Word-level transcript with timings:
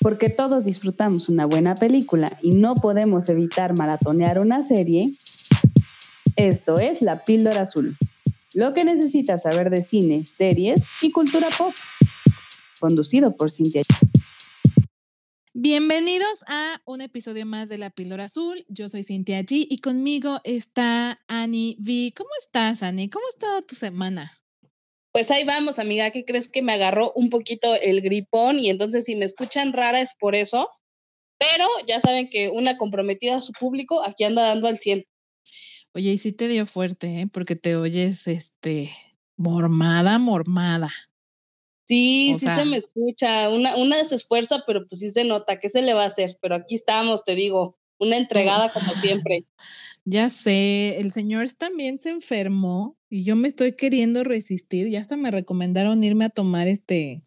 Porque 0.00 0.30
todos 0.30 0.64
disfrutamos 0.64 1.28
una 1.28 1.44
buena 1.44 1.74
película 1.74 2.38
y 2.42 2.52
no 2.52 2.74
podemos 2.74 3.28
evitar 3.28 3.76
maratonear 3.76 4.38
una 4.38 4.64
serie, 4.64 5.12
esto 6.36 6.78
es 6.78 7.02
La 7.02 7.22
Píldora 7.22 7.62
Azul. 7.62 7.98
Lo 8.54 8.72
que 8.72 8.84
necesitas 8.84 9.42
saber 9.42 9.68
de 9.68 9.84
cine, 9.84 10.24
series 10.24 10.82
y 11.02 11.12
cultura 11.12 11.48
pop. 11.56 11.74
Conducido 12.80 13.36
por 13.36 13.50
Cintia. 13.50 13.82
Bienvenidos 15.52 16.44
a 16.46 16.80
un 16.86 17.02
episodio 17.02 17.44
más 17.44 17.68
de 17.68 17.76
La 17.76 17.90
Píldora 17.90 18.24
Azul. 18.24 18.64
Yo 18.68 18.88
soy 18.88 19.04
Cintia 19.04 19.42
G 19.42 19.66
y 19.68 19.80
conmigo 19.82 20.40
está 20.44 21.20
Annie 21.28 21.76
V. 21.78 22.14
¿Cómo 22.16 22.30
estás, 22.42 22.82
Annie? 22.82 23.10
¿Cómo 23.10 23.26
ha 23.26 23.34
estado 23.34 23.62
tu 23.62 23.74
semana? 23.74 24.39
Pues 25.12 25.30
ahí 25.30 25.44
vamos, 25.44 25.78
amiga. 25.78 26.10
¿Qué 26.10 26.24
crees 26.24 26.48
que 26.48 26.62
me 26.62 26.72
agarró 26.72 27.12
un 27.14 27.30
poquito 27.30 27.74
el 27.74 28.00
gripón? 28.00 28.58
Y 28.58 28.70
entonces, 28.70 29.04
si 29.04 29.16
me 29.16 29.24
escuchan 29.24 29.72
rara 29.72 30.00
es 30.00 30.14
por 30.18 30.34
eso. 30.34 30.68
Pero 31.38 31.66
ya 31.86 32.00
saben 32.00 32.28
que 32.28 32.50
una 32.50 32.76
comprometida 32.76 33.36
a 33.36 33.42
su 33.42 33.52
público 33.52 34.04
aquí 34.04 34.24
anda 34.24 34.42
dando 34.42 34.68
al 34.68 34.78
100. 34.78 35.04
Oye, 35.94 36.10
y 36.10 36.18
sí 36.18 36.32
te 36.32 36.48
dio 36.48 36.66
fuerte, 36.66 37.22
¿eh? 37.22 37.26
Porque 37.26 37.56
te 37.56 37.74
oyes, 37.76 38.28
este, 38.28 38.90
mormada, 39.36 40.18
mormada. 40.18 40.90
Sí, 41.88 42.34
sí 42.38 42.46
se 42.46 42.64
me 42.64 42.76
escucha. 42.76 43.48
Una, 43.48 43.76
una 43.76 44.04
se 44.04 44.14
esfuerza, 44.14 44.62
pero 44.64 44.86
pues 44.86 45.00
sí 45.00 45.10
se 45.10 45.24
nota. 45.24 45.58
¿Qué 45.58 45.70
se 45.70 45.82
le 45.82 45.94
va 45.94 46.04
a 46.04 46.08
hacer? 46.08 46.38
Pero 46.40 46.54
aquí 46.54 46.76
estamos, 46.76 47.24
te 47.24 47.34
digo, 47.34 47.79
una 48.00 48.16
entregada 48.16 48.68
como 48.70 48.92
siempre. 48.94 49.44
Ya 50.04 50.30
sé, 50.30 50.98
el 50.98 51.12
señor 51.12 51.48
también 51.52 51.98
se 51.98 52.10
enfermó 52.10 52.96
y 53.08 53.22
yo 53.22 53.36
me 53.36 53.48
estoy 53.48 53.76
queriendo 53.76 54.24
resistir. 54.24 54.88
Ya 54.88 55.00
hasta 55.00 55.16
me 55.16 55.30
recomendaron 55.30 56.02
irme 56.02 56.24
a 56.24 56.30
tomar 56.30 56.66
este 56.66 57.22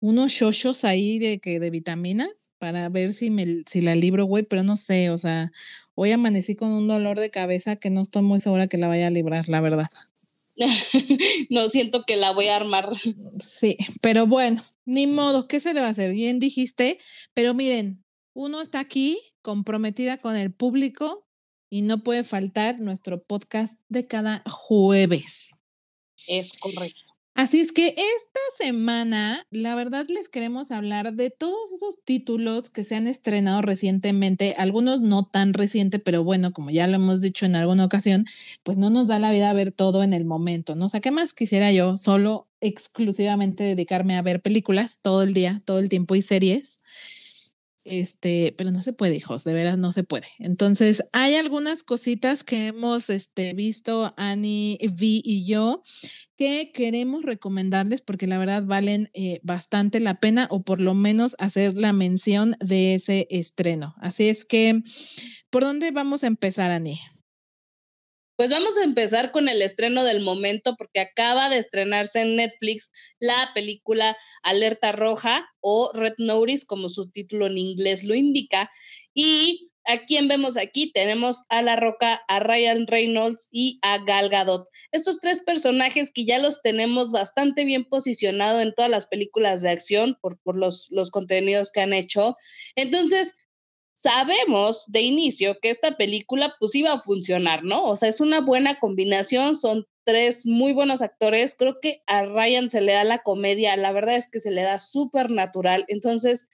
unos 0.00 0.32
shoshos 0.32 0.84
ahí 0.84 1.20
de 1.20 1.38
que 1.38 1.60
de 1.60 1.70
vitaminas 1.70 2.50
para 2.58 2.88
ver 2.88 3.14
si 3.14 3.30
me 3.30 3.62
si 3.66 3.80
la 3.80 3.94
libro, 3.94 4.24
güey, 4.24 4.42
pero 4.42 4.64
no 4.64 4.76
sé, 4.76 5.10
o 5.10 5.16
sea, 5.16 5.52
hoy 5.94 6.10
amanecí 6.10 6.56
con 6.56 6.72
un 6.72 6.88
dolor 6.88 7.20
de 7.20 7.30
cabeza 7.30 7.76
que 7.76 7.88
no 7.88 8.02
estoy 8.02 8.22
muy 8.22 8.40
segura 8.40 8.66
que 8.66 8.78
la 8.78 8.88
vaya 8.88 9.06
a 9.06 9.10
librar, 9.10 9.48
la 9.48 9.60
verdad. 9.60 9.88
no 11.50 11.68
siento 11.68 12.02
que 12.04 12.16
la 12.16 12.32
voy 12.32 12.48
a 12.48 12.56
armar. 12.56 12.90
Sí, 13.40 13.76
pero 14.00 14.26
bueno, 14.26 14.62
ni 14.84 15.06
modo, 15.06 15.46
¿qué 15.46 15.60
se 15.60 15.72
le 15.72 15.80
va 15.80 15.86
a 15.86 15.90
hacer? 15.90 16.12
Bien 16.12 16.40
dijiste, 16.40 16.98
pero 17.32 17.54
miren, 17.54 18.01
uno 18.34 18.60
está 18.60 18.80
aquí 18.80 19.18
comprometida 19.42 20.18
con 20.18 20.36
el 20.36 20.52
público 20.52 21.26
y 21.70 21.82
no 21.82 22.02
puede 22.02 22.22
faltar 22.22 22.80
nuestro 22.80 23.22
podcast 23.22 23.80
de 23.88 24.06
cada 24.06 24.42
jueves. 24.46 25.52
Es 26.28 26.58
correcto. 26.58 27.12
Así 27.34 27.60
es 27.60 27.72
que 27.72 27.88
esta 27.88 28.40
semana, 28.58 29.46
la 29.50 29.74
verdad, 29.74 30.04
les 30.10 30.28
queremos 30.28 30.70
hablar 30.70 31.14
de 31.14 31.30
todos 31.30 31.72
esos 31.72 31.96
títulos 32.04 32.68
que 32.68 32.84
se 32.84 32.94
han 32.94 33.06
estrenado 33.06 33.62
recientemente, 33.62 34.54
algunos 34.58 35.00
no 35.00 35.24
tan 35.24 35.54
reciente, 35.54 35.98
pero 35.98 36.24
bueno, 36.24 36.52
como 36.52 36.70
ya 36.70 36.86
lo 36.86 36.96
hemos 36.96 37.22
dicho 37.22 37.46
en 37.46 37.56
alguna 37.56 37.86
ocasión, 37.86 38.26
pues 38.62 38.76
no 38.76 38.90
nos 38.90 39.08
da 39.08 39.18
la 39.18 39.32
vida 39.32 39.50
ver 39.54 39.72
todo 39.72 40.02
en 40.02 40.12
el 40.12 40.26
momento, 40.26 40.74
¿no? 40.74 40.84
O 40.84 40.88
sea, 40.90 41.00
¿qué 41.00 41.10
más 41.10 41.32
quisiera 41.32 41.72
yo? 41.72 41.96
Solo 41.96 42.48
exclusivamente 42.60 43.64
dedicarme 43.64 44.16
a 44.16 44.22
ver 44.22 44.42
películas 44.42 44.98
todo 45.00 45.22
el 45.22 45.32
día, 45.32 45.62
todo 45.64 45.78
el 45.78 45.88
tiempo 45.88 46.14
y 46.14 46.20
series. 46.20 46.81
Este, 47.84 48.54
pero 48.56 48.70
no 48.70 48.82
se 48.82 48.92
puede, 48.92 49.16
hijos, 49.16 49.44
de 49.44 49.52
veras 49.52 49.78
no 49.78 49.92
se 49.92 50.04
puede. 50.04 50.26
Entonces, 50.38 51.04
hay 51.12 51.34
algunas 51.34 51.82
cositas 51.82 52.44
que 52.44 52.68
hemos 52.68 53.10
este, 53.10 53.54
visto, 53.54 54.14
Annie, 54.16 54.78
Vi 54.98 55.22
y 55.24 55.46
yo, 55.46 55.82
que 56.36 56.70
queremos 56.72 57.22
recomendarles 57.22 58.02
porque 58.02 58.26
la 58.26 58.38
verdad 58.38 58.64
valen 58.64 59.10
eh, 59.14 59.40
bastante 59.42 60.00
la 60.00 60.20
pena 60.20 60.48
o 60.50 60.62
por 60.62 60.80
lo 60.80 60.94
menos 60.94 61.36
hacer 61.38 61.74
la 61.74 61.92
mención 61.92 62.56
de 62.60 62.94
ese 62.94 63.26
estreno. 63.30 63.94
Así 63.98 64.28
es 64.28 64.44
que, 64.44 64.82
¿por 65.50 65.62
dónde 65.62 65.90
vamos 65.90 66.24
a 66.24 66.28
empezar, 66.28 66.70
Annie? 66.70 66.98
Pues 68.36 68.50
vamos 68.50 68.76
a 68.78 68.84
empezar 68.84 69.30
con 69.30 69.48
el 69.48 69.62
estreno 69.62 70.04
del 70.04 70.20
momento 70.20 70.74
porque 70.76 71.00
acaba 71.00 71.48
de 71.48 71.58
estrenarse 71.58 72.20
en 72.20 72.36
Netflix 72.36 72.90
la 73.20 73.50
película 73.54 74.16
Alerta 74.42 74.92
Roja 74.92 75.48
o 75.60 75.90
Red 75.94 76.14
Notice, 76.18 76.66
como 76.66 76.88
su 76.88 77.10
título 77.10 77.46
en 77.46 77.58
inglés 77.58 78.04
lo 78.04 78.14
indica. 78.14 78.70
Y 79.14 79.72
¿A 79.84 80.04
quién 80.06 80.28
vemos 80.28 80.56
aquí? 80.56 80.92
Tenemos 80.92 81.42
a 81.48 81.60
La 81.60 81.74
Roca, 81.74 82.22
a 82.28 82.38
Ryan 82.38 82.86
Reynolds 82.86 83.48
y 83.50 83.80
a 83.82 83.98
Gal 84.04 84.28
Gadot. 84.28 84.68
Estos 84.92 85.18
tres 85.18 85.40
personajes 85.40 86.12
que 86.14 86.24
ya 86.24 86.38
los 86.38 86.62
tenemos 86.62 87.10
bastante 87.10 87.64
bien 87.64 87.84
posicionados 87.84 88.62
en 88.62 88.74
todas 88.74 88.90
las 88.90 89.08
películas 89.08 89.60
de 89.60 89.70
acción 89.70 90.16
por, 90.20 90.38
por 90.42 90.56
los, 90.56 90.86
los 90.90 91.10
contenidos 91.10 91.72
que 91.72 91.80
han 91.80 91.94
hecho. 91.94 92.36
Entonces, 92.76 93.34
sabemos 94.02 94.84
de 94.88 95.00
inicio 95.00 95.58
que 95.60 95.70
esta 95.70 95.96
película 95.96 96.56
pues 96.58 96.74
iba 96.74 96.92
a 96.92 96.98
funcionar, 96.98 97.62
¿no? 97.62 97.84
O 97.84 97.96
sea, 97.96 98.08
es 98.08 98.20
una 98.20 98.40
buena 98.40 98.80
combinación, 98.80 99.54
son 99.54 99.86
tres 100.04 100.44
muy 100.44 100.72
buenos 100.72 101.02
actores, 101.02 101.54
creo 101.56 101.78
que 101.80 102.02
a 102.06 102.26
Ryan 102.26 102.68
se 102.68 102.80
le 102.80 102.92
da 102.92 103.04
la 103.04 103.18
comedia, 103.18 103.76
la 103.76 103.92
verdad 103.92 104.16
es 104.16 104.28
que 104.28 104.40
se 104.40 104.50
le 104.50 104.62
da 104.62 104.80
súper 104.80 105.30
natural, 105.30 105.84
entonces 105.86 106.46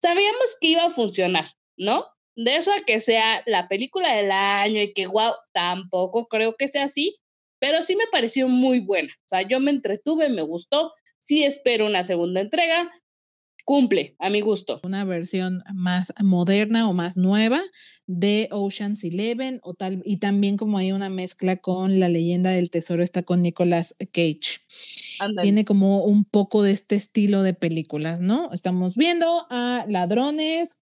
sabíamos 0.00 0.56
que 0.58 0.68
iba 0.68 0.86
a 0.86 0.90
funcionar, 0.90 1.50
¿no? 1.76 2.06
De 2.34 2.56
eso 2.56 2.72
a 2.72 2.80
que 2.86 3.00
sea 3.00 3.42
la 3.44 3.68
película 3.68 4.14
del 4.14 4.30
año 4.30 4.80
y 4.80 4.94
que, 4.94 5.06
wow, 5.06 5.32
tampoco 5.52 6.28
creo 6.28 6.56
que 6.56 6.68
sea 6.68 6.84
así, 6.84 7.18
pero 7.58 7.82
sí 7.82 7.94
me 7.96 8.06
pareció 8.10 8.48
muy 8.48 8.80
buena, 8.80 9.12
o 9.12 9.28
sea, 9.28 9.42
yo 9.42 9.60
me 9.60 9.70
entretuve, 9.70 10.30
me 10.30 10.42
gustó, 10.42 10.94
sí 11.18 11.44
espero 11.44 11.84
una 11.84 12.04
segunda 12.04 12.40
entrega, 12.40 12.90
cumple 13.66 14.14
a 14.20 14.30
mi 14.30 14.40
gusto. 14.40 14.80
Una 14.84 15.04
versión 15.04 15.62
más 15.74 16.14
moderna 16.22 16.88
o 16.88 16.94
más 16.94 17.16
nueva 17.16 17.60
de 18.06 18.48
Ocean's 18.52 19.02
Eleven 19.04 19.58
o 19.62 19.74
tal, 19.74 20.00
y 20.04 20.18
también 20.18 20.56
como 20.56 20.78
hay 20.78 20.92
una 20.92 21.10
mezcla 21.10 21.56
con 21.56 21.98
la 21.98 22.08
leyenda 22.08 22.50
del 22.50 22.70
tesoro 22.70 23.02
está 23.02 23.24
con 23.24 23.42
Nicolas 23.42 23.94
Cage. 24.12 24.60
Tiene 25.40 25.64
como 25.64 26.04
un 26.04 26.24
poco 26.24 26.62
de 26.62 26.72
este 26.72 26.94
estilo 26.94 27.42
de 27.42 27.54
películas, 27.54 28.20
¿no? 28.20 28.50
Estamos 28.52 28.96
viendo 28.96 29.46
a 29.50 29.84
ladrones 29.88 30.76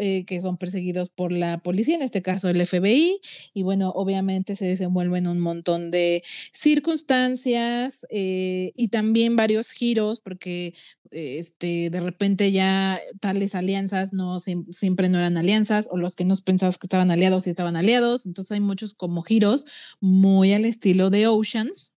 eh, 0.00 0.24
que 0.26 0.40
son 0.40 0.56
perseguidos 0.56 1.08
por 1.08 1.32
la 1.32 1.58
policía, 1.58 1.96
en 1.96 2.02
este 2.02 2.22
caso 2.22 2.48
el 2.48 2.64
FBI, 2.66 3.20
y 3.54 3.62
bueno, 3.62 3.90
obviamente 3.90 4.56
se 4.56 4.66
desenvuelven 4.66 5.26
un 5.26 5.40
montón 5.40 5.90
de 5.90 6.22
circunstancias 6.52 8.06
eh, 8.10 8.72
y 8.76 8.88
también 8.88 9.36
varios 9.36 9.70
giros, 9.70 10.20
porque 10.20 10.74
este, 11.10 11.90
de 11.90 12.00
repente 12.00 12.52
ya 12.52 13.00
tales 13.18 13.54
alianzas 13.54 14.12
no 14.12 14.38
siempre 14.38 15.08
no 15.08 15.18
eran 15.18 15.36
alianzas, 15.36 15.88
o 15.90 15.96
los 15.96 16.14
que 16.14 16.24
nos 16.24 16.42
pensabas 16.42 16.78
que 16.78 16.86
estaban 16.86 17.10
aliados 17.10 17.46
y 17.46 17.50
estaban 17.50 17.76
aliados, 17.76 18.26
entonces 18.26 18.52
hay 18.52 18.60
muchos 18.60 18.94
como 18.94 19.22
giros 19.22 19.66
muy 20.00 20.52
al 20.52 20.64
estilo 20.64 21.10
de 21.10 21.26
Oceans 21.26 21.92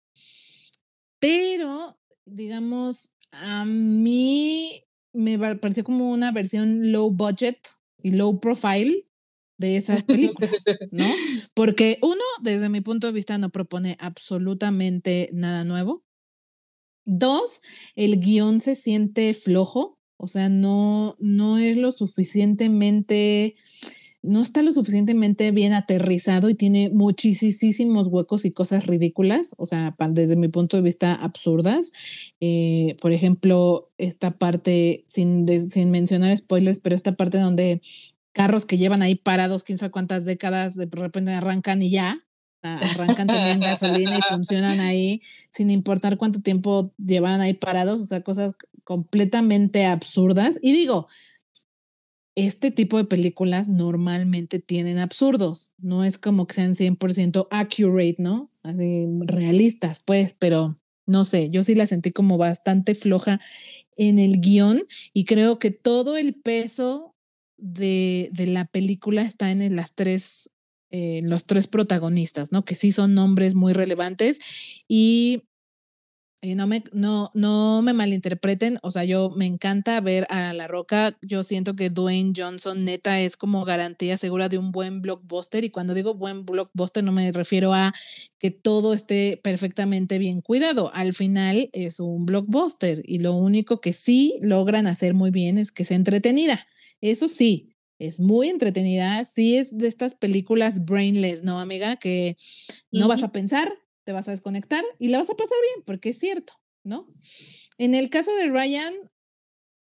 pero, 1.20 1.98
digamos, 2.24 3.12
a 3.30 3.64
mí 3.64 4.84
me 5.12 5.38
pareció 5.56 5.84
como 5.84 6.10
una 6.10 6.32
versión 6.32 6.90
low 6.92 7.10
budget 7.10 7.58
y 8.02 8.12
low 8.12 8.40
profile 8.40 9.06
de 9.58 9.76
esas 9.76 10.04
películas, 10.04 10.50
¿no? 10.90 11.06
Porque 11.54 11.98
uno, 12.02 12.24
desde 12.42 12.70
mi 12.70 12.80
punto 12.80 13.06
de 13.06 13.12
vista, 13.12 13.36
no 13.36 13.50
propone 13.50 13.96
absolutamente 14.00 15.28
nada 15.32 15.64
nuevo. 15.64 16.02
Dos, 17.04 17.60
el 17.94 18.20
guion 18.20 18.60
se 18.60 18.74
siente 18.74 19.34
flojo, 19.34 19.98
o 20.16 20.28
sea, 20.28 20.48
no, 20.48 21.16
no 21.18 21.58
es 21.58 21.76
lo 21.76 21.92
suficientemente 21.92 23.56
no 24.22 24.42
está 24.42 24.62
lo 24.62 24.72
suficientemente 24.72 25.50
bien 25.50 25.72
aterrizado 25.72 26.50
y 26.50 26.54
tiene 26.54 26.90
muchísimos 26.90 28.08
huecos 28.08 28.44
y 28.44 28.52
cosas 28.52 28.86
ridículas, 28.86 29.54
o 29.56 29.66
sea, 29.66 29.96
desde 30.10 30.36
mi 30.36 30.48
punto 30.48 30.76
de 30.76 30.82
vista 30.82 31.14
absurdas. 31.14 31.92
Eh, 32.40 32.96
por 33.00 33.12
ejemplo, 33.12 33.90
esta 33.98 34.32
parte, 34.32 35.04
sin, 35.06 35.46
sin 35.70 35.90
mencionar 35.90 36.36
spoilers, 36.36 36.80
pero 36.80 36.94
esta 36.94 37.16
parte 37.16 37.38
donde 37.38 37.80
carros 38.32 38.66
que 38.66 38.78
llevan 38.78 39.02
ahí 39.02 39.14
parados 39.14 39.64
quién 39.64 39.78
sabe 39.78 39.90
cuántas 39.90 40.24
décadas, 40.24 40.74
de 40.74 40.88
repente 40.90 41.32
arrancan 41.32 41.82
y 41.82 41.90
ya, 41.90 42.24
arrancan 42.62 43.26
también 43.26 43.60
gasolina 43.60 44.18
y 44.18 44.22
funcionan 44.22 44.80
ahí 44.80 45.22
sin 45.50 45.70
importar 45.70 46.18
cuánto 46.18 46.40
tiempo 46.40 46.92
llevan 46.98 47.40
ahí 47.40 47.54
parados, 47.54 48.02
o 48.02 48.04
sea, 48.04 48.22
cosas 48.22 48.52
completamente 48.84 49.86
absurdas. 49.86 50.58
Y 50.62 50.72
digo, 50.72 51.08
este 52.46 52.70
tipo 52.70 52.96
de 52.98 53.04
películas 53.04 53.68
normalmente 53.68 54.58
tienen 54.58 54.98
absurdos, 54.98 55.72
no 55.78 56.04
es 56.04 56.18
como 56.18 56.46
que 56.46 56.54
sean 56.54 56.74
100% 56.74 57.48
accurate, 57.50 58.16
¿no? 58.18 58.50
Así, 58.62 59.06
realistas, 59.20 60.00
pues, 60.04 60.34
pero 60.38 60.78
no 61.06 61.24
sé, 61.24 61.50
yo 61.50 61.62
sí 61.62 61.74
la 61.74 61.86
sentí 61.86 62.12
como 62.12 62.38
bastante 62.38 62.94
floja 62.94 63.40
en 63.96 64.18
el 64.18 64.40
guion 64.40 64.84
y 65.12 65.24
creo 65.24 65.58
que 65.58 65.70
todo 65.70 66.16
el 66.16 66.34
peso 66.34 67.14
de, 67.56 68.30
de 68.32 68.46
la 68.46 68.64
película 68.66 69.22
está 69.22 69.50
en 69.50 69.76
las 69.76 69.94
tres, 69.94 70.50
eh, 70.90 71.20
los 71.22 71.46
tres 71.46 71.66
protagonistas, 71.66 72.52
¿no? 72.52 72.64
Que 72.64 72.74
sí 72.74 72.92
son 72.92 73.14
nombres 73.14 73.54
muy 73.54 73.72
relevantes 73.72 74.38
y 74.88 75.42
y 76.42 76.54
no 76.54 76.66
me, 76.66 76.82
no, 76.92 77.30
no 77.34 77.82
me 77.82 77.92
malinterpreten, 77.92 78.78
o 78.82 78.90
sea, 78.90 79.04
yo 79.04 79.30
me 79.30 79.46
encanta 79.46 80.00
ver 80.00 80.26
a 80.30 80.54
La 80.54 80.68
Roca, 80.68 81.18
yo 81.20 81.42
siento 81.42 81.76
que 81.76 81.90
Dwayne 81.90 82.32
Johnson 82.34 82.84
neta 82.84 83.20
es 83.20 83.36
como 83.36 83.64
garantía 83.64 84.16
segura 84.16 84.48
de 84.48 84.56
un 84.56 84.72
buen 84.72 85.02
blockbuster 85.02 85.64
y 85.64 85.70
cuando 85.70 85.92
digo 85.92 86.14
buen 86.14 86.46
blockbuster 86.46 87.04
no 87.04 87.12
me 87.12 87.30
refiero 87.32 87.74
a 87.74 87.92
que 88.38 88.50
todo 88.50 88.94
esté 88.94 89.38
perfectamente 89.42 90.18
bien 90.18 90.40
cuidado, 90.40 90.90
al 90.94 91.12
final 91.12 91.68
es 91.72 92.00
un 92.00 92.24
blockbuster 92.24 93.02
y 93.04 93.18
lo 93.18 93.34
único 93.34 93.80
que 93.80 93.92
sí 93.92 94.38
logran 94.40 94.86
hacer 94.86 95.12
muy 95.12 95.30
bien 95.30 95.58
es 95.58 95.72
que 95.72 95.84
sea 95.84 95.96
entretenida, 95.96 96.66
eso 97.02 97.28
sí, 97.28 97.76
es 97.98 98.18
muy 98.18 98.48
entretenida, 98.48 99.22
sí 99.26 99.58
es 99.58 99.76
de 99.76 99.86
estas 99.86 100.14
películas 100.14 100.86
brainless, 100.86 101.42
¿no, 101.42 101.60
amiga? 101.60 101.96
Que 101.96 102.38
no 102.90 103.08
vas 103.08 103.22
a 103.22 103.30
pensar, 103.30 103.70
te 104.04 104.12
vas 104.12 104.28
a 104.28 104.32
desconectar 104.32 104.84
y 104.98 105.08
la 105.08 105.18
vas 105.18 105.30
a 105.30 105.36
pasar 105.36 105.56
bien, 105.74 105.84
porque 105.84 106.10
es 106.10 106.18
cierto, 106.18 106.54
¿no? 106.84 107.08
En 107.78 107.94
el 107.94 108.10
caso 108.10 108.34
de 108.34 108.48
Ryan, 108.48 108.92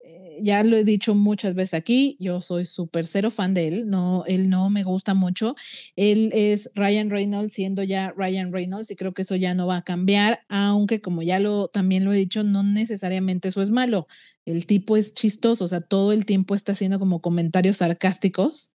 eh, 0.08 0.38
ya 0.40 0.62
lo 0.62 0.76
he 0.76 0.84
dicho 0.84 1.16
muchas 1.16 1.54
veces 1.54 1.74
aquí, 1.74 2.16
yo 2.20 2.40
soy 2.40 2.64
súper 2.64 3.06
cero 3.06 3.32
fan 3.32 3.54
de 3.54 3.66
él, 3.66 3.88
no, 3.88 4.24
él 4.28 4.48
no 4.48 4.70
me 4.70 4.84
gusta 4.84 5.14
mucho. 5.14 5.56
Él 5.96 6.30
es 6.32 6.70
Ryan 6.76 7.10
Reynolds 7.10 7.52
siendo 7.52 7.82
ya 7.82 8.12
Ryan 8.16 8.52
Reynolds 8.52 8.90
y 8.92 8.96
creo 8.96 9.14
que 9.14 9.22
eso 9.22 9.34
ya 9.34 9.54
no 9.54 9.66
va 9.66 9.78
a 9.78 9.82
cambiar, 9.82 10.42
aunque 10.48 11.00
como 11.00 11.22
ya 11.22 11.40
lo 11.40 11.68
también 11.68 12.04
lo 12.04 12.12
he 12.12 12.16
dicho, 12.16 12.44
no 12.44 12.62
necesariamente 12.62 13.48
eso 13.48 13.62
es 13.62 13.70
malo. 13.70 14.06
El 14.44 14.66
tipo 14.66 14.96
es 14.96 15.12
chistoso, 15.12 15.64
o 15.64 15.68
sea, 15.68 15.80
todo 15.80 16.12
el 16.12 16.24
tiempo 16.24 16.54
está 16.54 16.72
haciendo 16.72 17.00
como 17.00 17.20
comentarios 17.20 17.78
sarcásticos. 17.78 18.70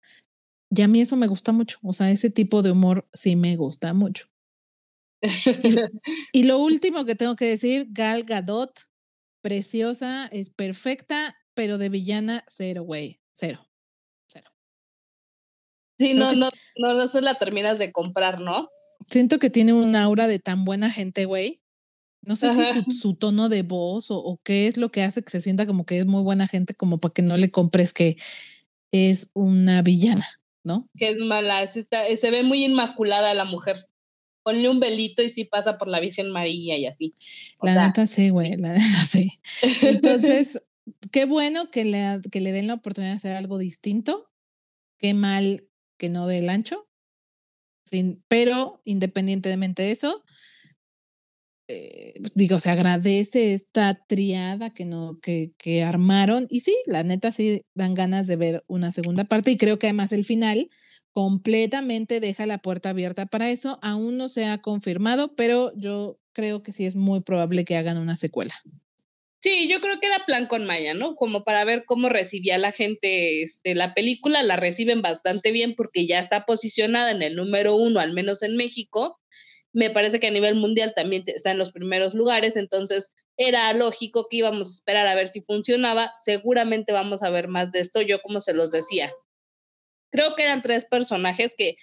Y 0.71 0.83
a 0.83 0.89
mí 0.89 1.01
eso 1.03 1.17
me 1.17 1.27
gusta 1.27 1.53
mucho, 1.53 1.79
o 1.83 1.93
sea, 1.93 2.11
ese 2.11 2.31
tipo 2.31 2.63
de 2.63 2.71
humor 2.71 3.07
sí 3.13 3.37
me 3.37 3.57
gusta 3.57 3.93
mucho. 3.93 4.29
Y, 6.33 6.45
lo 6.45 6.59
último 6.59 7.05
que 7.05 7.15
tengo 7.15 7.37
que 7.37 7.47
decir, 7.47 7.87
Gal 7.91 8.23
Gadot, 8.23 8.73
preciosa, 9.43 10.29
es 10.33 10.51
perfecta, 10.51 11.37
pero 11.55 11.79
de 11.79 11.89
villana, 11.89 12.45
cero, 12.47 12.83
güey, 12.83 13.21
cero, 13.33 13.69
cero. 14.29 14.51
Sí, 15.99 16.15
no, 16.15 16.35
no, 16.35 16.49
no, 16.77 16.95
no 16.95 17.09
se 17.09 17.21
la 17.21 17.39
terminas 17.39 17.79
de 17.79 17.93
comprar, 17.93 18.41
¿no? 18.41 18.69
Siento 19.07 19.39
que 19.39 19.51
tiene 19.51 19.73
un 19.73 19.97
aura 19.97 20.27
de 20.27 20.39
tan 20.39 20.65
buena 20.65 20.91
gente, 20.91 21.25
güey. 21.25 21.63
No 22.23 22.37
sé 22.37 22.51
si 22.55 22.65
su, 22.65 22.91
su, 22.91 23.15
tono 23.15 23.49
de 23.49 23.63
voz 23.63 24.11
o, 24.11 24.19
o, 24.19 24.39
qué 24.45 24.67
es 24.67 24.77
lo 24.77 24.91
que 24.91 25.03
hace 25.03 25.23
que 25.23 25.31
se 25.31 25.41
sienta 25.41 25.67
como 25.67 25.87
que 25.87 25.99
es 25.99 26.07
muy 26.07 26.23
buena 26.23 26.47
gente, 26.47 26.75
como 26.75 26.99
para 26.99 27.15
que 27.15 27.23
no 27.23 27.37
le 27.37 27.51
compres 27.51 27.93
que 27.93 28.17
es 28.93 29.31
una 29.35 29.83
villana, 29.83 30.27
¿no? 30.65 30.89
Que 30.97 31.11
es 31.11 31.19
mala, 31.19 31.67
se 31.69 32.31
ve 32.31 32.43
muy 32.43 32.65
inmaculada 32.65 33.35
la 33.35 33.45
mujer 33.45 33.89
ponle 34.49 34.71
un 34.71 34.81
velito 34.81 35.23
y 35.23 35.29
sí 35.29 35.45
pasa 35.45 35.77
por 35.77 35.89
la 35.89 36.01
Virgen 36.01 36.31
María 36.31 36.79
y 36.79 36.87
así. 36.87 37.15
la 37.61 37.87
neta 37.89 38.07
sí, 38.07 38.31
güey, 38.31 38.51
la 38.59 38.73
neta 38.73 39.05
sí. 39.07 39.31
Entonces, 39.83 40.63
qué 41.13 41.27
bueno 41.27 41.71
que 41.71 41.85
le, 41.85 42.21
que 42.33 42.41
le 42.41 42.53
den 42.53 42.67
la 42.67 42.75
oportunidad 42.75 43.13
de 43.13 43.17
hacer 43.17 43.37
algo 43.37 43.59
distinto. 43.59 44.31
Qué 44.97 45.13
mal 45.13 45.69
que 45.99 46.09
no 46.09 46.27
dé 46.27 46.39
el 46.39 46.49
ancho. 46.49 46.89
Sin, 47.85 48.25
pero 48.27 48.81
independientemente 48.87 49.83
de 49.83 49.93
eso, 49.93 50.25
eh, 51.69 52.15
pues, 52.19 52.33
digo, 52.35 52.59
se 52.59 52.71
agradece 52.71 53.53
esta 53.53 54.03
triada 54.07 54.71
que, 54.71 54.87
no, 54.87 55.21
que, 55.21 55.53
que 55.59 55.83
armaron. 55.83 56.47
Y 56.49 56.61
sí, 56.61 56.75
la 56.87 57.03
neta 57.03 57.33
sí 57.33 57.67
dan 57.75 57.93
ganas 57.93 58.27
de 58.27 58.37
ver 58.37 58.65
una 58.67 58.93
segunda 58.93 59.25
parte. 59.25 59.51
Y 59.51 59.59
creo 59.59 59.79
que 59.79 59.89
además 59.89 60.13
el 60.13 60.25
final 60.25 60.71
completamente 61.19 62.21
deja 62.21 62.47
la 62.47 62.59
puerta 62.59 62.91
abierta 62.91 63.27
para 63.27 63.51
eso. 63.51 63.81
Aún 63.83 64.19
no 64.19 64.29
se 64.29 64.45
ha 64.45 64.59
confirmado, 64.59 65.35
pero 65.35 65.73
yo 65.75 66.21
creo 66.33 66.63
que 66.63 66.71
sí 66.71 66.87
es 66.87 66.95
muy 66.95 67.23
probable 67.23 67.65
que 67.65 67.77
hagan 67.77 67.99
una 67.99 68.15
secuela. 68.15 68.55
Sí, 69.41 69.69
yo 69.69 69.81
creo 69.81 69.99
que 69.99 70.07
era 70.07 70.25
plan 70.27 70.47
con 70.47 70.65
Maya, 70.65 70.95
¿no? 70.95 71.17
Como 71.17 71.43
para 71.43 71.65
ver 71.65 71.83
cómo 71.87 72.09
recibía 72.09 72.57
la 72.57 72.71
gente 72.71 73.43
este, 73.43 73.75
la 73.75 73.95
película. 73.95 74.45
La 74.45 74.55
reciben 74.55 75.03
bastante 75.03 75.51
bien 75.51 75.75
porque 75.75 76.07
ya 76.07 76.21
está 76.21 76.45
posicionada 76.45 77.11
en 77.11 77.23
el 77.23 77.35
número 77.35 77.75
uno, 77.75 77.99
al 77.99 78.13
menos 78.13 78.45
en 78.45 78.57
México. 78.57 79.19
Me 79.73 79.91
parece 79.91 80.21
que 80.21 80.29
a 80.29 80.31
nivel 80.31 80.55
mundial 80.55 80.93
también 80.95 81.25
está 81.27 81.51
en 81.51 81.59
los 81.59 81.73
primeros 81.73 82.15
lugares, 82.15 82.55
entonces 82.55 83.11
era 83.37 83.73
lógico 83.73 84.29
que 84.31 84.37
íbamos 84.37 84.69
a 84.69 84.75
esperar 84.75 85.09
a 85.09 85.17
ver 85.17 85.27
si 85.27 85.41
funcionaba. 85.41 86.13
Seguramente 86.25 86.93
vamos 86.93 87.25
a 87.25 87.31
ver 87.31 87.49
más 87.49 87.73
de 87.73 87.81
esto. 87.81 88.03
Yo, 88.03 88.23
como 88.23 88.41
se 88.41 88.55
los 88.55 88.71
decía, 88.71 89.13
creo 90.11 90.35
que 90.37 90.43
eran 90.43 90.63
tres 90.63 90.85
personajes 90.85 91.55
que 91.57 91.77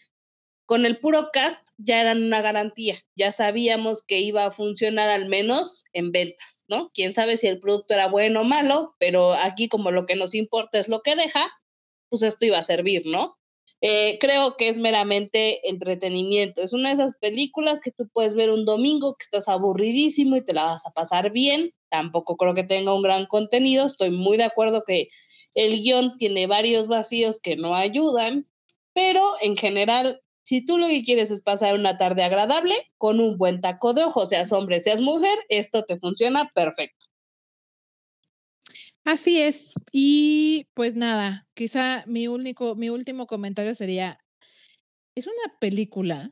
con 0.66 0.86
el 0.86 0.98
puro 0.98 1.30
cast 1.32 1.68
ya 1.78 2.02
eran 2.02 2.24
una 2.24 2.42
garantía, 2.42 3.04
ya 3.16 3.32
sabíamos 3.32 4.02
que 4.04 4.20
iba 4.20 4.46
a 4.46 4.52
funcionar 4.52 5.10
al 5.10 5.28
menos 5.28 5.86
en 5.94 6.12
ventas, 6.12 6.66
¿no? 6.68 6.90
Quién 6.94 7.14
sabe 7.14 7.38
si 7.38 7.48
el 7.48 7.60
producto 7.60 7.94
era 7.94 8.08
bueno 8.08 8.42
o 8.42 8.46
malo, 8.46 8.96
pero 9.00 9.34
aquí 9.34 9.70
como 9.70 9.92
lo 9.92 10.08
que 10.08 10.16
nos 10.16 10.34
importa 10.34 10.80
es 10.80 10.90
lo 10.90 11.02
que 11.02 11.16
deja, 11.16 11.52
pues 12.10 12.24
esto 12.24 12.46
iba 12.46 12.58
a 12.58 12.64
servir, 12.64 13.04
¿no? 13.06 13.38
Eh, 13.82 14.18
creo 14.20 14.58
que 14.58 14.70
es 14.70 14.80
meramente 14.80 15.70
entretenimiento. 15.70 16.62
Es 16.64 16.74
una 16.74 16.90
de 16.90 16.96
esas 16.96 17.14
películas 17.20 17.80
que 17.80 17.92
tú 17.92 18.08
puedes 18.12 18.34
ver 18.34 18.50
un 18.50 18.66
domingo 18.66 19.16
que 19.16 19.24
estás 19.24 19.48
aburridísimo 19.48 20.38
y 20.38 20.44
te 20.44 20.54
la 20.54 20.64
vas 20.64 20.88
a 20.88 20.92
pasar 20.92 21.32
bien. 21.32 21.72
Tampoco 21.90 22.38
creo 22.38 22.56
que 22.56 22.64
tenga 22.64 22.96
un 22.96 23.04
gran 23.04 23.28
contenido. 23.28 23.86
Estoy 23.86 24.10
muy 24.10 24.38
de 24.38 24.46
acuerdo 24.46 24.84
que 24.88 25.10
el 25.56 25.82
guion 25.82 26.18
tiene 26.18 26.48
varios 26.48 26.88
vacíos 26.88 27.40
que 27.40 27.56
no 27.56 27.76
ayudan, 27.76 28.48
pero 28.94 29.34
en 29.42 29.58
general, 29.58 30.22
si 30.44 30.66
tú 30.66 30.78
lo 30.78 30.88
que 30.88 31.04
quieres 31.04 31.32
es 31.32 31.42
pasar 31.42 31.76
una 31.76 31.98
tarde 31.98 32.24
agradable 32.24 32.76
con 32.98 33.20
un 33.20 33.38
buen 33.38 33.62
taco 33.62 33.94
de 33.94 34.04
ojo, 34.04 34.26
seas 34.26 34.52
hombre, 34.52 34.82
seas 34.82 35.02
mujer, 35.02 35.38
esto 35.50 35.86
te 35.86 35.98
funciona 35.98 36.52
perfecto. 36.54 37.08
Así 39.06 39.40
es. 39.40 39.74
Y 39.92 40.68
pues 40.74 40.96
nada, 40.96 41.46
quizá 41.54 42.04
mi 42.08 42.28
único, 42.28 42.76
mi 42.76 42.90
último 42.90 43.28
comentario 43.28 43.76
sería, 43.76 44.20
es 45.16 45.28
una 45.28 45.58
película 45.60 46.32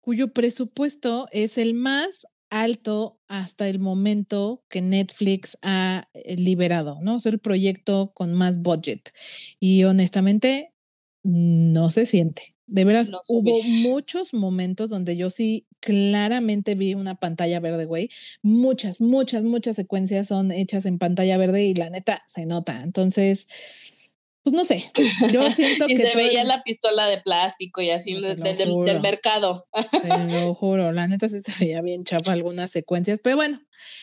cuyo 0.00 0.28
presupuesto 0.28 1.28
es 1.30 1.58
el 1.58 1.74
más 1.74 2.26
alto 2.52 3.18
hasta 3.28 3.66
el 3.66 3.78
momento 3.78 4.62
que 4.68 4.82
Netflix 4.82 5.58
ha 5.62 6.08
eh, 6.12 6.36
liberado, 6.36 6.98
¿no? 7.00 7.16
Es 7.16 7.24
el 7.24 7.38
proyecto 7.38 8.12
con 8.14 8.34
más 8.34 8.60
budget. 8.60 9.10
Y 9.58 9.84
honestamente, 9.84 10.74
no 11.22 11.90
se 11.90 12.04
siente. 12.04 12.54
De 12.66 12.84
veras, 12.84 13.10
hubo 13.28 13.62
muchos 13.64 14.34
momentos 14.34 14.90
donde 14.90 15.16
yo 15.16 15.30
sí 15.30 15.66
claramente 15.80 16.74
vi 16.74 16.94
una 16.94 17.14
pantalla 17.14 17.58
verde, 17.58 17.86
güey. 17.86 18.10
Muchas, 18.42 19.00
muchas, 19.00 19.44
muchas 19.44 19.74
secuencias 19.76 20.28
son 20.28 20.52
hechas 20.52 20.84
en 20.84 20.98
pantalla 20.98 21.38
verde 21.38 21.64
y 21.64 21.74
la 21.74 21.88
neta 21.88 22.22
se 22.28 22.44
nota. 22.44 22.82
Entonces, 22.82 24.11
pues 24.42 24.54
no 24.54 24.64
sé, 24.64 24.90
yo 25.32 25.50
siento 25.50 25.84
y 25.88 25.94
que... 25.94 26.02
Se 26.02 26.16
veía 26.16 26.44
la 26.44 26.62
pistola 26.62 27.06
de 27.06 27.20
plástico 27.20 27.80
y 27.80 27.90
así 27.90 28.20
del, 28.20 29.00
mercado. 29.00 29.66
Te 30.02 30.40
lo 30.40 30.54
juro, 30.54 30.92
la 30.92 31.06
neta 31.06 31.28
sí 31.28 31.40
se 31.40 31.52
veía 31.64 31.80
bien 31.80 32.04
chafa 32.04 32.32
algunas 32.32 32.70
secuencias, 32.70 33.20
pero 33.22 33.36
bueno, 33.36 33.60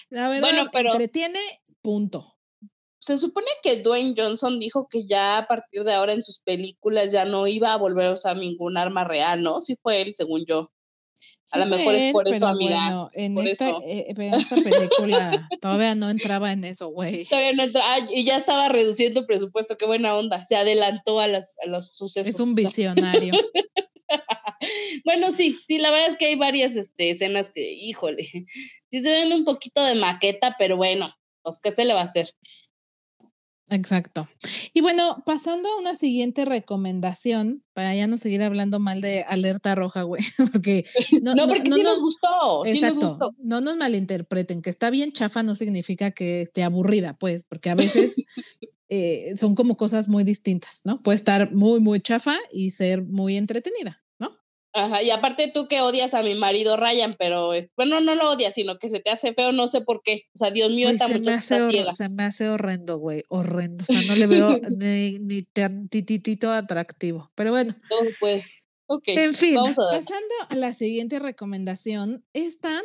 la 0.10 0.30
verdad, 0.30 0.50
bueno, 0.50 0.70
pero 0.72 0.92
entretiene, 0.92 1.40
punto. 1.82 2.36
Se 3.02 3.18
supone 3.18 3.48
que 3.64 3.82
Dwayne 3.82 4.14
Johnson 4.16 4.60
dijo 4.60 4.88
que 4.90 5.06
ya 5.06 5.38
a 5.38 5.48
partir 5.48 5.84
de 5.84 5.94
ahora 5.94 6.14
en 6.14 6.22
sus 6.22 6.40
películas 6.40 7.12
ya 7.12 7.26
no 7.26 7.48
iba 7.48 7.74
a 7.74 7.78
volver 7.78 8.08
a 8.08 8.14
usar 8.14 8.38
ningún 8.38 8.78
arma 8.78 9.06
real, 9.06 9.42
¿no? 9.42 9.62
Sí 9.62 9.78
fue 9.82 10.02
él, 10.02 10.14
según 10.14 10.46
yo 10.46 10.70
a 11.52 11.60
lo 11.60 11.66
mejor 11.66 11.96
es 11.96 12.14
por 12.14 12.28
eso, 12.28 12.46
amiga. 12.46 13.10
en, 13.14 13.38
esta, 13.40 13.70
eh, 13.86 14.14
esta, 14.18 14.56
película 14.56 15.50
todavía 15.62 15.96
no 15.96 16.10
entraba 16.10 16.52
en 16.52 16.64
eso, 16.64 16.90
güey. 16.90 17.26
Todavía 17.26 17.54
no 17.54 17.64
entraba. 17.64 18.08
y 18.12 18.24
ya 18.24 18.38
estaba 18.38 18.70
reduciendo 18.70 19.22
el 19.22 19.26
presupuesto, 19.26 19.78
qué 19.78 19.86
buena 19.86 20.16
onda. 20.16 20.46
Se 20.46 20.56
adelantó 20.56 21.20
a, 21.20 21.28
las, 21.28 21.58
a 21.64 21.68
los 21.68 21.96
sucesos. 21.96 22.34
Es 22.34 22.40
un 22.40 22.56
visionario. 22.56 23.34
bueno, 25.06 25.32
sí, 25.32 25.58
sí, 25.68 25.78
la 25.78 25.92
verdad 25.92 26.10
es 26.10 26.18
que 26.18 26.28
hay 26.28 26.36
varias 26.36 26.76
este, 26.76 27.12
escenas 27.12 27.52
que, 27.52 27.74
híjole, 27.74 28.30
sí 28.90 29.02
se 29.02 29.10
ven 29.10 29.34
un 29.34 29.46
poquito 29.46 29.84
de 29.84 29.96
maqueta, 29.96 30.56
pero 30.58 30.78
bueno, 30.78 31.14
pues, 31.42 31.60
¿qué 31.62 31.72
se 31.72 31.86
le 31.86 31.94
va 31.94 32.02
a 32.02 32.06
hacer? 32.06 32.34
Exacto. 33.72 34.28
Y 34.74 34.82
bueno, 34.82 35.24
pasando 35.26 35.70
a 35.70 35.80
una 35.80 35.96
siguiente 35.96 36.46
recomendación, 36.46 37.64
para 37.74 37.96
ya 37.96 38.08
no 38.08 38.18
seguir 38.18 38.42
hablando 38.42 38.80
mal 38.80 39.02
de 39.02 39.24
alerta 39.24 39.76
roja, 39.76 40.04
güey, 40.04 40.22
porque 40.52 40.86
no, 41.22 41.36
no 41.36 41.48
porque 41.48 41.72
sí 41.72 41.82
nos, 41.82 42.00
gustó. 42.00 42.66
Exacto. 42.66 43.18
No 43.38 43.62
nos 43.62 43.78
malinterpreten, 43.78 44.62
que 44.62 44.70
está 44.70 44.90
bien 44.90 45.12
chafa 45.12 45.44
no 45.44 45.56
significa 45.56 46.12
que 46.12 46.42
esté 46.42 46.64
aburrida, 46.64 47.18
pues, 47.20 47.46
porque 47.48 47.70
a 47.70 47.76
veces 47.76 48.16
eh, 48.90 49.34
son 49.38 49.56
como 49.56 49.78
cosas 49.78 50.08
muy 50.08 50.24
distintas, 50.24 50.82
¿no? 50.84 51.02
Puede 51.02 51.18
estar 51.18 51.54
muy, 51.54 51.80
muy 51.80 52.02
chafa 52.02 52.38
y 52.52 52.72
ser 52.72 53.04
muy 53.04 53.38
entretenida. 53.38 54.04
Ajá, 54.74 55.02
y 55.02 55.10
aparte 55.10 55.52
tú 55.52 55.68
que 55.68 55.82
odias 55.82 56.14
a 56.14 56.22
mi 56.22 56.36
marido 56.36 56.78
Ryan, 56.78 57.16
pero 57.18 57.54
es, 57.54 57.70
bueno, 57.76 58.02
no 58.02 58.14
lo 58.14 58.32
odias, 58.32 58.54
sino 58.54 58.78
que 58.78 58.90
se 58.90 59.00
te 59.00 59.10
hace 59.10 59.34
feo, 59.34 59.52
no 59.52 59.68
sé 59.68 59.82
por 59.82 60.02
qué. 60.04 60.24
O 60.36 60.38
sea, 60.38 60.52
Dios 60.52 60.70
mío, 60.72 60.90
esta 60.90 61.08
se 61.08 61.20
me 61.20 61.32
hace 61.32 61.92
Se 61.92 62.10
me 62.10 62.24
hace 62.24 62.50
horrendo, 62.50 63.00
güey, 63.00 63.24
horrendo. 63.30 63.84
O 63.84 63.86
sea, 63.86 64.02
no 64.08 64.16
le 64.16 64.28
veo 64.28 64.60
ni, 64.78 65.18
ni 65.20 65.42
tantitito 65.44 66.52
atractivo. 66.52 67.32
Pero 67.36 67.52
bueno. 67.52 67.74
No, 67.90 67.98
pues. 68.20 68.62
Ok. 68.88 69.04
En 69.08 69.34
fin, 69.34 69.56
pasando 69.56 70.36
a 70.50 70.56
la 70.56 70.74
siguiente 70.74 71.20
recomendación, 71.20 72.24
esta 72.34 72.82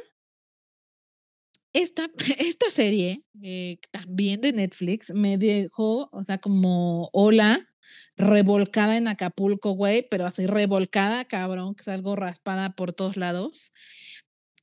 esta, 1.75 2.09
esta 2.39 2.71
serie, 2.71 3.23
eh, 3.43 3.79
también 3.91 4.41
de 4.41 4.53
Netflix, 4.53 5.13
me 5.13 5.37
dejó, 5.37 6.09
o 6.11 6.23
sea, 6.23 6.39
como 6.39 7.11
hola, 7.13 7.69
revolcada 8.17 8.97
en 8.97 9.09
Acapulco, 9.09 9.73
güey, 9.73 10.07
pero 10.09 10.27
así 10.27 10.47
revolcada, 10.47 11.25
cabrón, 11.25 11.75
que 11.75 11.83
es 11.83 11.89
algo 11.89 12.17
raspada 12.17 12.75
por 12.77 12.93
todos 12.93 13.17
lados. 13.17 13.73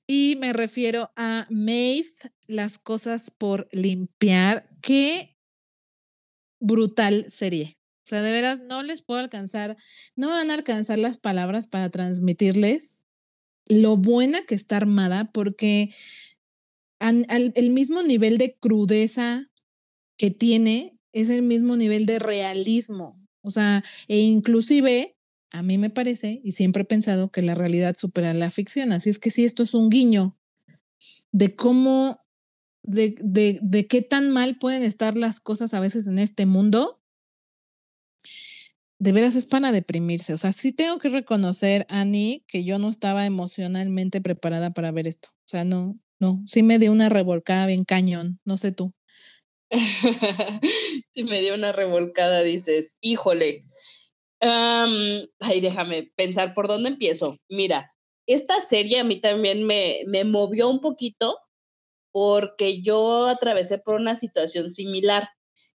Y 0.08 0.38
me 0.40 0.52
refiero 0.54 1.12
a 1.16 1.48
Maeve, 1.50 2.10
las 2.48 2.80
cosas 2.80 3.32
por 3.32 3.70
limpiar. 3.72 4.70
Qué 4.82 5.38
brutal 6.60 7.28
serie. 7.30 7.78
O 8.04 8.08
sea, 8.12 8.22
de 8.22 8.32
veras, 8.32 8.60
no 8.60 8.84
les 8.84 9.04
puedo 9.04 9.20
alcanzar, 9.20 9.78
no 10.16 10.30
van 10.30 10.52
a 10.52 10.56
alcanzar 10.56 11.00
las 11.00 11.18
palabras 11.18 11.68
para 11.68 11.90
transmitirles 11.90 13.00
lo 13.68 13.96
buena 13.96 14.46
que 14.46 14.56
está 14.56 14.78
armada, 14.78 15.32
porque 15.32 15.94
el 17.00 17.70
mismo 17.70 18.04
nivel 18.04 18.38
de 18.38 18.58
crudeza 18.58 19.50
que 20.18 20.30
tiene 20.30 21.00
es 21.14 21.30
el 21.30 21.42
mismo 21.42 21.76
nivel 21.76 22.06
de 22.06 22.20
realismo. 22.20 23.20
O 23.42 23.52
sea, 23.52 23.84
e 24.08 24.20
inclusive 24.20 25.16
a 25.52 25.64
mí 25.64 25.78
me 25.78 25.90
parece, 25.90 26.40
y 26.44 26.54
siempre 26.54 26.84
he 26.84 26.86
pensado 26.86 27.30
que 27.30 27.42
la 27.42 27.56
realidad 27.56 27.96
supera 27.98 28.34
la 28.34 28.52
ficción. 28.52 28.94
Así 28.94 29.10
es 29.10 29.20
que 29.20 29.32
sí, 29.32 29.44
esto 29.44 29.64
es 29.64 29.74
un 29.74 29.90
guiño 29.90 30.38
de 31.32 31.56
cómo, 31.56 32.22
de, 32.84 33.16
de, 33.20 33.60
de 33.62 33.88
qué 33.88 34.02
tan 34.02 34.32
mal 34.32 34.58
pueden 34.58 34.84
estar 34.84 35.18
las 35.18 35.40
cosas 35.40 35.74
a 35.74 35.80
veces 35.80 36.08
en 36.08 36.20
este 36.20 36.46
mundo 36.46 37.02
de 39.02 39.14
veras 39.14 39.36
es 39.36 39.48
para 39.48 39.72
deprimirse. 39.72 40.32
O 40.32 40.38
sea, 40.38 40.52
sí 40.52 40.74
tengo 40.74 41.00
que 41.00 41.10
reconocer, 41.10 41.88
Annie, 41.90 42.46
que 42.48 42.64
yo 42.64 42.78
no 42.78 42.88
estaba 42.88 43.26
emocionalmente 43.26 44.22
preparada 44.22 44.74
para 44.74 44.92
ver 44.92 45.08
esto. 45.08 45.30
O 45.32 45.50
sea, 45.50 45.64
no, 45.66 46.00
no, 46.20 46.44
sí 46.46 46.62
me 46.62 46.78
dio 46.78 46.92
una 46.92 47.10
revolcada 47.10 47.66
bien 47.66 47.84
cañón, 47.84 48.40
no 48.46 48.58
sé 48.58 48.72
tú. 48.72 48.94
sí 51.14 51.24
me 51.24 51.42
dio 51.42 51.56
una 51.56 51.72
revolcada, 51.72 52.44
dices, 52.44 52.98
híjole. 53.02 53.64
ay, 54.42 55.62
déjame 55.62 56.12
pensar 56.16 56.54
por 56.54 56.68
dónde 56.68 56.90
empiezo. 56.90 57.38
Mira, 57.50 57.92
esta 58.28 58.62
serie 58.62 59.00
a 59.00 59.04
mí 59.04 59.22
también 59.22 59.66
me, 59.66 60.02
me 60.08 60.24
movió 60.24 60.70
un 60.70 60.82
poquito 60.82 61.38
porque 62.12 62.82
yo 62.82 63.28
atravesé 63.28 63.78
por 63.78 63.96
una 63.96 64.16
situación 64.16 64.72
similar. 64.72 65.30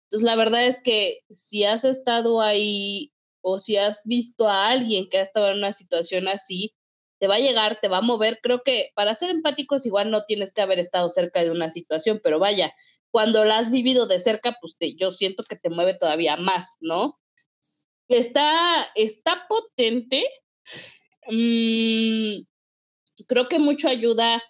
Entonces, 0.05 0.25
la 0.25 0.35
verdad 0.35 0.65
es 0.67 0.81
que 0.83 1.19
si 1.29 1.63
has 1.63 1.85
estado 1.85 2.41
ahí 2.41 3.12
o 3.41 3.59
si 3.59 3.77
has 3.77 4.01
visto 4.05 4.47
a 4.47 4.69
alguien 4.69 5.09
que 5.09 5.19
ha 5.19 5.21
estado 5.21 5.51
en 5.51 5.57
una 5.57 5.73
situación 5.73 6.27
así, 6.27 6.73
te 7.19 7.27
va 7.27 7.35
a 7.35 7.39
llegar, 7.39 7.79
te 7.81 7.88
va 7.88 7.97
a 8.00 8.01
mover. 8.01 8.39
Creo 8.41 8.63
que 8.63 8.89
para 8.95 9.15
ser 9.15 9.29
empáticos 9.29 9.85
igual 9.85 10.12
no 10.12 10.25
tienes 10.25 10.53
que 10.53 10.62
haber 10.62 10.79
estado 10.79 11.09
cerca 11.09 11.43
de 11.43 11.51
una 11.51 11.69
situación, 11.69 12.19
pero 12.23 12.39
vaya, 12.39 12.73
cuando 13.13 13.46
la 13.46 13.60
has 13.60 13.70
vivido 13.70 14.08
de 14.08 14.17
cerca, 14.20 14.58
pues 14.60 14.75
te, 14.77 14.96
yo 14.96 15.12
siento 15.12 15.43
que 15.43 15.55
te 15.55 15.70
mueve 15.70 15.93
todavía 15.93 16.36
más, 16.36 16.77
¿no? 16.79 17.20
Está, 18.08 18.89
está 18.96 19.46
potente. 19.48 20.25
Mm, 21.29 22.43
creo 23.27 23.48
que 23.48 23.60
mucho 23.60 23.88
ayuda. 23.88 24.41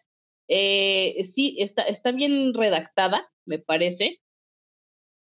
Eh, 0.48 1.24
sí, 1.25 1.58
está, 1.60 1.84
está 1.84 2.12
bien 2.13 2.53
redactada, 2.53 3.29
me 3.46 3.60
parece 3.60 4.22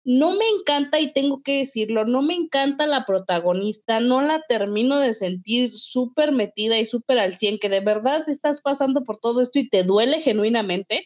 no 0.03 0.35
me 0.35 0.45
encanta, 0.49 0.99
y 0.99 1.13
tengo 1.13 1.41
que 1.43 1.59
decirlo, 1.59 2.05
no 2.05 2.21
me 2.21 2.33
encanta 2.33 2.87
la 2.87 3.05
protagonista, 3.05 3.99
no 3.99 4.21
la 4.21 4.41
termino 4.47 4.99
de 4.99 5.13
sentir 5.13 5.77
súper 5.77 6.31
metida 6.31 6.79
y 6.79 6.85
súper 6.85 7.19
al 7.19 7.37
100, 7.37 7.59
que 7.59 7.69
de 7.69 7.81
verdad 7.81 8.27
estás 8.27 8.61
pasando 8.61 9.03
por 9.03 9.19
todo 9.19 9.41
esto 9.41 9.59
y 9.59 9.69
te 9.69 9.83
duele 9.83 10.21
genuinamente. 10.21 11.05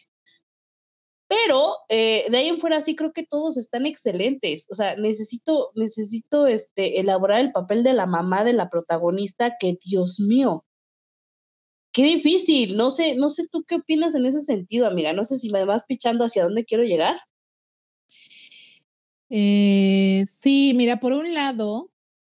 Pero 1.28 1.74
eh, 1.88 2.26
de 2.30 2.36
ahí 2.36 2.48
en 2.48 2.58
fuera 2.58 2.80
sí 2.80 2.94
creo 2.94 3.12
que 3.12 3.26
todos 3.26 3.56
están 3.56 3.84
excelentes. 3.84 4.66
O 4.70 4.74
sea, 4.74 4.96
necesito, 4.96 5.70
necesito 5.74 6.46
este, 6.46 7.00
elaborar 7.00 7.40
el 7.40 7.52
papel 7.52 7.82
de 7.82 7.94
la 7.94 8.06
mamá 8.06 8.44
de 8.44 8.52
la 8.52 8.70
protagonista, 8.70 9.56
que 9.58 9.76
Dios 9.84 10.20
mío, 10.20 10.64
qué 11.92 12.04
difícil. 12.04 12.76
No 12.76 12.90
sé, 12.90 13.16
no 13.16 13.30
sé 13.30 13.48
tú 13.50 13.64
qué 13.64 13.76
opinas 13.76 14.14
en 14.14 14.26
ese 14.26 14.40
sentido, 14.40 14.86
amiga. 14.86 15.12
No 15.12 15.24
sé 15.24 15.38
si 15.38 15.50
me 15.50 15.64
vas 15.64 15.84
pichando 15.86 16.24
hacia 16.24 16.44
dónde 16.44 16.64
quiero 16.64 16.84
llegar. 16.84 17.16
Eh, 19.30 20.24
sí, 20.26 20.72
mira, 20.76 21.00
por 21.00 21.12
un 21.12 21.34
lado, 21.34 21.90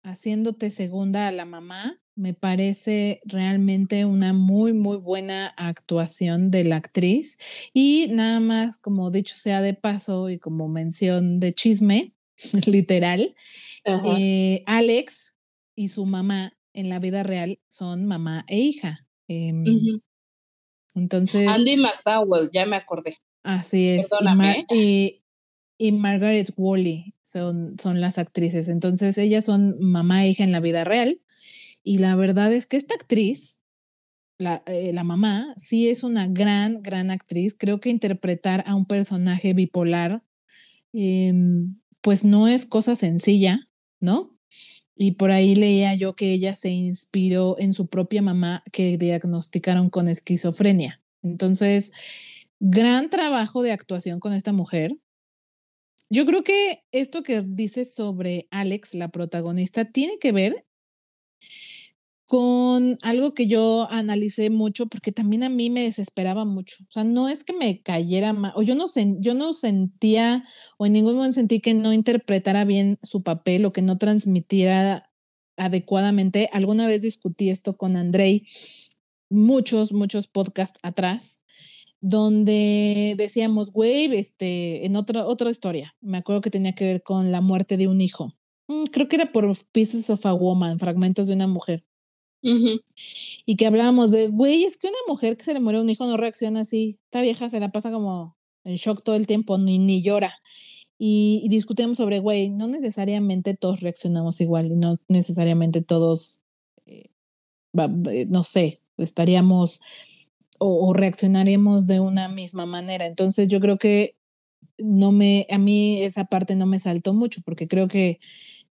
haciéndote 0.03 0.69
segunda 0.69 1.27
a 1.27 1.31
la 1.31 1.45
mamá, 1.45 1.99
me 2.17 2.33
parece 2.33 3.21
realmente 3.25 4.03
una 4.03 4.33
muy, 4.33 4.73
muy 4.73 4.97
buena 4.97 5.53
actuación 5.55 6.49
de 6.49 6.63
la 6.63 6.77
actriz. 6.77 7.37
Y 7.73 8.07
nada 8.09 8.39
más, 8.39 8.79
como 8.79 9.11
dicho 9.11 9.35
sea 9.35 9.61
de 9.61 9.75
paso 9.75 10.29
y 10.29 10.39
como 10.39 10.67
mención 10.67 11.39
de 11.39 11.53
chisme, 11.53 12.13
literal, 12.65 13.35
eh, 13.85 14.63
Alex 14.65 15.35
y 15.75 15.89
su 15.89 16.05
mamá 16.05 16.57
en 16.73 16.89
la 16.89 16.99
vida 16.99 17.21
real 17.21 17.59
son 17.67 18.07
mamá 18.07 18.45
e 18.47 18.57
hija. 18.57 19.05
Em, 19.27 19.63
entonces. 20.95 21.47
Andy 21.47 21.77
McDowell, 21.77 22.49
ya 22.51 22.65
me 22.65 22.77
acordé. 22.77 23.17
Así 23.43 23.89
es. 23.89 24.09
Perdóname. 24.09 24.65
Y, 24.73 25.21
y 25.77 25.91
Margaret 25.91 26.51
Wally 26.57 27.13
son, 27.21 27.75
son 27.79 28.01
las 28.01 28.17
actrices. 28.17 28.69
Entonces, 28.69 29.19
ellas 29.19 29.45
son 29.45 29.77
mamá 29.79 30.25
e 30.25 30.29
hija 30.29 30.43
en 30.43 30.51
la 30.51 30.59
vida 30.59 30.83
real. 30.83 31.21
Y 31.87 31.99
la 31.99 32.17
verdad 32.17 32.51
es 32.51 32.67
que 32.67 32.75
esta 32.75 32.95
actriz, 32.95 33.61
la, 34.39 34.61
eh, 34.65 34.91
la 34.91 35.05
mamá, 35.05 35.53
sí 35.55 35.87
es 35.87 36.03
una 36.03 36.27
gran, 36.27 36.83
gran 36.83 37.11
actriz. 37.11 37.55
Creo 37.57 37.79
que 37.79 37.89
interpretar 37.89 38.65
a 38.67 38.75
un 38.75 38.85
personaje 38.85 39.53
bipolar, 39.53 40.21
em, 40.91 41.79
pues 42.01 42.25
no 42.25 42.49
es 42.49 42.65
cosa 42.65 42.97
sencilla, 42.97 43.69
¿no? 44.01 44.37
Y 44.97 45.13
por 45.13 45.31
ahí 45.31 45.55
leía 45.55 45.95
yo 45.95 46.13
que 46.17 46.33
ella 46.33 46.55
se 46.55 46.71
inspiró 46.71 47.57
en 47.57 47.71
su 47.71 47.87
propia 47.87 48.21
mamá 48.21 48.65
que 48.73 48.97
diagnosticaron 48.97 49.89
con 49.89 50.09
esquizofrenia. 50.09 51.01
Entonces, 51.23 51.93
gran 52.59 53.09
trabajo 53.09 53.61
de 53.63 53.71
actuación 53.71 54.19
con 54.19 54.33
esta 54.33 54.51
mujer. 54.51 54.91
Yo 56.09 56.25
creo 56.25 56.43
que 56.43 56.83
esto 56.91 57.23
que 57.23 57.43
dices 57.43 57.93
sobre 57.93 58.49
Alex, 58.51 58.93
la 58.93 59.07
protagonista, 59.07 59.85
tiene 59.85 60.19
que 60.19 60.33
ver 60.33 60.66
con 62.27 62.97
algo 63.03 63.33
que 63.33 63.47
yo 63.47 63.87
analicé 63.89 64.49
mucho 64.49 64.87
porque 64.87 65.13
también 65.13 65.43
a 65.43 65.49
mí 65.49 65.69
me 65.69 65.83
desesperaba 65.83 66.43
mucho. 66.43 66.83
O 66.89 66.91
sea, 66.91 67.05
no 67.05 67.29
es 67.29 67.45
que 67.45 67.53
me 67.53 67.81
cayera 67.81 68.33
mal, 68.33 68.51
o 68.55 68.63
yo 68.63 68.75
no, 68.75 68.85
yo 69.19 69.33
no 69.33 69.53
sentía, 69.53 70.43
o 70.77 70.85
en 70.85 70.93
ningún 70.93 71.15
momento 71.15 71.35
sentí 71.35 71.61
que 71.61 71.73
no 71.73 71.93
interpretara 71.93 72.65
bien 72.65 72.99
su 73.01 73.23
papel 73.23 73.65
o 73.65 73.71
que 73.71 73.81
no 73.81 73.97
transmitiera 73.97 75.09
adecuadamente. 75.55 76.49
Alguna 76.51 76.87
vez 76.87 77.01
discutí 77.01 77.49
esto 77.49 77.77
con 77.77 77.95
Andrei 77.95 78.45
muchos, 79.29 79.93
muchos 79.93 80.27
podcasts 80.27 80.79
atrás 80.83 81.41
donde 81.99 83.15
decíamos, 83.17 83.71
güey, 83.71 84.15
este, 84.15 84.85
en 84.85 84.95
otra, 84.95 85.25
otra 85.25 85.49
historia, 85.49 85.95
me 86.01 86.17
acuerdo 86.17 86.41
que 86.41 86.51
tenía 86.51 86.75
que 86.75 86.85
ver 86.85 87.03
con 87.03 87.31
la 87.31 87.41
muerte 87.41 87.75
de 87.77 87.87
un 87.87 88.01
hijo. 88.01 88.36
Mm, 88.67 88.83
creo 88.85 89.07
que 89.07 89.15
era 89.15 89.31
por 89.31 89.51
Pieces 89.71 90.09
of 90.09 90.25
a 90.25 90.33
Woman, 90.33 90.79
fragmentos 90.79 91.27
de 91.27 91.33
una 91.33 91.47
mujer. 91.47 91.83
Y 93.45 93.55
que 93.57 93.65
hablábamos 93.65 94.11
de, 94.11 94.29
güey, 94.29 94.63
es 94.63 94.77
que 94.77 94.87
una 94.87 94.97
mujer 95.07 95.35
que 95.35 95.43
se 95.43 95.53
le 95.53 95.59
muere 95.59 95.81
un 95.81 95.89
hijo 95.89 96.05
no 96.05 96.15
reacciona 96.15 96.61
así. 96.61 96.97
Esta 97.05 97.21
vieja 97.21 97.49
se 97.49 97.59
la 97.59 97.71
pasa 97.71 97.91
como 97.91 98.37
en 98.63 98.75
shock 98.75 99.03
todo 99.03 99.15
el 99.15 99.27
tiempo, 99.27 99.57
ni, 99.57 99.79
ni 99.79 100.01
llora. 100.01 100.35
Y, 100.99 101.45
discutimos 101.49 101.97
sobre, 101.97 102.19
güey, 102.19 102.49
no 102.49 102.67
necesariamente 102.67 103.55
todos 103.55 103.81
reaccionamos 103.81 104.41
igual 104.41 104.67
y 104.67 104.75
no 104.75 104.99
necesariamente 105.07 105.81
todos, 105.81 106.41
eh, 106.85 107.09
eh, 108.11 108.25
no 108.29 108.43
sé, 108.43 108.77
estaríamos 108.97 109.79
o, 110.57 110.93
reaccionaremos 110.93 111.85
de 111.85 111.99
una 111.99 112.29
misma 112.29 112.65
manera. 112.65 113.05
Entonces 113.05 113.47
yo 113.47 113.59
creo 113.59 113.77
que 113.77 114.15
no 114.79 115.11
me, 115.11 115.45
a 115.51 115.57
mí 115.59 116.01
esa 116.01 116.25
parte 116.25 116.55
no 116.55 116.65
me 116.65 116.79
saltó 116.79 117.13
mucho 117.13 117.41
porque 117.45 117.67
creo 117.67 117.87
que 117.87 118.19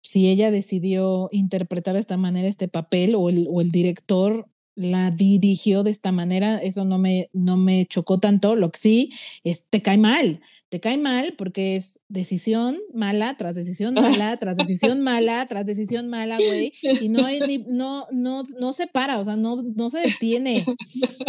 si 0.03 0.27
ella 0.27 0.51
decidió 0.51 1.29
interpretar 1.31 1.95
de 1.95 2.01
esta 2.01 2.17
manera 2.17 2.47
este 2.47 2.67
papel 2.67 3.15
o 3.15 3.29
el, 3.29 3.47
o 3.49 3.61
el 3.61 3.71
director 3.71 4.47
la 4.75 5.11
dirigió 5.11 5.83
de 5.83 5.91
esta 5.91 6.11
manera, 6.11 6.57
eso 6.57 6.83
no 6.83 6.97
me, 6.97 7.29
no 7.31 7.57
me 7.57 7.85
chocó 7.85 8.19
tanto. 8.19 8.55
Lo 8.55 8.71
que 8.71 8.79
sí 8.79 9.11
es, 9.43 9.67
te 9.69 9.81
cae 9.81 9.97
mal, 9.97 10.41
te 10.69 10.79
cae 10.79 10.97
mal 10.97 11.35
porque 11.37 11.75
es 11.75 11.99
decisión 12.09 12.79
mala 12.93 13.37
tras 13.37 13.55
decisión 13.55 13.93
mala, 13.93 14.35
tras 14.37 14.57
decisión 14.57 15.01
mala, 15.01 15.45
tras 15.47 15.65
decisión 15.65 16.09
mala, 16.09 16.37
güey. 16.37 16.73
Y 17.01 17.09
no 17.09 17.21
no, 17.67 18.07
no, 18.11 18.43
no 18.59 18.73
se 18.73 18.87
para, 18.87 19.19
o 19.19 19.23
sea, 19.23 19.35
no, 19.35 19.61
no 19.61 19.89
se 19.89 19.99
detiene. 19.99 20.65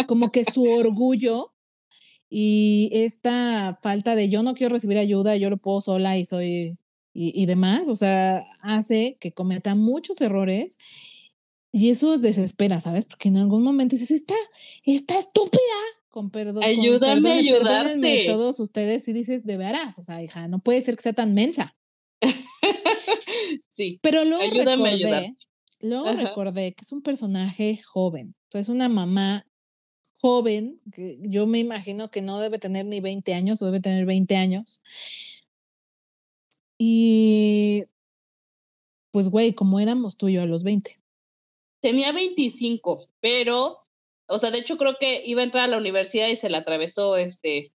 Como 0.07 0.31
que 0.31 0.43
su 0.43 0.63
orgullo 0.63 1.53
y 2.29 2.89
esta 2.91 3.79
falta 3.81 4.15
de 4.15 4.27
yo 4.29 4.43
no 4.43 4.55
quiero 4.55 4.73
recibir 4.73 4.97
ayuda, 4.97 5.37
yo 5.37 5.49
lo 5.49 5.57
puedo 5.57 5.81
sola 5.81 6.17
y 6.17 6.25
soy 6.25 6.77
y, 7.15 7.31
y 7.41 7.45
demás, 7.45 7.87
o 7.87 7.95
sea, 7.95 8.45
hace 8.61 9.17
que 9.21 9.31
cometa 9.31 9.73
muchos 9.73 10.19
errores 10.19 10.77
y 11.71 11.89
eso 11.89 12.17
desespera, 12.17 12.79
¿sabes? 12.79 13.05
Porque 13.05 13.29
en 13.29 13.37
algún 13.37 13.63
momento 13.63 13.95
dices, 13.95 14.11
está, 14.11 14.35
está 14.83 15.17
estúpida, 15.17 15.59
con 16.09 16.29
perdón. 16.29 16.63
Ayúdame 16.63 17.31
a 17.31 17.33
ayudarte. 17.33 18.25
todos 18.25 18.59
ustedes 18.59 19.07
y 19.07 19.13
dices, 19.13 19.45
de 19.45 19.57
veras, 19.57 19.97
o 19.99 20.03
sea, 20.03 20.23
hija, 20.23 20.47
no 20.47 20.59
puede 20.59 20.81
ser 20.81 20.95
que 20.95 21.03
sea 21.03 21.13
tan 21.13 21.33
mensa. 21.33 21.75
sí. 23.67 23.99
Pero 24.01 24.23
luego 24.23 24.43
recordé, 24.43 25.35
luego 25.81 26.13
recordé 26.13 26.73
que 26.73 26.83
es 26.83 26.91
un 26.91 27.01
personaje 27.01 27.79
joven. 27.85 28.35
es 28.53 28.69
una 28.69 28.87
mamá 28.87 29.45
joven, 30.21 30.77
que 30.93 31.19
yo 31.23 31.45
me 31.45 31.59
imagino 31.59 32.09
que 32.09 32.21
no 32.21 32.39
debe 32.39 32.57
tener 32.57 32.85
ni 32.85 33.01
20 33.01 33.33
años, 33.33 33.61
o 33.61 33.65
debe 33.65 33.81
tener 33.81 34.05
20 34.05 34.37
años. 34.37 34.81
Y 36.77 37.85
pues, 39.11 39.29
güey, 39.29 39.53
como 39.53 39.79
éramos 39.79 40.17
tú 40.17 40.27
y 40.27 40.33
yo 40.33 40.41
a 40.41 40.45
los 40.45 40.63
20. 40.63 40.99
Tenía 41.81 42.11
25, 42.11 43.07
pero, 43.21 43.87
o 44.27 44.39
sea, 44.39 44.51
de 44.51 44.59
hecho 44.59 44.77
creo 44.77 44.97
que 44.99 45.23
iba 45.25 45.41
a 45.41 45.45
entrar 45.45 45.65
a 45.65 45.67
la 45.67 45.77
universidad 45.77 46.27
y 46.27 46.35
se 46.35 46.49
la 46.49 46.57
atravesó, 46.59 47.15
este, 47.15 47.71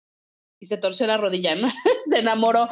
y 0.59 0.67
se 0.67 0.79
torció 0.79 1.07
la 1.07 1.19
rodilla, 1.19 1.55
¿no? 1.55 1.69
se 2.11 2.21
enamoró. 2.21 2.69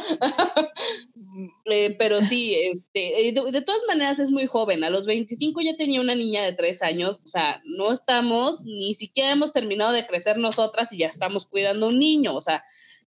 Eh, 1.66 1.96
pero 1.98 2.20
sí, 2.20 2.54
este, 2.54 3.32
de, 3.32 3.62
todas 3.62 3.82
maneras 3.88 4.18
es 4.18 4.30
muy 4.30 4.46
joven. 4.46 4.84
A 4.84 4.90
los 4.90 5.04
25 5.04 5.60
ya 5.60 5.76
tenía 5.76 6.00
una 6.00 6.14
niña 6.14 6.42
de 6.42 6.52
3 6.52 6.82
años. 6.82 7.20
O 7.24 7.28
sea, 7.28 7.60
no 7.64 7.92
estamos, 7.92 8.62
ni 8.64 8.94
siquiera 8.94 9.32
hemos 9.32 9.52
terminado 9.52 9.92
de 9.92 10.06
crecer 10.06 10.38
nosotras 10.38 10.92
y 10.92 10.98
ya 10.98 11.08
estamos 11.08 11.46
cuidando 11.46 11.86
a 11.86 11.88
un 11.90 11.98
niño. 11.98 12.34
O 12.34 12.40
sea, 12.40 12.64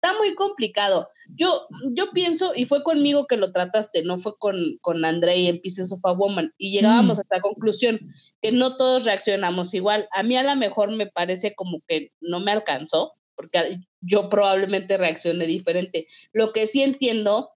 está 0.03 0.17
muy 0.17 0.35
complicado. 0.35 1.11
Yo, 1.35 1.67
yo 1.93 2.11
pienso, 2.13 2.53
y 2.55 2.65
fue 2.65 2.83
conmigo 2.83 3.27
que 3.27 3.37
lo 3.37 3.53
trataste, 3.53 4.03
no 4.03 4.17
fue 4.17 4.33
con, 4.39 4.57
con 4.81 5.05
André 5.05 5.49
en 5.49 5.61
Pieces 5.61 5.93
of 5.93 6.01
a 6.05 6.13
Woman, 6.13 6.53
y 6.57 6.73
llegábamos 6.73 7.19
mm. 7.19 7.21
a 7.21 7.23
esta 7.23 7.41
conclusión, 7.41 8.01
que 8.41 8.51
no 8.51 8.77
todos 8.77 9.05
reaccionamos 9.05 9.75
igual. 9.75 10.09
A 10.13 10.23
mí 10.23 10.37
a 10.37 10.43
lo 10.43 10.57
mejor 10.57 10.97
me 10.97 11.07
parece 11.07 11.55
como 11.55 11.83
que 11.87 12.13
no 12.21 12.41
me 12.41 12.51
alcanzó, 12.51 13.13
porque 13.37 13.79
yo 14.01 14.29
probablemente 14.31 14.97
reaccioné 14.97 15.47
diferente. 15.47 16.07
Lo 16.33 16.53
que 16.53 16.67
sí 16.67 16.83
entiendo, 16.83 17.51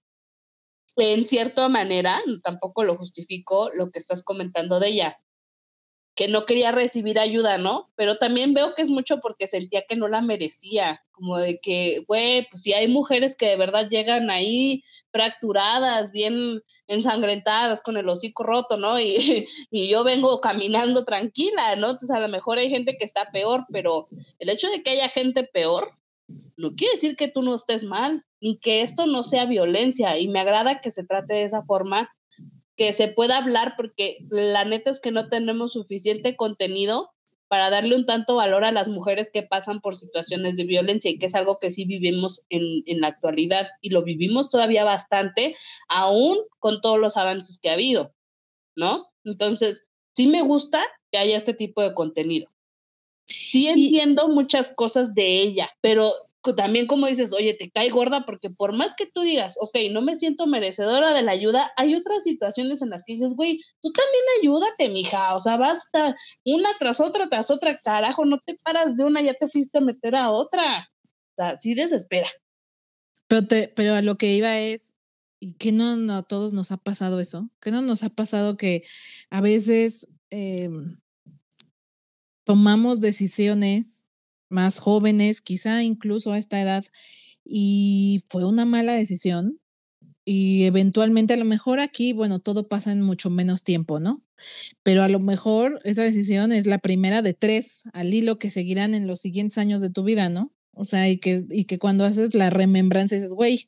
en 0.97 1.27
cierta 1.27 1.69
manera, 1.69 2.21
tampoco 2.43 2.85
lo 2.85 2.97
justifico 2.97 3.71
lo 3.73 3.91
que 3.91 3.99
estás 3.99 4.23
comentando 4.23 4.81
de 4.81 4.89
ella, 4.89 5.19
que 6.15 6.29
no 6.29 6.47
quería 6.47 6.71
recibir 6.71 7.19
ayuda, 7.19 7.59
¿no? 7.59 7.91
Pero 7.97 8.19
también 8.19 8.55
veo 8.55 8.75
que 8.75 8.83
es 8.83 8.89
mucho 8.89 9.21
porque 9.21 9.49
sentía 9.49 9.85
que 9.89 9.97
no 9.97 10.07
la 10.07 10.23
merecía, 10.23 11.03
como 11.11 11.39
de 11.39 11.59
que, 11.61 12.05
güey, 12.07 12.47
pues 12.51 12.63
si 12.63 12.73
hay 12.73 12.87
mujeres 12.87 13.35
que 13.35 13.47
de 13.47 13.57
verdad 13.57 13.89
llegan 13.89 14.31
ahí 14.31 14.85
fracturadas, 15.13 16.13
bien 16.13 16.63
ensangrentadas, 16.87 17.83
con 17.83 17.97
el 17.97 18.09
hocico 18.09 18.45
roto, 18.45 18.77
¿no? 18.77 19.01
Y, 19.01 19.47
y 19.71 19.89
yo 19.89 20.05
vengo 20.05 20.41
caminando 20.41 21.05
tranquila, 21.05 21.77
¿no? 21.77 21.91
Entonces 21.91 22.11
a 22.11 22.21
lo 22.21 22.29
mejor 22.29 22.59
hay 22.59 22.71
gente 22.71 22.97
que 22.97 23.05
está 23.05 23.31
peor, 23.33 23.67
pero 23.73 24.09
el 24.39 24.49
hecho 24.49 24.69
de 24.71 24.83
que 24.83 24.91
haya 24.91 25.09
gente 25.09 25.43
peor 25.45 25.93
no 26.57 26.75
quiere 26.77 26.95
decir 26.95 27.17
que 27.17 27.29
tú 27.29 27.43
no 27.43 27.55
estés 27.55 27.85
mal, 27.85 28.25
ni 28.41 28.59
que 28.59 28.83
esto 28.83 29.07
no 29.07 29.23
sea 29.23 29.47
violencia, 29.47 30.19
y 30.19 30.29
me 30.29 30.41
agrada 30.41 30.81
que 30.81 30.93
se 30.93 31.05
trate 31.05 31.35
de 31.35 31.45
esa 31.45 31.63
forma 31.63 32.11
que 32.77 32.93
se 32.93 33.09
pueda 33.09 33.39
hablar 33.39 33.75
porque 33.77 34.19
la 34.31 34.65
neta 34.65 34.91
es 34.91 35.01
que 35.01 35.13
no 35.13 35.29
tenemos 35.29 35.73
suficiente 35.73 36.37
contenido 36.37 37.11
para 37.49 37.71
darle 37.71 37.95
un 37.95 38.07
tanto 38.07 38.37
valor 38.37 38.65
a 38.65 38.73
las 38.73 38.89
mujeres 38.89 39.31
que 39.31 39.43
pasan 39.43 39.81
por 39.81 39.97
situaciones 39.97 40.57
de 40.57 40.65
violencia 40.65 41.11
y 41.11 41.19
que 41.19 41.27
es 41.27 41.35
algo 41.35 41.59
que 41.61 41.71
sí 41.71 41.85
vivimos 41.85 42.43
en, 42.49 42.83
en 42.87 43.01
la 43.01 43.09
actualidad 43.09 43.69
y 43.81 43.91
lo 43.91 44.03
vivimos 44.03 44.49
todavía 44.51 44.83
bastante, 44.85 45.55
aún 45.89 46.39
con 46.59 46.81
todos 46.81 46.99
los 46.99 47.17
avances 47.17 47.59
que 47.59 47.71
ha 47.71 47.75
habido, 47.75 48.15
¿no? 48.75 49.07
Entonces, 49.25 49.87
sí 50.15 50.27
me 50.27 50.43
gusta 50.43 50.83
que 51.13 51.19
haya 51.19 51.37
este 51.37 51.55
tipo 51.55 51.83
de 51.83 51.95
contenido. 51.95 52.51
Sí 53.27 53.69
entiendo 53.69 54.29
muchas 54.29 54.71
cosas 54.71 55.15
de 55.15 55.41
ella, 55.41 55.71
pero 55.81 56.13
también 56.53 56.87
como 56.87 57.07
dices, 57.07 57.33
oye, 57.33 57.55
te 57.55 57.71
cae 57.71 57.89
gorda 57.89 58.27
porque 58.27 58.51
por 58.51 58.77
más 58.77 58.95
que 58.95 59.07
tú 59.07 59.23
digas, 59.23 59.57
ok, 59.59 59.77
no 59.93 60.03
me 60.03 60.17
siento 60.17 60.47
merecedora 60.47 61.15
de 61.15 61.23
la 61.23 61.33
ayuda, 61.33 61.73
hay 61.77 61.95
otras 61.95 62.23
situaciones 62.23 62.83
en 62.83 62.91
las 62.91 63.03
que 63.05 63.15
dices, 63.15 63.35
güey, 63.35 63.61
tú 63.81 63.91
también 63.93 64.25
ayúdate, 64.41 64.91
mija, 64.91 65.35
o 65.35 65.41
sea, 65.41 65.57
basta 65.57 66.15
una 66.45 66.71
tras 66.79 67.01
otra, 67.01 67.31
tras 67.31 67.51
otra, 67.51 67.81
carajo, 67.83 68.27
no 68.27 68.39
te 68.45 68.57
paras 68.63 68.97
de 68.97 69.05
una, 69.05 69.23
ya 69.23 69.33
te 69.33 69.49
fuiste 69.49 69.79
a 69.79 69.81
meter 69.81 70.15
a 70.15 70.31
otra. 70.31 70.91
O 71.31 71.35
sea, 71.37 71.59
sí 71.59 71.75
desespera. 71.75 72.29
Pero, 73.27 73.47
te, 73.47 73.69
pero 73.69 73.95
a 73.95 74.03
lo 74.03 74.17
que 74.17 74.35
iba 74.35 74.59
es, 74.59 74.95
¿y 75.41 75.55
que 75.55 75.73
no, 75.73 75.97
no 75.97 76.17
a 76.17 76.23
todos 76.23 76.53
nos 76.53 76.71
ha 76.73 76.77
pasado 76.77 77.21
eso? 77.21 77.51
¿Que 77.61 77.71
no 77.71 77.81
nos 77.81 78.03
ha 78.03 78.11
pasado 78.11 78.57
que 78.57 78.83
a 79.31 79.41
veces 79.41 80.09
em, 80.31 81.01
tomamos 82.45 83.01
decisiones 83.01 84.04
más 84.55 84.79
jóvenes, 84.79 85.43
quizá 85.43 85.83
incluso 85.83 86.33
a 86.33 86.39
esta 86.39 86.61
edad, 86.61 86.85
y 87.45 88.25
fue 88.31 88.45
una 88.45 88.65
mala 88.65 88.95
decisión. 88.95 89.61
Y 90.25 90.65
eventualmente, 90.65 91.35
a 91.35 91.37
lo 91.37 91.45
mejor 91.45 91.81
aquí, 91.81 92.15
bueno, 92.15 92.39
todo 92.39 92.69
pasa 92.69 92.93
en 92.93 93.03
mucho 93.03 93.29
menos 93.29 93.63
tiempo, 93.63 94.01
¿no? 94.01 94.23
Pero 94.83 95.03
a 95.03 95.09
lo 95.09 95.21
mejor 95.21 95.81
esa 95.85 96.03
decisión 96.03 96.53
es 96.53 96.67
la 96.67 96.79
primera 96.79 97.21
de 97.21 97.35
tres 97.35 97.83
al 97.93 98.15
hilo 98.15 98.39
que 98.39 98.49
seguirán 98.49 98.95
en 98.95 99.07
los 99.07 99.21
siguientes 99.21 99.59
años 99.59 99.83
de 99.83 99.91
tu 99.91 100.05
vida, 100.05 100.31
¿no? 100.31 100.53
O 100.73 100.85
sea, 100.85 101.11
y 101.11 101.19
que, 101.19 101.45
y 101.51 101.65
que 101.65 101.79
cuando 101.79 102.05
haces 102.05 102.35
la 102.35 102.49
remembranza 102.49 103.17
dices, 103.17 103.35
güey, 103.35 103.67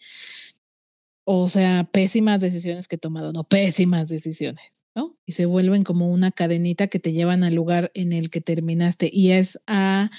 o 1.24 1.48
sea, 1.48 1.88
pésimas 1.92 2.40
decisiones 2.40 2.88
que 2.88 2.96
he 2.96 2.98
tomado, 2.98 3.32
no, 3.32 3.44
pésimas 3.44 4.08
decisiones. 4.08 4.75
Y 5.24 5.32
se 5.32 5.46
vuelven 5.46 5.84
como 5.84 6.10
una 6.10 6.30
cadenita 6.30 6.86
que 6.86 6.98
te 6.98 7.12
llevan 7.12 7.44
al 7.44 7.54
lugar 7.54 7.90
en 7.94 8.12
el 8.12 8.30
que 8.30 8.40
terminaste. 8.40 9.10
Y 9.12 9.32
es 9.32 9.60
a, 9.66 10.10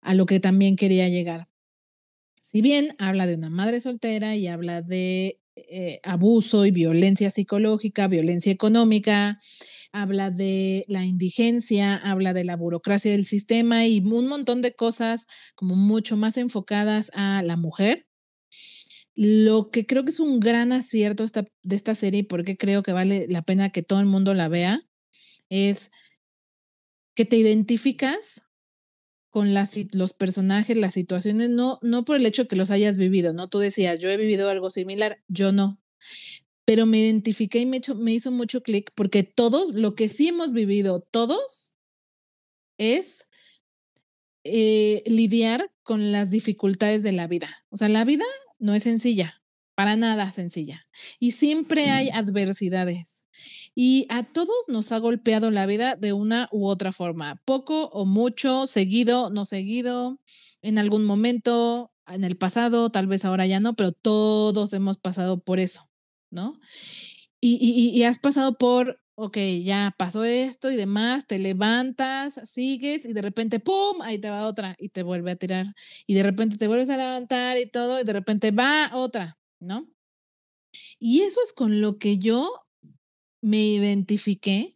a 0.00 0.14
lo 0.14 0.26
que 0.26 0.40
también 0.40 0.76
quería 0.76 1.08
llegar. 1.08 1.48
Si 2.42 2.62
bien 2.62 2.94
habla 2.98 3.26
de 3.26 3.34
una 3.34 3.50
madre 3.50 3.80
soltera 3.80 4.36
y 4.36 4.46
habla 4.46 4.82
de 4.82 5.40
eh, 5.56 6.00
abuso 6.02 6.66
y 6.66 6.70
violencia 6.70 7.30
psicológica, 7.30 8.08
violencia 8.08 8.52
económica, 8.52 9.40
habla 9.90 10.30
de 10.30 10.84
la 10.88 11.04
indigencia, 11.06 11.96
habla 11.96 12.34
de 12.34 12.44
la 12.44 12.56
burocracia 12.56 13.10
del 13.10 13.24
sistema 13.24 13.86
y 13.86 14.00
un 14.00 14.28
montón 14.28 14.60
de 14.60 14.74
cosas 14.74 15.26
como 15.54 15.74
mucho 15.74 16.16
más 16.18 16.36
enfocadas 16.36 17.10
a 17.14 17.42
la 17.42 17.56
mujer, 17.56 18.06
lo 19.16 19.70
que 19.70 19.86
creo 19.86 20.04
que 20.04 20.10
es 20.10 20.20
un 20.20 20.40
gran 20.40 20.72
acierto 20.72 21.24
esta, 21.24 21.46
de 21.62 21.76
esta 21.76 21.94
serie 21.94 22.20
y 22.20 22.22
porque 22.22 22.56
creo 22.56 22.82
que 22.82 22.92
vale 22.92 23.26
la 23.28 23.42
pena 23.42 23.70
que 23.70 23.82
todo 23.82 23.98
el 24.00 24.06
mundo 24.06 24.34
la 24.34 24.48
vea 24.48 24.82
es 25.48 25.90
que 27.14 27.24
te 27.24 27.36
identificas 27.36 28.44
con 29.30 29.54
las, 29.54 29.74
los 29.92 30.12
personajes, 30.12 30.76
las 30.76 30.94
situaciones, 30.94 31.48
no, 31.48 31.78
no 31.82 32.04
por 32.04 32.16
el 32.16 32.26
hecho 32.26 32.42
de 32.42 32.48
que 32.48 32.56
los 32.56 32.70
hayas 32.70 32.98
vivido, 32.98 33.32
¿no? 33.32 33.48
Tú 33.48 33.58
decías, 33.58 34.00
yo 34.00 34.10
he 34.10 34.16
vivido 34.16 34.48
algo 34.50 34.70
similar, 34.70 35.22
yo 35.28 35.52
no. 35.52 35.80
Pero 36.66 36.84
me 36.84 36.98
identifiqué 36.98 37.60
y 37.60 37.66
me, 37.66 37.80
me 37.96 38.12
hizo 38.12 38.30
mucho 38.30 38.62
clic 38.62 38.92
porque 38.94 39.22
todos, 39.22 39.74
lo 39.74 39.94
que 39.94 40.08
sí 40.08 40.28
hemos 40.28 40.52
vivido, 40.52 41.00
todos, 41.00 41.72
es 42.78 43.26
eh, 44.44 45.02
lidiar 45.06 45.70
con 45.82 46.12
las 46.12 46.30
dificultades 46.30 47.02
de 47.02 47.12
la 47.12 47.26
vida. 47.26 47.48
O 47.70 47.76
sea, 47.76 47.88
la 47.88 48.04
vida 48.04 48.24
no 48.58 48.74
es 48.74 48.82
sencilla, 48.82 49.42
para 49.74 49.96
nada 49.96 50.32
sencilla. 50.32 50.82
Y 51.18 51.32
siempre 51.32 51.90
hay 51.90 52.10
adversidades. 52.10 53.24
Y 53.74 54.06
a 54.08 54.22
todos 54.22 54.56
nos 54.68 54.92
ha 54.92 54.98
golpeado 54.98 55.50
la 55.50 55.66
vida 55.66 55.96
de 55.96 56.12
una 56.12 56.48
u 56.50 56.66
otra 56.66 56.92
forma, 56.92 57.42
poco 57.44 57.88
o 57.88 58.06
mucho, 58.06 58.66
seguido, 58.66 59.30
no 59.30 59.44
seguido, 59.44 60.18
en 60.62 60.78
algún 60.78 61.04
momento, 61.04 61.92
en 62.06 62.24
el 62.24 62.36
pasado, 62.36 62.90
tal 62.90 63.06
vez 63.06 63.24
ahora 63.24 63.46
ya 63.46 63.60
no, 63.60 63.74
pero 63.74 63.92
todos 63.92 64.72
hemos 64.72 64.96
pasado 64.96 65.40
por 65.40 65.60
eso, 65.60 65.90
¿no? 66.30 66.58
Y, 67.40 67.58
y, 67.60 67.90
y 67.96 68.04
has 68.04 68.18
pasado 68.18 68.56
por 68.56 69.00
ok, 69.16 69.38
ya 69.64 69.94
pasó 69.98 70.24
esto 70.24 70.70
y 70.70 70.76
demás, 70.76 71.26
te 71.26 71.38
levantas, 71.38 72.40
sigues 72.44 73.04
y 73.06 73.12
de 73.14 73.22
repente, 73.22 73.60
¡pum!, 73.60 74.02
ahí 74.02 74.18
te 74.18 74.30
va 74.30 74.46
otra 74.46 74.76
y 74.78 74.90
te 74.90 75.02
vuelve 75.02 75.30
a 75.32 75.36
tirar. 75.36 75.74
Y 76.06 76.14
de 76.14 76.22
repente 76.22 76.56
te 76.58 76.68
vuelves 76.68 76.90
a 76.90 76.96
levantar 76.98 77.58
y 77.58 77.68
todo 77.70 78.00
y 78.00 78.04
de 78.04 78.12
repente 78.12 78.50
va 78.50 78.90
otra, 78.94 79.38
¿no? 79.60 79.88
Y 81.00 81.22
eso 81.22 81.40
es 81.42 81.52
con 81.52 81.80
lo 81.80 81.98
que 81.98 82.18
yo 82.18 82.50
me 83.42 83.64
identifiqué 83.64 84.74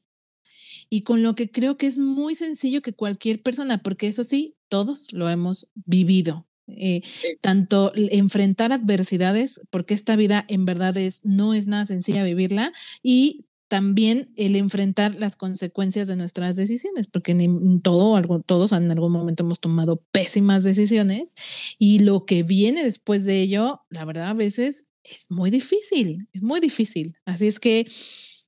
y 0.91 1.03
con 1.03 1.23
lo 1.23 1.35
que 1.35 1.51
creo 1.51 1.77
que 1.77 1.87
es 1.87 1.99
muy 1.99 2.35
sencillo 2.35 2.83
que 2.83 2.95
cualquier 2.95 3.43
persona, 3.43 3.83
porque 3.83 4.09
eso 4.09 4.25
sí, 4.25 4.57
todos 4.69 5.13
lo 5.13 5.29
hemos 5.31 5.69
vivido. 5.75 6.47
Eh, 6.69 7.03
tanto 7.41 7.93
enfrentar 7.95 8.73
adversidades, 8.73 9.61
porque 9.71 9.95
esta 9.95 10.15
vida 10.17 10.45
en 10.49 10.65
verdad 10.67 10.97
es, 10.97 11.21
no 11.25 11.53
es 11.53 11.67
nada 11.67 11.85
sencilla 11.85 12.23
vivirla, 12.23 12.73
y 13.03 13.47
también 13.71 14.33
el 14.35 14.57
enfrentar 14.57 15.15
las 15.15 15.37
consecuencias 15.37 16.09
de 16.09 16.17
nuestras 16.17 16.57
decisiones, 16.57 17.07
porque 17.07 17.31
en 17.31 17.81
todo, 17.81 18.21
todos 18.43 18.73
en 18.73 18.91
algún 18.91 19.13
momento 19.13 19.45
hemos 19.45 19.61
tomado 19.61 20.05
pésimas 20.11 20.65
decisiones 20.65 21.37
y 21.79 22.01
lo 22.01 22.27
que 22.27 22.43
viene 22.43 22.83
después 22.83 23.25
de 23.25 23.41
ello, 23.41 23.83
la 23.89 24.05
verdad, 24.05 24.27
a 24.27 24.35
veces 24.35 24.87
es 25.05 25.27
muy 25.31 25.51
difícil, 25.51 26.29
es 26.33 26.43
muy 26.43 26.59
difícil. 26.59 27.17
Así 27.25 27.47
es 27.47 27.61
que 27.61 27.87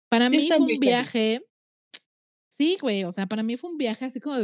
para 0.09 0.29
mí 0.29 0.49
fue 0.49 0.59
un 0.59 0.81
viaje, 0.81 1.47
sí, 2.49 2.77
güey, 2.81 3.05
o 3.05 3.13
sea, 3.13 3.29
para 3.29 3.45
mí 3.45 3.57
fue 3.57 3.71
un 3.71 3.79
viaje 3.79 4.07
así 4.07 4.19
como 4.19 4.35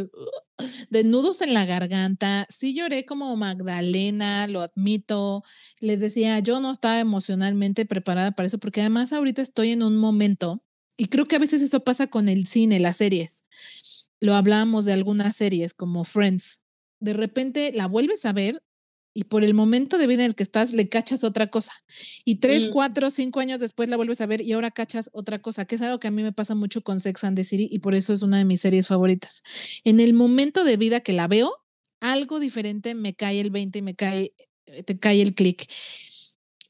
de, 0.91 1.03
nudos 1.03 1.43
en 1.43 1.55
la 1.55 1.67
garganta. 1.67 2.47
Sí 2.51 2.73
lloré 2.73 3.05
como 3.05 3.35
Magdalena, 3.35 4.47
lo 4.47 4.61
admito. 4.61 5.43
Les 5.81 5.99
decía, 5.99 6.39
yo 6.39 6.61
no 6.61 6.71
estaba 6.71 7.01
emocionalmente 7.01 7.85
preparada 7.85 8.31
para 8.31 8.47
eso, 8.47 8.59
porque 8.59 8.81
además 8.81 9.13
ahorita 9.13 9.43
estoy 9.43 9.73
en 9.73 9.83
un 9.83 9.97
momento, 9.97 10.63
y 10.99 11.07
creo 11.07 11.27
que 11.27 11.37
a 11.37 11.39
veces 11.39 11.63
eso 11.63 11.81
pasa 11.81 12.09
con 12.09 12.29
el 12.29 12.47
cine, 12.47 12.81
las 12.81 12.99
series. 12.99 13.45
Lo 14.21 14.35
hablábamos 14.35 14.85
de 14.85 14.93
algunas 14.93 15.37
series 15.37 15.73
como 15.73 16.05
Friends. 16.05 16.61
De 17.01 17.13
repente 17.13 17.73
la 17.73 17.87
vuelves 17.87 18.27
a 18.27 18.33
ver 18.33 18.61
y 19.15 19.25
por 19.25 19.45
el 19.45 19.55
momento 19.55 19.97
de 19.97 20.09
vida 20.09 20.25
en 20.25 20.31
el 20.31 20.35
que 20.35 20.43
estás 20.43 20.73
le 20.73 20.89
cachas 20.89 21.23
otra 21.23 21.47
cosa. 21.49 21.73
Y 22.25 22.37
tres, 22.37 22.67
mm. 22.67 22.71
cuatro, 22.71 23.11
cinco 23.11 23.39
años 23.39 23.61
después 23.61 23.89
la 23.89 23.97
vuelves 23.97 24.21
a 24.21 24.27
ver 24.27 24.41
y 24.41 24.53
ahora 24.53 24.73
cachas 24.73 25.09
otra 25.13 25.41
cosa, 25.41 25.65
que 25.65 25.77
es 25.77 25.83
algo 25.83 26.01
que 26.01 26.09
a 26.09 26.11
mí 26.11 26.23
me 26.23 26.33
pasa 26.33 26.57
mucho 26.57 26.83
con 26.83 26.99
Sex 26.99 27.25
and 27.25 27.37
the 27.37 27.45
City 27.45 27.69
y 27.71 27.79
por 27.79 27.95
eso 27.95 28.13
es 28.13 28.23
una 28.23 28.39
de 28.39 28.45
mis 28.45 28.61
series 28.61 28.89
favoritas. 28.89 29.43
En 29.85 30.01
el 30.01 30.15
momento 30.15 30.65
de 30.65 30.77
vida 30.77 31.01
que 31.01 31.13
la 31.13 31.29
veo, 31.29 31.53
algo 32.01 32.41
diferente 32.41 32.95
me 32.95 33.15
cae 33.15 33.41
el 33.41 33.51
20 33.51 33.79
y 33.79 33.83
me 33.83 33.95
cae, 33.95 34.33
eh, 34.67 34.83
te 34.83 34.99
cae 34.99 35.23
el 35.23 35.35
clic. 35.35 35.69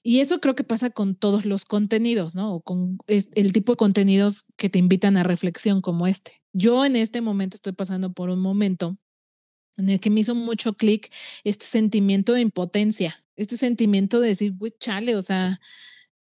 Y 0.08 0.20
eso 0.20 0.40
creo 0.40 0.54
que 0.54 0.64
pasa 0.64 0.88
con 0.88 1.14
todos 1.14 1.44
los 1.44 1.66
contenidos, 1.66 2.34
¿no? 2.34 2.54
O 2.54 2.62
con 2.62 2.96
el 3.06 3.52
tipo 3.52 3.72
de 3.72 3.76
contenidos 3.76 4.46
que 4.56 4.70
te 4.70 4.78
invitan 4.78 5.18
a 5.18 5.22
reflexión 5.22 5.82
como 5.82 6.06
este. 6.06 6.40
Yo 6.54 6.86
en 6.86 6.96
este 6.96 7.20
momento 7.20 7.56
estoy 7.56 7.74
pasando 7.74 8.14
por 8.14 8.30
un 8.30 8.40
momento 8.40 8.96
en 9.76 9.90
el 9.90 10.00
que 10.00 10.08
me 10.08 10.20
hizo 10.20 10.34
mucho 10.34 10.72
clic 10.72 11.12
este 11.44 11.66
sentimiento 11.66 12.32
de 12.32 12.40
impotencia, 12.40 13.22
este 13.36 13.58
sentimiento 13.58 14.18
de 14.20 14.28
decir, 14.28 14.54
güey, 14.56 14.72
chale, 14.80 15.14
o 15.14 15.20
sea, 15.20 15.60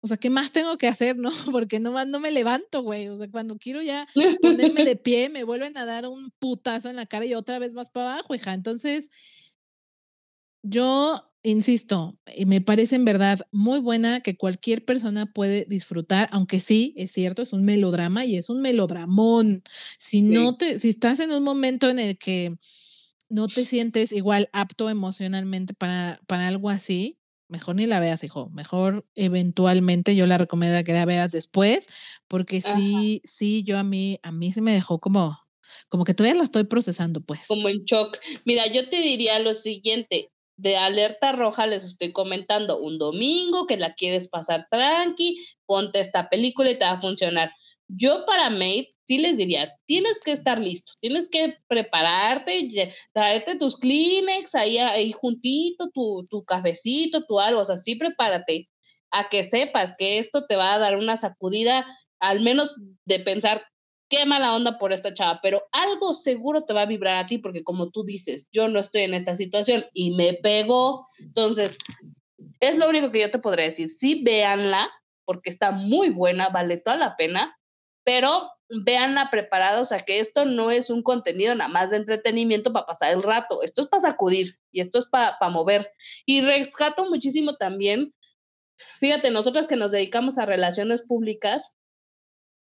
o 0.01 0.07
sea, 0.07 0.17
¿qué 0.17 0.31
más 0.31 0.51
tengo 0.51 0.79
que 0.79 0.89
hacer, 0.89 1.19
no? 1.19 1.29
Porque 1.53 1.79
no, 1.79 2.03
no 2.07 2.21
me 2.21 2.31
levanto, 2.31 2.81
güey. 2.81 3.09
O 3.09 3.19
sea, 3.19 3.31
cuando 3.31 3.59
quiero 3.59 3.83
ya 3.83 4.09
ponerme 4.41 4.87
de 4.87 4.97
pie, 4.97 5.29
me 5.29 5.45
vuelven 5.45 5.77
a 5.77 5.85
dar 5.85 6.09
un 6.09 6.31
putazo 6.39 6.89
en 6.89 6.97
la 6.97 7.05
cara 7.05 7.27
y 7.27 7.35
otra 7.35 7.59
vez 7.59 7.75
más 7.75 7.91
para 7.91 8.15
abajo, 8.15 8.35
hija. 8.35 8.55
Entonces, 8.55 9.11
yo 10.63 11.29
insisto, 11.51 12.19
y 12.37 12.47
me 12.47 12.61
parece 12.61 12.97
en 12.97 13.05
verdad 13.05 13.41
muy 13.51 13.81
buena 13.81 14.21
que 14.21 14.37
cualquier 14.37 14.85
persona 14.85 15.33
puede 15.33 15.67
disfrutar, 15.69 16.29
aunque 16.33 16.61
sí, 16.61 16.95
es 16.97 17.13
cierto, 17.13 17.43
es 17.43 17.53
un 17.53 17.65
melodrama 17.65 18.25
y 18.25 18.37
es 18.37 18.51
un 18.51 18.61
melodramón. 18.61 19.63
Si 19.99 20.23
no 20.23 20.57
te, 20.57 20.79
si 20.79 20.89
estás 20.89 21.21
en 21.21 21.33
un 21.33 21.43
momento 21.43 21.91
en 21.91 21.99
el 21.99 22.19
que 22.19 22.57
no 23.29 23.49
te 23.49 23.65
sientes 23.65 24.13
igual 24.13 24.49
apto 24.53 24.89
emocionalmente 24.89 25.75
para, 25.75 26.21
para 26.27 26.49
algo 26.49 26.71
así, 26.71 27.19
mejor 27.49 27.77
ni 27.77 27.87
la 27.87 28.01
veas, 28.01 28.23
hijo. 28.25 28.51
Mejor 28.51 29.07
eventualmente 29.15 30.15
yo 30.17 30.27
la 30.27 30.39
recomiendo 30.39 30.83
que 30.85 30.93
la 30.93 31.05
veas 31.05 31.31
después, 31.31 31.87
porque 32.29 32.61
sí, 32.61 33.21
sí, 33.25 33.65
yo 33.65 33.79
a 33.79 33.85
mí, 33.85 34.19
a 34.23 34.33
mí 34.33 34.53
se 34.53 34.61
me 34.61 34.73
dejó 34.73 34.99
como, 34.99 35.37
como 35.89 36.05
que 36.05 36.15
todavía 36.15 36.39
la 36.39 36.45
estoy 36.45 36.65
procesando, 36.65 37.21
pues. 37.21 37.47
Como 37.47 37.69
en 37.69 37.85
shock. 37.85 38.19
Mira, 38.45 38.67
yo 38.67 38.89
te 38.89 39.01
diría 39.01 39.39
lo 39.41 39.55
siguiente. 39.55 40.31
De 40.59 40.77
alerta 40.77 41.31
roja 41.31 41.69
les 41.69 41.85
estoy 41.85 42.13
comentando 42.13 42.81
un 42.81 42.99
domingo 42.99 43.69
que 43.69 43.77
la 43.77 43.95
quieres 43.95 44.27
pasar 44.27 44.67
tranqui, 44.71 45.47
ponte 45.67 46.01
esta 46.01 46.29
película 46.29 46.71
y 46.73 46.79
te 46.79 46.85
va 46.85 46.93
a 46.93 47.01
funcionar. 47.01 47.53
Yo 47.87 48.27
para 48.27 48.51
Maid 48.51 48.87
sí 49.05 49.19
les 49.19 49.37
diría, 49.37 49.73
tienes 49.87 50.19
que 50.25 50.33
estar 50.33 50.59
listo, 50.59 50.93
tienes 51.01 51.29
que 51.29 51.59
prepararte, 51.69 52.93
traerte 53.15 53.57
tus 53.57 53.77
Kleenex 53.77 54.57
ahí, 54.57 54.79
ahí 54.79 55.13
juntito, 55.13 55.91
tu, 55.95 56.27
tu 56.29 56.45
cafecito, 56.45 57.25
tu 57.25 57.39
algo, 57.39 57.61
o 57.61 57.65
sea, 57.65 57.79
sí 57.79 57.95
prepárate 57.95 58.69
a 59.13 59.29
que 59.29 59.45
sepas 59.45 59.95
que 59.97 60.19
esto 60.19 60.45
te 60.47 60.57
va 60.57 60.75
a 60.75 60.79
dar 60.79 60.97
una 60.97 61.17
sacudida, 61.17 61.87
al 62.19 62.41
menos 62.41 62.75
de 63.05 63.21
pensar, 63.21 63.63
qué 64.09 64.27
mala 64.27 64.55
onda 64.55 64.79
por 64.79 64.93
esta 64.93 65.15
chava, 65.15 65.41
pero 65.43 65.63
algo 65.73 66.15
seguro 66.15 66.65
te 66.65 66.73
va 66.73 66.83
a 66.83 66.87
vibrar 66.87 67.17
a 67.17 67.27
ti, 67.27 67.39
porque 67.39 67.65
como 67.65 67.91
tú 67.91 68.05
dices, 68.05 68.49
yo 68.53 68.69
no 68.69 68.79
estoy 68.79 69.03
en 69.03 69.15
esta 69.15 69.37
situación 69.37 69.85
y 69.93 70.13
me 70.13 70.35
pegó, 70.35 71.07
entonces, 71.19 71.77
es 72.61 72.79
lo 72.79 72.89
único 72.89 73.13
que 73.13 73.21
yo 73.21 73.31
te 73.31 73.39
podría 73.39 73.67
decir, 73.67 73.91
sí, 73.91 74.23
véanla, 74.25 74.91
porque 75.25 75.51
está 75.51 75.71
muy 75.71 76.11
buena, 76.11 76.49
vale 76.49 76.79
toda 76.79 76.97
la 76.97 77.17
pena, 77.17 77.57
pero 78.05 78.51
véanla 78.71 79.31
preparados 79.31 79.93
a 79.93 80.01
que 80.01 80.21
esto 80.21 80.45
no 80.45 80.71
es 80.71 80.91
un 80.91 81.03
contenido 81.03 81.55
nada 81.55 81.69
más 81.69 81.91
de 81.91 81.99
entretenimiento 81.99 82.73
para 82.73 82.87
pasar 82.87 83.13
el 83.13 83.23
rato, 83.23 83.63
esto 83.63 83.83
es 83.83 83.89
para 83.89 84.01
sacudir 84.01 84.59
y 84.73 84.81
esto 84.81 84.99
es 84.99 85.07
para 85.07 85.37
mover. 85.51 85.91
Y 86.25 86.41
rescato 86.41 87.05
muchísimo 87.09 87.57
también, 87.57 88.15
fíjate, 88.99 89.31
nosotros 89.31 89.67
que 89.67 89.77
nos 89.77 89.91
dedicamos 89.91 90.39
a 90.39 90.47
relaciones 90.47 91.03
públicas, 91.03 91.71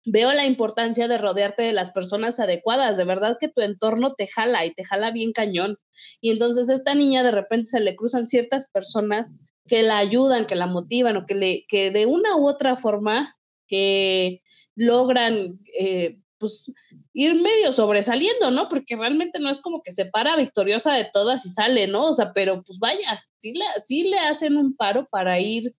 veo 0.06 0.32
la 0.34 0.46
importancia 0.46 1.08
de 1.08 1.18
rodearte 1.18 1.64
de 1.64 1.74
las 1.74 1.92
personas 1.92 2.40
adecuadas, 2.40 2.98
de 2.98 3.06
verdad 3.06 3.38
que 3.40 3.50
tu 3.50 3.62
entorno 3.62 4.14
te 4.14 4.28
jala 4.28 4.66
y 4.66 4.74
te 4.74 4.86
jala 4.86 5.12
bien 5.12 5.34
cañón. 5.34 5.78
Y 6.22 6.32
entonces 6.32 6.70
esta 6.70 6.94
niña 6.96 7.24
de 7.24 7.32
repente 7.32 7.72
se 7.72 7.80
le 7.80 7.96
cruzan 7.96 8.28
ciertas 8.28 8.68
personas 8.72 9.34
que 9.68 9.82
la 9.82 9.98
ayudan, 9.98 10.46
que 10.46 10.56
la 10.56 10.68
motivan 10.68 11.18
o 11.18 11.26
que 11.26 11.36
le 11.36 11.66
que 11.68 11.92
de 11.92 12.06
una 12.06 12.38
u 12.38 12.48
otra 12.48 12.78
forma 12.78 13.36
que 13.68 14.44
logran 14.76 15.60
eh, 15.80 16.20
pues 16.38 16.72
ir 17.14 17.34
medio 17.42 17.72
sobresaliendo, 17.72 18.52
¿no? 18.52 18.70
Porque 18.70 18.96
realmente 18.96 19.40
no 19.40 19.50
es 19.50 19.60
como 19.60 19.82
que 19.82 19.94
se 19.94 20.06
para 20.06 20.36
victoriosa 20.36 20.94
de 20.94 21.10
todas 21.12 21.46
y 21.46 21.50
sale, 21.50 21.88
¿no? 21.88 22.08
O 22.08 22.14
sea, 22.14 22.32
pero 22.34 22.62
pues 22.62 22.78
vaya, 22.78 23.26
sí 23.38 23.54
sí 23.84 24.04
le 24.04 24.20
hacen 24.20 24.58
un 24.58 24.76
paro 24.76 25.08
para 25.10 25.40
ir, 25.40 25.74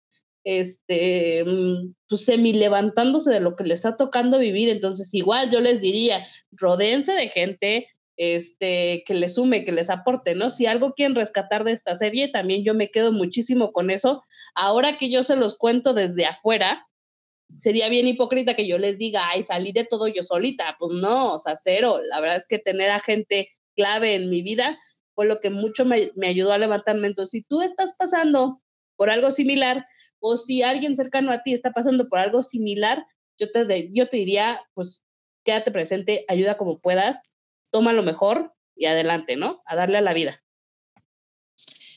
este, 0.46 1.44
mm, 1.44 1.92
pues 2.08 2.24
semi 2.24 2.52
levantándose 2.52 3.32
de 3.32 3.40
lo 3.40 3.56
que 3.56 3.64
les 3.64 3.80
está 3.80 3.96
tocando 3.96 4.38
vivir. 4.38 4.68
Entonces, 4.68 5.12
igual 5.12 5.50
yo 5.50 5.60
les 5.60 5.80
diría, 5.80 6.24
rodense 6.52 7.12
de 7.12 7.28
gente, 7.28 7.88
este, 8.16 9.02
que 9.04 9.14
les 9.14 9.34
sume, 9.34 9.64
que 9.64 9.72
les 9.72 9.90
aporte, 9.90 10.36
¿no? 10.36 10.50
Si 10.50 10.66
algo 10.66 10.92
quieren 10.94 11.16
rescatar 11.16 11.64
de 11.64 11.72
esta 11.72 11.96
serie, 11.96 12.28
también 12.28 12.62
yo 12.64 12.74
me 12.74 12.92
quedo 12.92 13.10
muchísimo 13.10 13.72
con 13.72 13.90
eso. 13.90 14.22
Ahora 14.54 14.98
que 14.98 15.10
yo 15.10 15.24
se 15.24 15.34
los 15.34 15.58
cuento 15.58 15.94
desde 15.94 16.26
afuera, 16.26 16.86
sería 17.58 17.88
bien 17.88 18.06
hipócrita 18.06 18.54
que 18.54 18.68
yo 18.68 18.78
les 18.78 18.98
diga, 18.98 19.28
ay, 19.28 19.42
salí 19.42 19.72
de 19.72 19.84
todo 19.84 20.06
yo 20.06 20.22
solita. 20.22 20.76
Pues 20.78 20.92
no, 20.92 21.34
o 21.34 21.38
sea, 21.40 21.56
cero. 21.56 21.98
La 22.08 22.20
verdad 22.20 22.36
es 22.36 22.46
que 22.46 22.60
tener 22.60 22.90
a 22.90 23.00
gente 23.00 23.48
clave 23.74 24.14
en 24.14 24.30
mi 24.30 24.42
vida 24.42 24.78
fue 25.16 25.26
lo 25.26 25.40
que 25.40 25.50
mucho 25.50 25.84
me, 25.84 26.12
ayudó 26.24 26.52
a 26.52 26.58
levantarme. 26.58 27.08
Entonces, 27.08 27.32
si 27.32 27.42
tú 27.42 27.62
estás 27.62 27.94
pasando 27.98 28.60
por 28.96 29.10
algo 29.10 29.30
similar 29.30 29.86
o 30.18 30.38
si 30.38 30.62
alguien 30.62 30.96
cercano 30.96 31.32
a 31.32 31.42
ti 31.42 31.52
está 31.52 31.72
pasando 31.72 32.08
por 32.08 32.18
algo 32.18 32.42
similar, 32.42 33.06
yo 33.38 33.50
te, 33.52 33.90
yo 33.92 34.08
te 34.08 34.16
diría, 34.16 34.60
pues 34.74 35.04
quédate 35.44 35.70
presente, 35.70 36.24
ayuda 36.28 36.56
como 36.56 36.78
puedas, 36.80 37.20
toma 37.70 37.92
lo 37.92 38.02
mejor 38.02 38.52
y 38.74 38.86
adelante, 38.86 39.36
¿no? 39.36 39.62
A 39.66 39.76
darle 39.76 39.98
a 39.98 40.02
la 40.02 40.14
vida. 40.14 40.42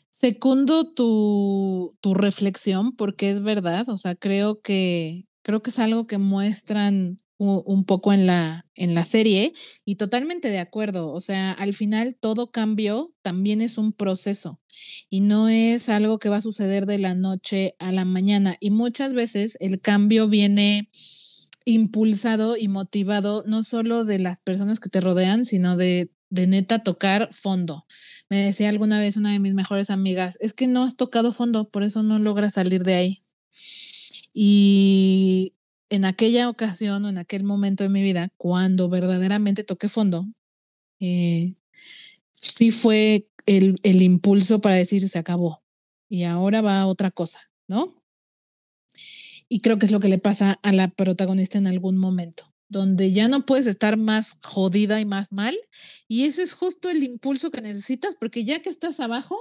Secundo 0.09 0.93
tu, 0.93 1.97
tu 2.01 2.13
reflexión, 2.13 2.95
porque 2.95 3.29
es 3.29 3.41
verdad, 3.41 3.87
o 3.87 3.97
sea, 3.97 4.15
creo 4.15 4.61
que 4.61 5.29
Creo 5.41 5.63
que 5.63 5.69
es 5.69 5.79
algo 5.79 6.05
que 6.05 6.17
muestran 6.17 7.21
un 7.39 7.85
poco 7.85 8.11
en 8.11 8.27
la, 8.27 8.65
en 8.75 8.93
la 8.93 9.05
serie 9.05 9.53
y 9.85 9.95
totalmente 9.95 10.49
de 10.49 10.59
acuerdo. 10.59 11.11
O 11.11 11.21
sea, 11.21 11.53
al 11.53 11.73
final 11.73 12.17
todo 12.19 12.51
cambio 12.51 13.13
también 13.21 13.61
es 13.61 13.77
un 13.77 13.93
proceso 13.93 14.59
y 15.09 15.21
no 15.21 15.47
es 15.47 15.87
algo 15.87 16.19
que 16.19 16.27
va 16.27 16.37
a 16.37 16.41
suceder 16.41 16.85
de 16.85 16.97
la 16.97 17.15
noche 17.15 17.75
a 17.79 17.93
la 17.93 18.03
mañana. 18.03 18.57
Y 18.59 18.71
muchas 18.71 19.13
veces 19.13 19.57
el 19.61 19.79
cambio 19.79 20.27
viene 20.27 20.89
impulsado 21.63 22.57
y 22.57 22.67
motivado 22.67 23.43
no 23.47 23.63
solo 23.63 24.03
de 24.03 24.19
las 24.19 24.41
personas 24.41 24.81
que 24.81 24.89
te 24.89 24.99
rodean, 24.99 25.45
sino 25.45 25.77
de, 25.77 26.11
de 26.29 26.45
neta 26.45 26.83
tocar 26.83 27.29
fondo. 27.31 27.85
Me 28.29 28.37
decía 28.43 28.67
alguna 28.67 28.99
vez 28.99 29.15
una 29.15 29.31
de 29.31 29.39
mis 29.39 29.53
mejores 29.53 29.89
amigas, 29.89 30.37
es 30.41 30.53
que 30.53 30.67
no 30.67 30.83
has 30.83 30.97
tocado 30.97 31.31
fondo, 31.31 31.69
por 31.69 31.83
eso 31.83 32.03
no 32.03 32.19
logras 32.19 32.55
salir 32.55 32.83
de 32.83 32.95
ahí. 32.95 33.19
Y 34.33 35.53
en 35.89 36.05
aquella 36.05 36.49
ocasión 36.49 37.05
o 37.05 37.09
en 37.09 37.17
aquel 37.17 37.43
momento 37.43 37.83
de 37.83 37.89
mi 37.89 38.01
vida, 38.01 38.29
cuando 38.37 38.89
verdaderamente 38.89 39.63
toqué 39.63 39.87
fondo, 39.87 40.27
eh, 40.99 41.55
sí 42.31 42.71
fue 42.71 43.27
el, 43.45 43.79
el 43.83 44.01
impulso 44.01 44.59
para 44.59 44.75
decir 44.75 45.07
se 45.07 45.19
acabó 45.19 45.63
y 46.09 46.23
ahora 46.23 46.61
va 46.61 46.85
otra 46.87 47.11
cosa, 47.11 47.41
¿no? 47.67 48.03
Y 49.47 49.61
creo 49.61 49.79
que 49.79 49.85
es 49.85 49.91
lo 49.91 49.99
que 49.99 50.09
le 50.09 50.19
pasa 50.19 50.59
a 50.61 50.71
la 50.71 50.89
protagonista 50.89 51.57
en 51.57 51.67
algún 51.67 51.97
momento, 51.97 52.53
donde 52.67 53.11
ya 53.11 53.27
no 53.27 53.45
puedes 53.45 53.65
estar 53.65 53.97
más 53.97 54.37
jodida 54.43 54.99
y 55.01 55.05
más 55.05 55.31
mal. 55.31 55.57
Y 56.07 56.25
ese 56.25 56.43
es 56.43 56.53
justo 56.53 56.89
el 56.89 57.03
impulso 57.03 57.49
que 57.49 57.61
necesitas, 57.61 58.15
porque 58.15 58.43
ya 58.43 58.61
que 58.61 58.69
estás 58.69 58.99
abajo, 58.99 59.35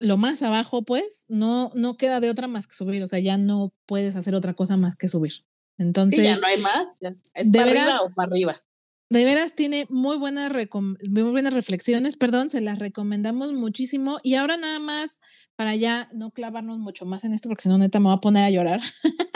lo 0.00 0.16
más 0.16 0.42
abajo, 0.42 0.82
pues, 0.82 1.26
no, 1.28 1.70
no 1.74 1.96
queda 1.96 2.20
de 2.20 2.30
otra 2.30 2.48
más 2.48 2.66
que 2.66 2.74
subir. 2.74 3.02
O 3.02 3.06
sea, 3.06 3.20
ya 3.20 3.38
no 3.38 3.72
puedes 3.86 4.16
hacer 4.16 4.34
otra 4.34 4.54
cosa 4.54 4.76
más 4.76 4.96
que 4.96 5.08
subir. 5.08 5.44
Entonces. 5.78 6.24
ya 6.24 6.36
no 6.36 6.46
hay 6.46 6.60
más. 6.60 6.86
¿Es 7.34 7.50
para 7.52 7.70
arriba 7.70 8.02
o 8.02 8.10
para 8.10 8.28
arriba? 8.30 8.62
de 9.10 9.24
veras 9.24 9.56
tiene 9.56 9.86
muy 9.90 10.16
buenas, 10.16 10.52
muy 10.72 11.22
buenas 11.24 11.52
reflexiones, 11.52 12.14
perdón, 12.14 12.48
se 12.48 12.60
las 12.60 12.78
recomendamos 12.78 13.52
muchísimo. 13.52 14.20
Y 14.22 14.36
ahora 14.36 14.56
nada 14.56 14.78
más, 14.78 15.20
para 15.56 15.74
ya 15.74 16.08
no 16.12 16.30
clavarnos 16.30 16.78
mucho 16.78 17.06
más 17.06 17.24
en 17.24 17.34
esto, 17.34 17.48
porque 17.48 17.64
si 17.64 17.68
no, 17.68 17.76
neta, 17.76 17.98
me 17.98 18.04
voy 18.04 18.14
a 18.14 18.20
poner 18.20 18.44
a 18.44 18.50
llorar. 18.50 18.80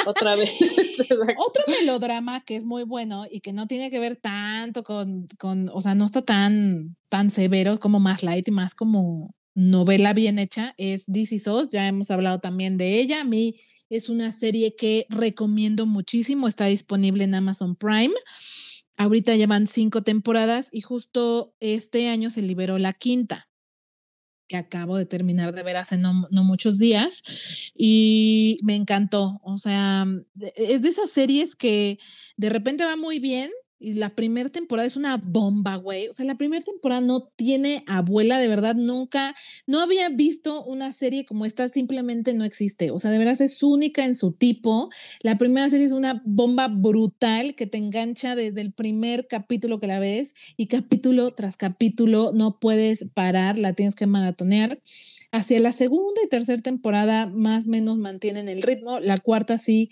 Otra 0.07 0.37
vez. 0.37 0.49
Otro 1.39 1.65
melodrama 1.67 2.45
que 2.45 2.55
es 2.55 2.65
muy 2.65 2.85
bueno 2.85 3.25
y 3.29 3.41
que 3.41 3.53
no 3.53 3.67
tiene 3.67 3.91
que 3.91 3.99
ver 3.99 4.15
tanto 4.15 4.85
con, 4.85 5.27
con, 5.39 5.69
o 5.73 5.81
sea, 5.81 5.97
no 5.97 6.05
está 6.05 6.23
tan, 6.23 6.97
tan 7.09 7.31
severo 7.31 7.81
como 7.81 7.99
más 7.99 8.23
light 8.23 8.47
y 8.47 8.53
más 8.53 8.77
como 8.77 9.35
novela 9.55 10.13
bien 10.13 10.39
hecha, 10.39 10.75
es 10.79 11.07
This 11.07 11.33
Is 11.33 11.45
Ya 11.71 11.89
hemos 11.89 12.11
hablado 12.11 12.41
también 12.41 12.77
de 12.77 13.01
ella. 13.01 13.21
A 13.21 13.25
mí 13.25 13.61
es 13.89 14.09
una 14.09 14.33
serie 14.33 14.75
que 14.77 15.07
recomiendo 15.09 15.87
muchísimo, 15.87 16.49
está 16.49 16.67
disponible 16.67 17.25
en 17.25 17.35
Amazon 17.35 17.77
Prime. 17.77 18.15
Ahorita 18.97 19.37
llevan 19.37 19.67
cinco 19.67 20.03
temporadas 20.03 20.69
y 20.73 20.81
justo 20.81 21.55
este 21.61 22.09
año 22.09 22.31
se 22.31 22.43
liberó 22.43 22.79
la 22.79 22.93
quinta, 22.93 23.49
que 24.49 24.57
acabo 24.57 24.97
de 24.97 25.07
terminar 25.07 25.55
de 25.55 25.63
ver 25.63 25.77
hace 25.77 25.97
no, 25.97 26.23
no 26.31 26.45
muchos 26.45 26.79
días 26.79 27.23
y 27.77 28.59
me 28.63 28.77
encantó. 28.77 29.41
O 29.43 29.59
sea, 29.59 30.07
es 30.57 30.83
de 30.83 30.89
esas 30.89 31.11
series 31.11 31.57
que 31.57 31.99
de 32.37 32.51
repente 32.51 32.85
va 32.85 32.97
muy 32.97 33.19
bien 33.19 33.51
y 33.79 33.95
la 33.95 34.15
primera 34.15 34.49
temporada 34.49 34.87
es 34.87 34.97
una 34.97 35.17
bomba, 35.17 35.77
güey. 35.77 36.09
O 36.09 36.13
sea, 36.13 36.25
la 36.25 36.37
primera 36.37 36.65
temporada 36.65 37.01
no 37.01 37.29
tiene 37.37 37.85
abuela, 37.87 38.39
de 38.39 38.49
verdad, 38.49 38.75
nunca, 38.75 39.35
no 39.67 39.81
había 39.81 40.09
visto 40.09 40.65
una 40.65 40.93
serie 40.93 41.27
como 41.27 41.45
esta, 41.45 41.69
simplemente 41.69 42.35
no 42.35 42.45
existe. 42.45 42.91
O 42.91 42.99
sea, 42.99 43.11
de 43.11 43.19
verdad 43.19 43.41
es 43.41 43.63
única 43.63 44.05
en 44.05 44.15
su 44.15 44.33
tipo. 44.33 44.91
La 45.21 45.37
primera 45.37 45.69
serie 45.69 45.87
es 45.87 45.93
una 45.93 46.23
bomba 46.25 46.69
brutal 46.69 47.55
que 47.55 47.67
te 47.67 47.79
engancha 47.79 48.35
desde 48.35 48.61
el 48.61 48.73
primer 48.73 49.27
capítulo 49.27 49.81
que 49.81 49.87
la 49.87 49.99
ves 49.99 50.35
y 50.57 50.67
capítulo 50.69 51.33
tras 51.33 51.57
capítulo 51.57 52.33
no 52.33 52.59
puedes 52.61 53.07
parar, 53.13 53.59
la 53.59 53.75
tienes 53.75 53.95
que 53.95 54.07
maratonear. 54.07 54.81
Hacia 55.33 55.59
la 55.61 55.73
segunda 55.73 56.21
y 56.25 56.29
tercera 56.29 56.63
temporada 56.63 57.27
más 57.27 57.67
o 57.67 57.69
menos 57.69 57.99
mantienen 57.99 58.49
el 58.49 58.63
ritmo. 58.63 59.01
La 59.01 59.19
cuarta 59.19 59.59
sí 59.59 59.91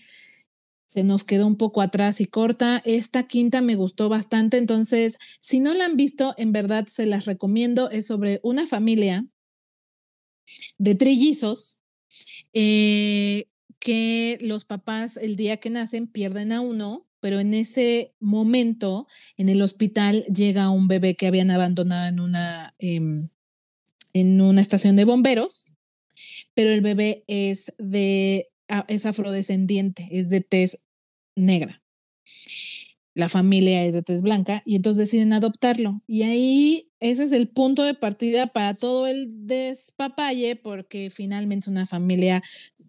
se 0.93 1.05
nos 1.05 1.25
quedó 1.25 1.47
un 1.47 1.57
poco 1.57 1.81
atrás 1.81 2.21
y 2.21 2.27
corta. 2.27 2.83
Esta 2.85 3.27
quinta 3.27 3.63
me 3.63 3.77
gustó 3.77 4.11
bastante, 4.11 4.59
entonces 4.59 5.19
si 5.41 5.59
no 5.59 5.73
la 5.73 5.87
han 5.87 5.97
visto, 5.97 6.35
en 6.37 6.53
verdad 6.53 6.87
se 6.87 7.07
las 7.07 7.25
recomiendo. 7.25 7.89
Es 7.91 8.07
sobre 8.07 8.41
una 8.43 8.67
familia 8.67 9.27
de 10.77 10.95
trillizos 10.95 11.79
eh, 12.53 13.47
que 13.79 14.39
los 14.43 14.67
papás 14.67 15.17
el 15.17 15.37
día 15.37 15.57
que 15.57 15.71
nacen 15.71 16.07
pierden 16.07 16.53
a 16.53 16.61
uno, 16.61 17.09
pero 17.21 17.41
en 17.41 17.55
ese 17.55 18.13
momento 18.21 19.07
en 19.39 19.49
el 19.49 19.63
hospital 19.63 20.25
llega 20.27 20.71
un 20.71 20.89
bebé 20.89 21.17
que 21.17 21.27
habían 21.27 21.51
abandonado 21.51 22.09
en 22.09 22.21
una, 22.21 22.75
em, 22.79 23.31
en 24.13 24.41
una 24.43 24.61
estación 24.61 24.97
de 24.97 25.07
bomberos, 25.07 25.73
pero 26.53 26.71
el 26.71 26.83
bebé 26.83 27.25
es 27.29 27.73
de 27.79 28.52
es 28.89 29.07
afrodescendiente, 29.07 30.09
es 30.11 30.31
de 30.31 30.41
tez 30.41 30.79
negra. 31.37 31.83
La 33.15 33.29
familia 33.29 33.85
es 33.85 33.93
de 33.93 34.03
tez 34.03 34.23
blanca 34.23 34.63
y 34.65 34.77
entonces 34.77 35.11
deciden 35.11 35.33
adoptarlo. 35.33 36.03
Y 36.07 36.23
ahí 36.23 36.91
ese 36.99 37.25
es 37.25 37.33
el 37.33 37.49
punto 37.49 37.83
de 37.83 37.95
partida 37.95 38.47
para 38.47 38.75
todo 38.75 39.07
el 39.07 39.47
despapalle 39.47 40.57
porque 40.57 41.11
finalmente 41.11 41.65
es 41.65 41.69
una 41.69 41.85
familia 41.85 42.43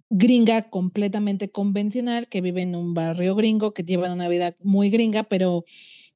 gringa 0.09 0.69
completamente 0.69 1.49
convencional 1.49 2.27
que 2.27 2.41
vive 2.41 2.61
en 2.61 2.75
un 2.75 2.93
barrio 2.93 3.35
gringo, 3.35 3.73
que 3.73 3.83
lleva 3.83 4.13
una 4.13 4.29
vida 4.29 4.55
muy 4.61 4.89
gringa, 4.89 5.23
pero 5.23 5.65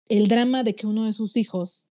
el 0.07 0.27
drama 0.27 0.63
de 0.63 0.75
que 0.75 0.87
uno 0.87 1.05
de 1.05 1.13
sus 1.13 1.35
hijos 1.35 1.87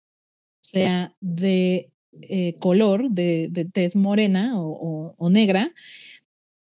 sea 0.61 1.17
de 1.21 1.91
eh, 2.21 2.55
color, 2.61 3.11
de, 3.11 3.49
de, 3.51 3.65
tez 3.65 3.97
morena 3.97 4.53
o 4.57 5.31
negra, 5.31 5.73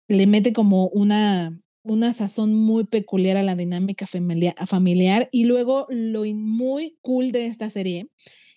le 0.08 0.26
mete 0.26 0.52
como 0.52 0.88
una, 0.88 1.60
una 1.82 2.12
sazón 2.12 2.54
muy 2.54 2.84
peculiar 2.84 3.36
a 3.36 3.42
la 3.42 3.54
dinámica 3.54 4.06
familiar, 4.06 5.28
y 5.30 5.44
luego 5.44 5.86
lo 5.90 6.24
muy 6.24 6.96
cool 7.02 7.30
de 7.32 7.46
esta 7.46 7.70
serie 7.70 8.08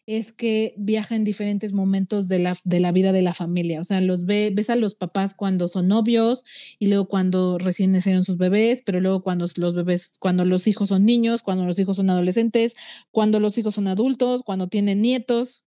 es 0.08 0.34
que 0.34 0.74
viaja 0.78 1.16
en 1.16 1.24
diferentes 1.24 1.74
momentos 1.74 2.28
de 2.28 2.40
la, 2.40 2.58
de 2.64 2.80
la 2.80 2.92
vida 2.92 3.12
de 3.12 3.22
la 3.22 3.34
familia. 3.34 3.80
O 3.80 3.84
sea, 3.84 4.02
los 4.02 4.26
ve, 4.26 4.52
ves 4.54 4.70
a 4.70 4.76
los 4.76 4.96
papás 4.96 5.34
cuando 5.34 5.68
son 5.68 5.88
novios 5.88 6.44
y 6.80 6.88
luego 6.88 7.08
cuando 7.08 7.58
recién 7.58 7.92
nacieron 7.92 8.24
sus 8.24 8.38
bebés, 8.38 8.82
pero 8.84 9.00
luego 9.00 9.22
cuando 9.24 9.46
los 9.56 9.76
bebés, 9.76 10.14
cuando 10.20 10.44
los 10.44 10.68
hijos 10.68 10.90
son 10.90 11.06
niños, 11.06 11.44
cuando 11.44 11.66
los 11.66 11.78
hijos 11.80 11.98
son 11.98 12.10
adolescentes, 12.10 12.76
cuando 13.12 13.40
los 13.40 13.58
hijos 13.58 13.76
son 13.76 13.88
adultos, 13.88 14.44
cuando 14.44 14.68
tienen 14.68 15.02
nietos 15.02 15.64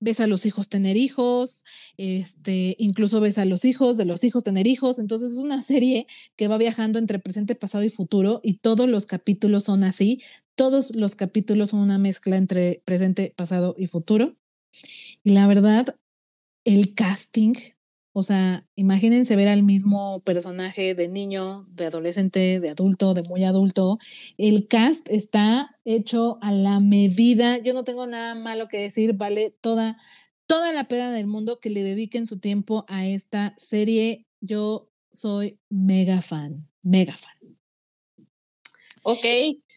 ves 0.00 0.20
a 0.20 0.26
los 0.26 0.46
hijos 0.46 0.68
tener 0.68 0.96
hijos, 0.96 1.64
este, 1.96 2.76
incluso 2.78 3.20
ves 3.20 3.38
a 3.38 3.44
los 3.44 3.64
hijos 3.64 3.96
de 3.96 4.04
los 4.04 4.24
hijos 4.24 4.42
tener 4.42 4.66
hijos. 4.66 4.98
Entonces 4.98 5.32
es 5.32 5.38
una 5.38 5.62
serie 5.62 6.06
que 6.36 6.48
va 6.48 6.58
viajando 6.58 6.98
entre 6.98 7.18
presente, 7.18 7.54
pasado 7.54 7.84
y 7.84 7.90
futuro 7.90 8.40
y 8.42 8.54
todos 8.54 8.88
los 8.88 9.06
capítulos 9.06 9.64
son 9.64 9.84
así. 9.84 10.22
Todos 10.54 10.94
los 10.94 11.16
capítulos 11.16 11.70
son 11.70 11.80
una 11.80 11.98
mezcla 11.98 12.36
entre 12.36 12.82
presente, 12.84 13.32
pasado 13.36 13.74
y 13.78 13.86
futuro. 13.86 14.36
Y 15.22 15.30
la 15.30 15.46
verdad, 15.46 15.96
el 16.64 16.94
casting 16.94 17.54
o 18.18 18.22
sea, 18.22 18.66
imagínense 18.76 19.36
ver 19.36 19.48
al 19.48 19.62
mismo 19.62 20.20
personaje 20.20 20.94
de 20.94 21.06
niño, 21.06 21.66
de 21.68 21.84
adolescente, 21.84 22.60
de 22.60 22.70
adulto, 22.70 23.12
de 23.12 23.22
muy 23.24 23.44
adulto. 23.44 23.98
El 24.38 24.68
cast 24.68 25.06
está 25.10 25.76
hecho 25.84 26.38
a 26.40 26.50
la 26.50 26.80
medida. 26.80 27.58
Yo 27.58 27.74
no 27.74 27.84
tengo 27.84 28.06
nada 28.06 28.34
malo 28.34 28.68
que 28.68 28.78
decir, 28.78 29.12
vale 29.12 29.54
toda, 29.60 29.98
toda 30.46 30.72
la 30.72 30.88
pena 30.88 31.12
del 31.12 31.26
mundo 31.26 31.60
que 31.60 31.68
le 31.68 31.82
dediquen 31.82 32.26
su 32.26 32.38
tiempo 32.38 32.86
a 32.88 33.04
esta 33.04 33.54
serie. 33.58 34.24
Yo 34.40 34.88
soy 35.12 35.58
mega 35.68 36.22
fan, 36.22 36.70
mega 36.82 37.16
fan. 37.16 37.36
Ok, 39.02 39.26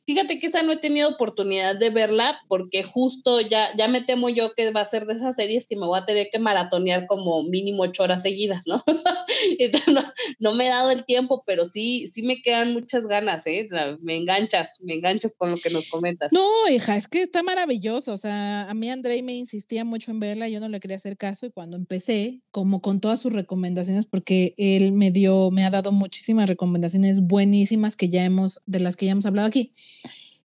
Fíjate 0.10 0.40
que 0.40 0.48
esa 0.48 0.64
no 0.64 0.72
he 0.72 0.78
tenido 0.78 1.08
oportunidad 1.08 1.78
de 1.78 1.92
verla 1.92 2.40
porque 2.48 2.82
justo 2.82 3.42
ya, 3.42 3.70
ya 3.78 3.88
me 3.88 4.02
temo 4.02 4.28
yo 4.30 4.56
que 4.56 4.72
va 4.72 4.82
a 4.82 4.86
ser 4.86 5.06
de 5.06 5.14
esas 5.14 5.36
series 5.36 5.68
que 5.68 5.76
me 5.76 5.86
voy 5.86 6.00
a 6.00 6.06
tener 6.08 6.30
que 6.32 6.40
maratonear 6.40 7.06
como 7.06 7.44
mínimo 7.44 7.84
ocho 7.84 8.02
horas 8.02 8.24
seguidas, 8.24 8.64
¿no? 8.66 8.84
no, 10.40 10.56
me 10.56 10.66
he 10.66 10.70
dado 10.70 10.90
el 10.90 11.06
tiempo, 11.06 11.44
pero 11.46 11.68
sí, 11.68 12.08
sí 12.08 12.24
me 12.24 12.42
quedan 12.42 12.74
muchas 12.74 13.06
ganas, 13.06 13.46
¿eh? 13.46 13.70
Me 14.02 14.18
enganchas, 14.18 14.82
me 14.82 14.96
enganchas 14.96 15.36
con 15.38 15.52
lo 15.52 15.58
que 15.58 15.70
nos 15.70 15.88
comentas. 15.92 16.34
No, 16.34 16.68
hija, 16.72 16.96
es 16.96 17.08
que 17.08 17.22
está 17.22 17.44
maravilloso. 17.44 18.12
O 18.14 18.18
sea, 18.18 18.68
a 18.68 18.74
mí 18.74 18.90
André 18.90 19.22
me 19.22 19.36
insistía 19.36 19.86
mucho 19.86 20.10
en 20.10 20.20
verla, 20.20 20.50
yo 20.50 20.60
no 20.60 20.70
le 20.70 20.80
quería 20.80 20.98
hacer 20.98 21.18
caso 21.18 21.46
y 21.46 21.52
cuando 21.52 21.78
empecé, 21.78 22.42
como 22.50 22.82
con 22.82 23.00
todas 23.00 23.22
sus 23.22 23.32
recomendaciones, 23.32 24.08
porque 24.08 24.56
él 24.58 24.92
me 24.92 25.12
dio, 25.12 25.52
me 25.52 25.66
ha 25.66 25.70
dado 25.70 25.92
muchísimas 25.92 26.50
recomendaciones 26.50 27.22
buenísimas 27.22 27.96
que 27.96 28.10
ya 28.10 28.26
hemos, 28.26 28.60
de 28.66 28.80
las 28.80 28.98
que 28.98 29.06
ya 29.06 29.12
hemos 29.12 29.28
hablado 29.28 29.48
aquí 29.48 29.72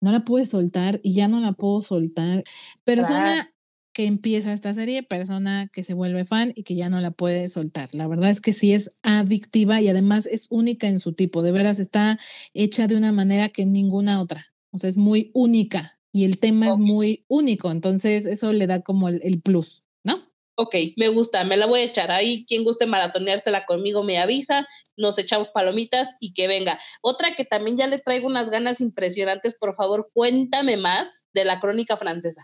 no 0.00 0.12
la 0.12 0.24
pude 0.24 0.46
soltar 0.46 1.00
y 1.02 1.14
ya 1.14 1.28
no 1.28 1.40
la 1.40 1.52
puedo 1.52 1.82
soltar. 1.82 2.44
Persona 2.84 3.52
que 3.92 4.06
empieza 4.06 4.52
esta 4.52 4.72
serie, 4.72 5.02
persona 5.02 5.68
que 5.72 5.84
se 5.84 5.94
vuelve 5.94 6.24
fan 6.24 6.52
y 6.54 6.62
que 6.62 6.74
ya 6.74 6.88
no 6.88 7.00
la 7.00 7.10
puede 7.10 7.48
soltar. 7.48 7.88
La 7.92 8.06
verdad 8.06 8.30
es 8.30 8.40
que 8.40 8.52
sí 8.52 8.72
es 8.72 8.90
adictiva 9.02 9.80
y 9.80 9.88
además 9.88 10.26
es 10.26 10.46
única 10.50 10.86
en 10.86 11.00
su 11.00 11.12
tipo. 11.12 11.42
De 11.42 11.52
veras 11.52 11.78
está 11.78 12.18
hecha 12.54 12.86
de 12.86 12.96
una 12.96 13.12
manera 13.12 13.48
que 13.48 13.66
ninguna 13.66 14.20
otra. 14.20 14.46
O 14.70 14.78
sea, 14.78 14.88
es 14.88 14.96
muy 14.96 15.30
única 15.34 15.98
y 16.12 16.24
el 16.24 16.38
tema 16.38 16.68
es 16.68 16.76
muy 16.76 17.24
único. 17.28 17.70
Entonces 17.70 18.26
eso 18.26 18.52
le 18.52 18.66
da 18.66 18.80
como 18.80 19.08
el 19.08 19.40
plus 19.42 19.82
ok, 20.60 20.74
me 20.96 21.08
gusta, 21.08 21.42
me 21.44 21.56
la 21.56 21.66
voy 21.66 21.80
a 21.80 21.84
echar 21.84 22.10
ahí, 22.10 22.44
quien 22.46 22.64
guste 22.64 22.84
maratoneársela 22.84 23.64
conmigo 23.64 24.02
me 24.02 24.18
avisa, 24.18 24.68
nos 24.94 25.18
echamos 25.18 25.48
palomitas 25.54 26.10
y 26.20 26.34
que 26.34 26.48
venga. 26.48 26.78
Otra 27.00 27.34
que 27.34 27.46
también 27.46 27.78
ya 27.78 27.86
le 27.86 27.98
traigo 27.98 28.26
unas 28.26 28.50
ganas 28.50 28.82
impresionantes, 28.82 29.54
por 29.54 29.74
favor, 29.74 30.10
cuéntame 30.12 30.76
más 30.76 31.24
de 31.32 31.46
la 31.46 31.60
crónica 31.60 31.96
francesa. 31.96 32.42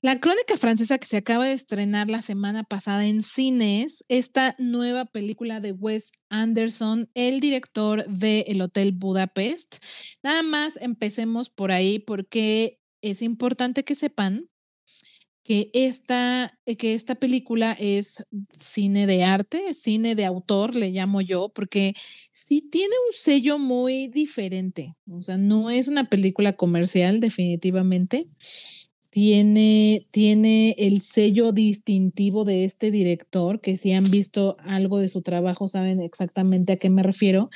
La 0.00 0.18
crónica 0.18 0.56
francesa 0.56 0.98
que 0.98 1.06
se 1.06 1.18
acaba 1.18 1.46
de 1.46 1.52
estrenar 1.52 2.08
la 2.08 2.22
semana 2.22 2.64
pasada 2.64 3.06
en 3.06 3.22
cines, 3.22 4.04
esta 4.08 4.56
nueva 4.58 5.04
película 5.04 5.60
de 5.60 5.72
Wes 5.72 6.10
Anderson, 6.28 7.08
el 7.14 7.38
director 7.38 8.04
de 8.06 8.46
El 8.48 8.62
Hotel 8.62 8.92
Budapest. 8.92 9.76
Nada 10.24 10.42
más 10.42 10.76
empecemos 10.80 11.50
por 11.50 11.70
ahí 11.70 12.00
porque 12.00 12.80
es 13.00 13.22
importante 13.22 13.84
que 13.84 13.94
sepan 13.94 14.50
que 15.50 15.68
esta, 15.72 16.56
eh, 16.64 16.76
que 16.76 16.94
esta 16.94 17.16
película 17.16 17.72
es 17.76 18.24
cine 18.56 19.08
de 19.08 19.24
arte, 19.24 19.74
cine 19.74 20.14
de 20.14 20.24
autor, 20.24 20.76
le 20.76 20.90
llamo 20.92 21.22
yo, 21.22 21.48
porque 21.48 21.94
sí 22.32 22.62
tiene 22.70 22.94
un 23.08 23.12
sello 23.12 23.58
muy 23.58 24.06
diferente. 24.06 24.94
O 25.10 25.22
sea, 25.22 25.38
no 25.38 25.68
es 25.68 25.88
una 25.88 26.08
película 26.08 26.52
comercial, 26.52 27.18
definitivamente. 27.18 28.28
Tiene, 29.10 30.06
tiene 30.12 30.76
el 30.78 31.00
sello 31.00 31.50
distintivo 31.50 32.44
de 32.44 32.64
este 32.64 32.92
director, 32.92 33.60
que 33.60 33.76
si 33.76 33.90
han 33.90 34.08
visto 34.08 34.56
algo 34.60 34.98
de 34.98 35.08
su 35.08 35.20
trabajo 35.20 35.66
saben 35.66 36.00
exactamente 36.00 36.74
a 36.74 36.76
qué 36.76 36.90
me 36.90 37.02
refiero. 37.02 37.50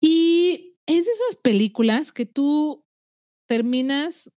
Y 0.00 0.76
es 0.86 1.04
de 1.04 1.12
esas 1.12 1.36
películas 1.42 2.10
que 2.10 2.24
tú 2.24 2.86
terminas 3.48 4.30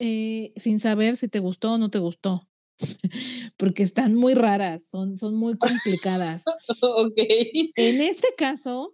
eh, 0.00 0.52
sin 0.56 0.80
saber 0.80 1.16
si 1.16 1.28
te 1.28 1.38
gustó 1.38 1.74
o 1.74 1.78
no 1.78 1.90
te 1.90 1.98
gustó, 1.98 2.48
porque 3.58 3.82
están 3.82 4.14
muy 4.14 4.34
raras, 4.34 4.84
son, 4.90 5.18
son 5.18 5.36
muy 5.36 5.56
complicadas. 5.58 6.44
ok. 6.82 7.18
En 7.76 8.00
este 8.00 8.28
caso, 8.36 8.90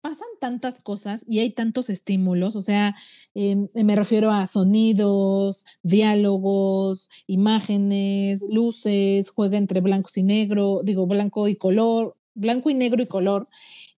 pasan 0.00 0.28
tantas 0.40 0.80
cosas 0.80 1.24
y 1.28 1.40
hay 1.40 1.50
tantos 1.50 1.90
estímulos, 1.90 2.54
o 2.54 2.60
sea, 2.60 2.94
em, 3.34 3.66
me 3.74 3.96
refiero 3.96 4.30
a 4.30 4.46
sonidos, 4.46 5.64
diálogos, 5.82 7.10
imágenes, 7.26 8.44
luces, 8.48 9.30
juega 9.30 9.58
entre 9.58 9.80
blancos 9.80 10.16
y 10.16 10.22
negro, 10.22 10.82
digo, 10.84 11.08
blanco 11.08 11.48
y 11.48 11.56
color, 11.56 12.16
blanco 12.34 12.70
y 12.70 12.74
negro 12.74 13.02
y 13.02 13.08
color, 13.08 13.48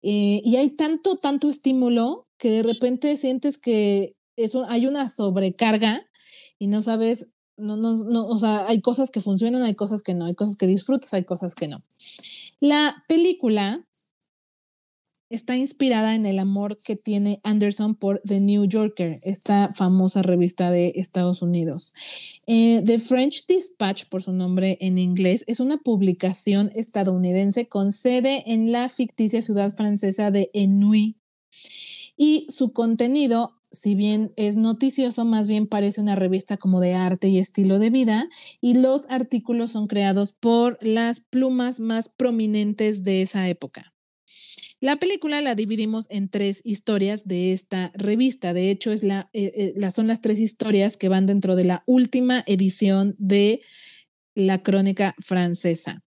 eh, 0.02 0.42
y 0.46 0.56
hay 0.56 0.70
tanto, 0.70 1.18
tanto 1.18 1.50
estímulo 1.50 2.28
que 2.38 2.52
de 2.52 2.64
repente 2.64 3.18
sientes 3.18 3.58
que 3.58 4.16
hay 4.70 4.88
una 4.88 5.08
sobrecarga 5.10 6.06
y 6.60 6.68
no 6.68 6.82
sabes, 6.82 7.28
no, 7.58 7.76
no, 7.76 7.96
no, 7.96 8.28
o 8.28 8.38
sea, 8.38 8.68
hay 8.68 8.82
cosas 8.82 9.12
que 9.12 9.22
funcionan, 9.22 9.64
hay 9.64 9.76
cosas 9.76 10.04
que 10.04 10.14
no, 10.14 10.26
hay 10.26 10.36
cosas 10.36 10.58
que 10.58 10.68
disfrutas, 10.68 11.14
hay 11.14 11.26
cosas 11.26 11.56
que 11.56 11.68
no. 11.68 11.84
La 12.60 13.04
película 13.08 13.86
está 15.30 15.58
inspirada 15.58 16.16
en 16.16 16.26
el 16.26 16.40
amor 16.40 16.78
que 16.78 16.96
tiene 16.96 17.40
Anderson 17.44 17.96
por 17.96 18.22
The 18.26 18.40
New 18.40 18.66
Yorker, 18.66 19.18
esta 19.24 19.74
famosa 19.74 20.22
revista 20.22 20.72
de 20.72 20.94
Estados 20.96 21.42
Unidos. 21.42 21.94
Eh, 22.46 22.82
The 22.86 23.00
French 23.00 23.46
Dispatch, 23.48 24.06
por 24.06 24.24
su 24.24 24.32
nombre 24.32 24.78
en 24.80 24.98
inglés, 24.98 25.44
es 25.48 25.60
una 25.60 25.78
publicación 25.78 26.72
estadounidense 26.76 27.68
con 27.68 27.92
sede 27.92 28.44
en 28.48 28.72
la 28.72 28.88
ficticia 28.88 29.42
ciudad 29.42 29.74
francesa 29.74 30.32
de 30.32 30.50
Enui. 30.54 31.18
Y 32.16 32.48
su 32.50 32.72
contenido 32.72 33.57
si 33.72 33.96
bien 33.96 34.34
es 34.36 34.56
noticioso, 34.56 35.26
más 35.26 35.48
bien 35.48 35.68
parece 35.68 36.02
una 36.02 36.16
revista 36.16 36.58
como 36.58 36.80
de 36.80 36.94
arte 36.94 37.28
y 37.28 37.40
estilo 37.40 37.80
de 37.80 37.90
vida, 37.90 38.30
y 38.62 38.76
los 38.76 39.06
artículos 39.10 39.72
son 39.72 39.88
creados 39.88 40.32
por 40.32 40.78
las 40.82 41.20
plumas 41.20 41.80
más 41.80 42.10
prominentes 42.10 43.04
de 43.04 43.22
esa 43.22 43.48
época. 43.50 43.94
La 44.80 44.98
película 44.98 45.42
la 45.42 45.56
dividimos 45.56 46.06
en 46.12 46.30
tres 46.30 46.62
historias 46.64 47.28
de 47.28 47.52
esta 47.52 47.92
revista. 47.96 48.54
De 48.54 48.70
hecho, 48.70 48.92
es 48.92 49.04
la, 49.04 49.30
eh, 49.34 49.74
eh, 49.76 49.92
son 49.92 50.06
las 50.08 50.22
tres 50.22 50.38
historias 50.38 50.98
que 50.98 51.10
van 51.10 51.26
dentro 51.26 51.56
de 51.56 51.64
la 51.64 51.84
última 51.88 52.44
edición 52.46 53.16
de 53.18 53.62
la 54.36 54.62
crónica 54.62 55.16
francesa. 55.18 56.04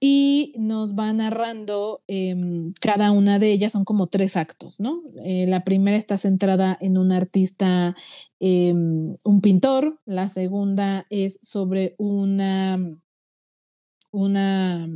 Y 0.00 0.54
nos 0.56 0.94
va 0.94 1.12
narrando 1.12 2.02
em, 2.06 2.72
cada 2.80 3.12
una 3.12 3.38
de 3.38 3.52
ellas, 3.52 3.72
son 3.72 3.84
como 3.84 4.06
tres 4.06 4.36
actos, 4.36 4.80
¿no? 4.80 5.02
Eh, 5.22 5.46
la 5.46 5.62
primera 5.62 5.96
está 5.96 6.16
centrada 6.16 6.76
en 6.80 6.96
un 6.96 7.12
artista, 7.12 7.94
em, 8.40 9.14
un 9.24 9.40
pintor, 9.42 10.00
la 10.06 10.28
segunda 10.28 11.06
es 11.10 11.38
sobre 11.42 11.94
una, 11.98 12.78
una 14.10 14.88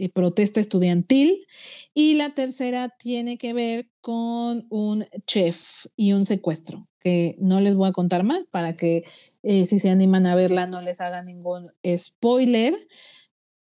eh, 0.00 0.08
protesta 0.08 0.60
estudiantil. 0.60 1.46
Y 1.92 2.14
la 2.14 2.30
tercera 2.30 2.88
tiene 2.88 3.36
que 3.36 3.52
ver 3.52 3.90
con 4.00 4.66
un 4.70 5.06
chef 5.26 5.86
y 5.94 6.12
un 6.12 6.24
secuestro, 6.24 6.88
que 7.00 7.36
no 7.38 7.60
les 7.60 7.74
voy 7.74 7.88
a 7.88 7.92
contar 7.92 8.24
más 8.24 8.46
para 8.46 8.74
que 8.74 9.04
eh, 9.42 9.66
si 9.66 9.78
se 9.78 9.90
animan 9.90 10.26
a 10.26 10.34
verla 10.34 10.66
no 10.66 10.80
les 10.80 11.00
haga 11.00 11.22
ningún 11.22 11.70
spoiler. 11.98 12.76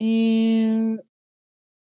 Eh, 0.05 0.97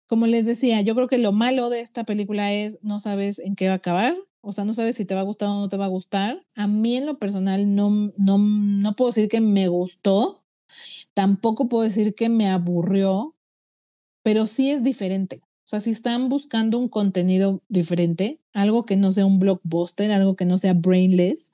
como 0.06 0.26
les 0.26 0.46
decía, 0.46 0.80
yo 0.82 0.94
creo 0.94 1.08
que 1.08 1.18
lo 1.18 1.32
malo 1.32 1.70
de 1.70 1.80
esta 1.80 2.04
película 2.04 2.52
es 2.52 2.78
no 2.82 3.00
sabes 3.00 3.40
en 3.40 3.56
qué 3.56 3.66
va 3.66 3.74
a 3.74 3.76
acabar. 3.76 4.14
O 4.42 4.52
sea, 4.52 4.64
no 4.64 4.74
sabes 4.74 4.96
si 4.96 5.04
te 5.04 5.14
va 5.14 5.22
a 5.22 5.24
gustar 5.24 5.48
o 5.48 5.54
no 5.54 5.68
te 5.68 5.76
va 5.76 5.86
a 5.86 5.88
gustar. 5.88 6.44
A 6.56 6.66
mí 6.68 6.96
en 6.96 7.06
lo 7.06 7.18
personal 7.18 7.74
no, 7.74 8.12
no, 8.16 8.38
no 8.38 8.92
puedo 8.94 9.10
decir 9.10 9.28
que 9.28 9.40
me 9.40 9.68
gustó. 9.68 10.44
Tampoco 11.14 11.68
puedo 11.68 11.84
decir 11.84 12.14
que 12.14 12.28
me 12.28 12.48
aburrió 12.48 13.34
pero 14.22 14.46
sí 14.46 14.70
es 14.70 14.82
diferente. 14.82 15.42
O 15.64 15.68
sea, 15.72 15.80
si 15.80 15.90
están 15.90 16.28
buscando 16.28 16.78
un 16.78 16.88
contenido 16.88 17.62
diferente, 17.68 18.40
algo 18.52 18.84
que 18.84 18.96
no 18.96 19.12
sea 19.12 19.26
un 19.26 19.38
blockbuster, 19.38 20.10
algo 20.10 20.36
que 20.36 20.44
no 20.44 20.58
sea 20.58 20.74
brainless, 20.74 21.52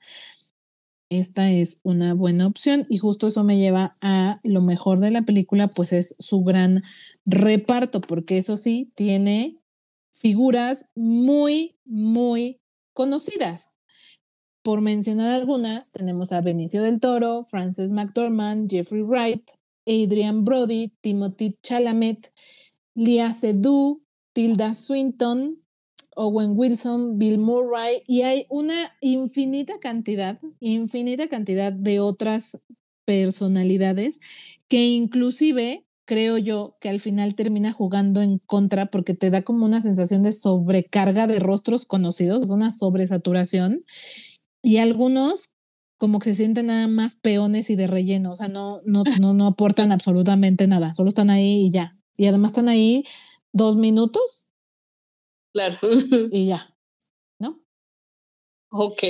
esta 1.09 1.51
es 1.51 1.79
una 1.83 2.13
buena 2.13 2.45
opción 2.45 2.85
y 2.87 2.97
justo 2.97 3.27
eso 3.27 3.43
me 3.43 3.57
lleva 3.57 3.97
a 4.01 4.35
lo 4.43 4.61
mejor 4.61 4.99
de 4.99 5.11
la 5.11 5.23
película, 5.23 5.67
pues 5.67 5.91
es 5.91 6.15
su 6.19 6.43
gran 6.43 6.83
reparto, 7.25 8.01
porque 8.01 8.37
eso 8.37 8.57
sí, 8.57 8.91
tiene 8.95 9.57
figuras 10.13 10.85
muy, 10.95 11.75
muy 11.85 12.59
conocidas. 12.93 13.73
Por 14.61 14.81
mencionar 14.81 15.33
algunas, 15.33 15.91
tenemos 15.91 16.31
a 16.31 16.41
Benicio 16.41 16.83
del 16.83 16.99
Toro, 16.99 17.45
Frances 17.45 17.91
McDormand, 17.91 18.69
Jeffrey 18.69 19.01
Wright, 19.01 19.49
Adrian 19.87 20.45
Brody, 20.45 20.91
Timothy 21.01 21.57
Chalamet, 21.63 22.31
Lia 22.93 23.33
Seydoux, 23.33 24.01
Tilda 24.33 24.73
Swinton, 24.73 25.57
Owen 26.19 26.51
Wilson, 26.55 27.17
Bill 27.17 27.37
Murray, 27.37 28.03
y 28.05 28.23
hay 28.23 28.45
una 28.49 28.91
infinita 28.99 29.79
cantidad, 29.79 30.39
infinita 30.59 31.29
cantidad 31.29 31.71
de 31.71 32.01
otras 32.01 32.57
personalidades 33.05 34.19
que 34.67 34.85
inclusive 34.87 35.85
creo 36.05 36.37
yo 36.37 36.75
que 36.81 36.89
al 36.89 36.99
final 36.99 37.35
termina 37.35 37.71
jugando 37.71 38.21
en 38.21 38.39
contra 38.39 38.87
porque 38.87 39.13
te 39.13 39.29
da 39.29 39.43
como 39.43 39.65
una 39.65 39.79
sensación 39.79 40.21
de 40.21 40.33
sobrecarga 40.33 41.25
de 41.25 41.39
rostros 41.39 41.85
conocidos, 41.85 42.49
una 42.49 42.69
sobresaturación, 42.69 43.85
y 44.61 44.77
algunos 44.77 45.51
como 45.97 46.19
que 46.19 46.31
se 46.31 46.35
sienten 46.35 46.65
nada 46.65 46.87
más 46.87 47.15
peones 47.15 47.69
y 47.69 47.75
de 47.75 47.87
relleno, 47.87 48.31
o 48.31 48.35
sea, 48.35 48.49
no, 48.49 48.81
no, 48.85 49.03
no, 49.21 49.33
no 49.33 49.47
aportan 49.47 49.93
absolutamente 49.93 50.67
nada, 50.67 50.93
solo 50.93 51.07
están 51.07 51.29
ahí 51.29 51.67
y 51.67 51.71
ya, 51.71 51.97
y 52.17 52.27
además 52.27 52.51
están 52.51 52.67
ahí 52.67 53.05
dos 53.53 53.77
minutos. 53.77 54.48
Claro. 55.53 55.77
Y 56.31 56.47
ya, 56.47 56.67
¿no? 57.39 57.61
Ok, 58.71 59.03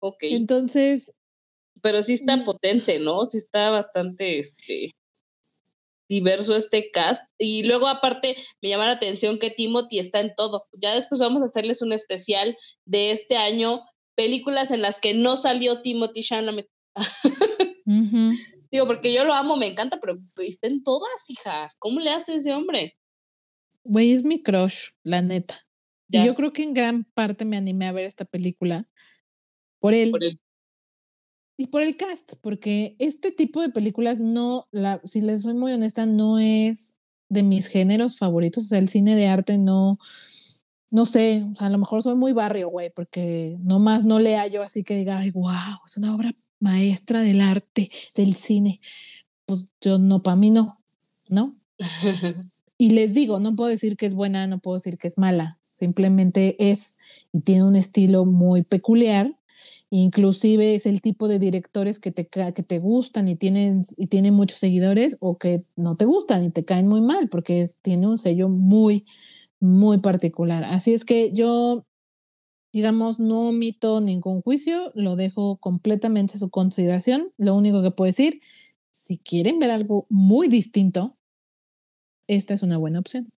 ok. 0.00 0.22
Entonces. 0.22 1.12
Pero 1.82 2.02
sí 2.02 2.14
está 2.14 2.36
mm. 2.38 2.44
potente, 2.44 2.98
¿no? 2.98 3.26
Sí 3.26 3.38
está 3.38 3.70
bastante, 3.70 4.38
este, 4.38 4.92
diverso 6.08 6.56
este 6.56 6.90
cast. 6.90 7.22
Y 7.38 7.64
luego 7.64 7.86
aparte 7.86 8.36
me 8.62 8.68
llama 8.68 8.86
la 8.86 8.92
atención 8.92 9.38
que 9.38 9.50
Timothy 9.50 9.98
está 9.98 10.20
en 10.20 10.34
todo. 10.36 10.66
Ya 10.72 10.94
después 10.94 11.20
vamos 11.20 11.42
a 11.42 11.46
hacerles 11.46 11.82
un 11.82 11.92
especial 11.92 12.56
de 12.84 13.10
este 13.10 13.36
año, 13.36 13.84
películas 14.14 14.70
en 14.70 14.82
las 14.82 15.00
que 15.00 15.14
no 15.14 15.36
salió 15.36 15.82
Timothy 15.82 16.22
Chalamet. 16.22 16.68
Digo, 18.70 18.86
porque 18.86 19.14
yo 19.14 19.24
lo 19.24 19.32
amo, 19.32 19.56
me 19.56 19.68
encanta, 19.68 19.98
pero 20.00 20.18
está 20.38 20.66
en 20.66 20.82
todas, 20.82 21.10
hija. 21.28 21.70
¿Cómo 21.78 22.00
le 22.00 22.10
hace 22.10 22.36
ese 22.36 22.52
hombre? 22.52 22.96
Güey, 23.88 24.12
es 24.12 24.24
mi 24.24 24.42
crush, 24.42 24.90
la 25.02 25.22
neta. 25.22 25.66
Y 26.08 26.24
yo 26.24 26.34
creo 26.34 26.52
que 26.52 26.62
en 26.62 26.74
gran 26.74 27.04
parte 27.04 27.44
me 27.44 27.56
animé 27.56 27.86
a 27.86 27.92
ver 27.92 28.04
esta 28.04 28.24
película 28.24 28.88
por 29.80 29.94
él. 29.94 30.10
Por 30.10 30.22
él. 30.22 30.40
Y 31.58 31.68
por 31.68 31.82
el 31.82 31.96
cast, 31.96 32.34
porque 32.42 32.96
este 32.98 33.32
tipo 33.32 33.62
de 33.62 33.70
películas 33.70 34.20
no, 34.20 34.68
la, 34.72 35.00
si 35.04 35.22
les 35.22 35.42
soy 35.42 35.54
muy 35.54 35.72
honesta, 35.72 36.04
no 36.04 36.38
es 36.38 36.94
de 37.30 37.42
mis 37.42 37.66
géneros 37.66 38.18
favoritos. 38.18 38.64
O 38.64 38.66
sea, 38.66 38.78
el 38.78 38.88
cine 38.88 39.16
de 39.16 39.26
arte 39.26 39.56
no, 39.56 39.96
no 40.90 41.06
sé, 41.06 41.44
o 41.50 41.54
sea, 41.54 41.68
a 41.68 41.70
lo 41.70 41.78
mejor 41.78 42.02
soy 42.02 42.14
muy 42.14 42.32
barrio, 42.32 42.68
güey, 42.68 42.90
porque 42.90 43.56
nomás 43.60 44.04
no 44.04 44.18
le 44.18 44.36
hallo 44.36 44.62
así 44.62 44.84
que 44.84 44.96
diga, 44.96 45.18
ay, 45.18 45.30
wow, 45.30 45.80
es 45.86 45.96
una 45.96 46.14
obra 46.14 46.32
maestra 46.60 47.22
del 47.22 47.40
arte, 47.40 47.90
del 48.14 48.34
cine. 48.34 48.80
Pues 49.46 49.66
yo 49.80 49.98
no, 49.98 50.22
para 50.22 50.36
mí 50.36 50.50
no, 50.50 50.78
¿no? 51.28 51.54
y 52.78 52.90
les 52.90 53.14
digo, 53.14 53.40
no 53.40 53.56
puedo 53.56 53.70
decir 53.70 53.96
que 53.96 54.06
es 54.06 54.14
buena, 54.14 54.46
no 54.46 54.58
puedo 54.58 54.76
decir 54.76 54.98
que 54.98 55.08
es 55.08 55.18
mala, 55.18 55.58
simplemente 55.78 56.70
es 56.70 56.96
y 57.32 57.40
tiene 57.40 57.64
un 57.64 57.76
estilo 57.76 58.24
muy 58.24 58.62
peculiar. 58.62 59.34
Inclusive 59.88 60.74
es 60.74 60.84
el 60.84 61.00
tipo 61.00 61.28
de 61.28 61.38
directores 61.38 61.98
que 61.98 62.10
te, 62.10 62.26
que 62.26 62.62
te 62.62 62.78
gustan 62.78 63.28
y 63.28 63.36
tienen, 63.36 63.82
y 63.96 64.08
tienen 64.08 64.34
muchos 64.34 64.58
seguidores 64.58 65.16
o 65.20 65.38
que 65.38 65.58
no 65.76 65.94
te 65.94 66.04
gustan 66.04 66.44
y 66.44 66.50
te 66.50 66.64
caen 66.64 66.88
muy 66.88 67.00
mal 67.00 67.28
porque 67.30 67.64
tiene 67.82 68.06
un 68.06 68.18
sello 68.18 68.48
muy, 68.48 69.04
muy 69.60 69.98
particular. 69.98 70.64
Así 70.64 70.92
es 70.92 71.04
que 71.04 71.32
yo, 71.32 71.86
digamos, 72.72 73.20
no 73.20 73.48
omito 73.48 74.00
ningún 74.00 74.42
juicio, 74.42 74.92
lo 74.94 75.16
dejo 75.16 75.56
completamente 75.58 76.34
a 76.34 76.38
su 76.38 76.50
consideración. 76.50 77.32
Lo 77.38 77.54
único 77.54 77.82
que 77.82 77.92
puedo 77.92 78.08
decir, 78.08 78.40
si 79.06 79.18
quieren 79.18 79.60
ver 79.60 79.70
algo 79.70 80.06
muy 80.10 80.48
distinto, 80.48 81.16
esta 82.26 82.54
es 82.54 82.62
una 82.62 82.78
buena 82.78 82.98
opción. 82.98 83.32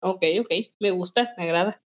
Ok, 0.00 0.22
ok, 0.40 0.50
me 0.80 0.90
gusta, 0.90 1.34
me 1.38 1.44
agrada. 1.44 1.82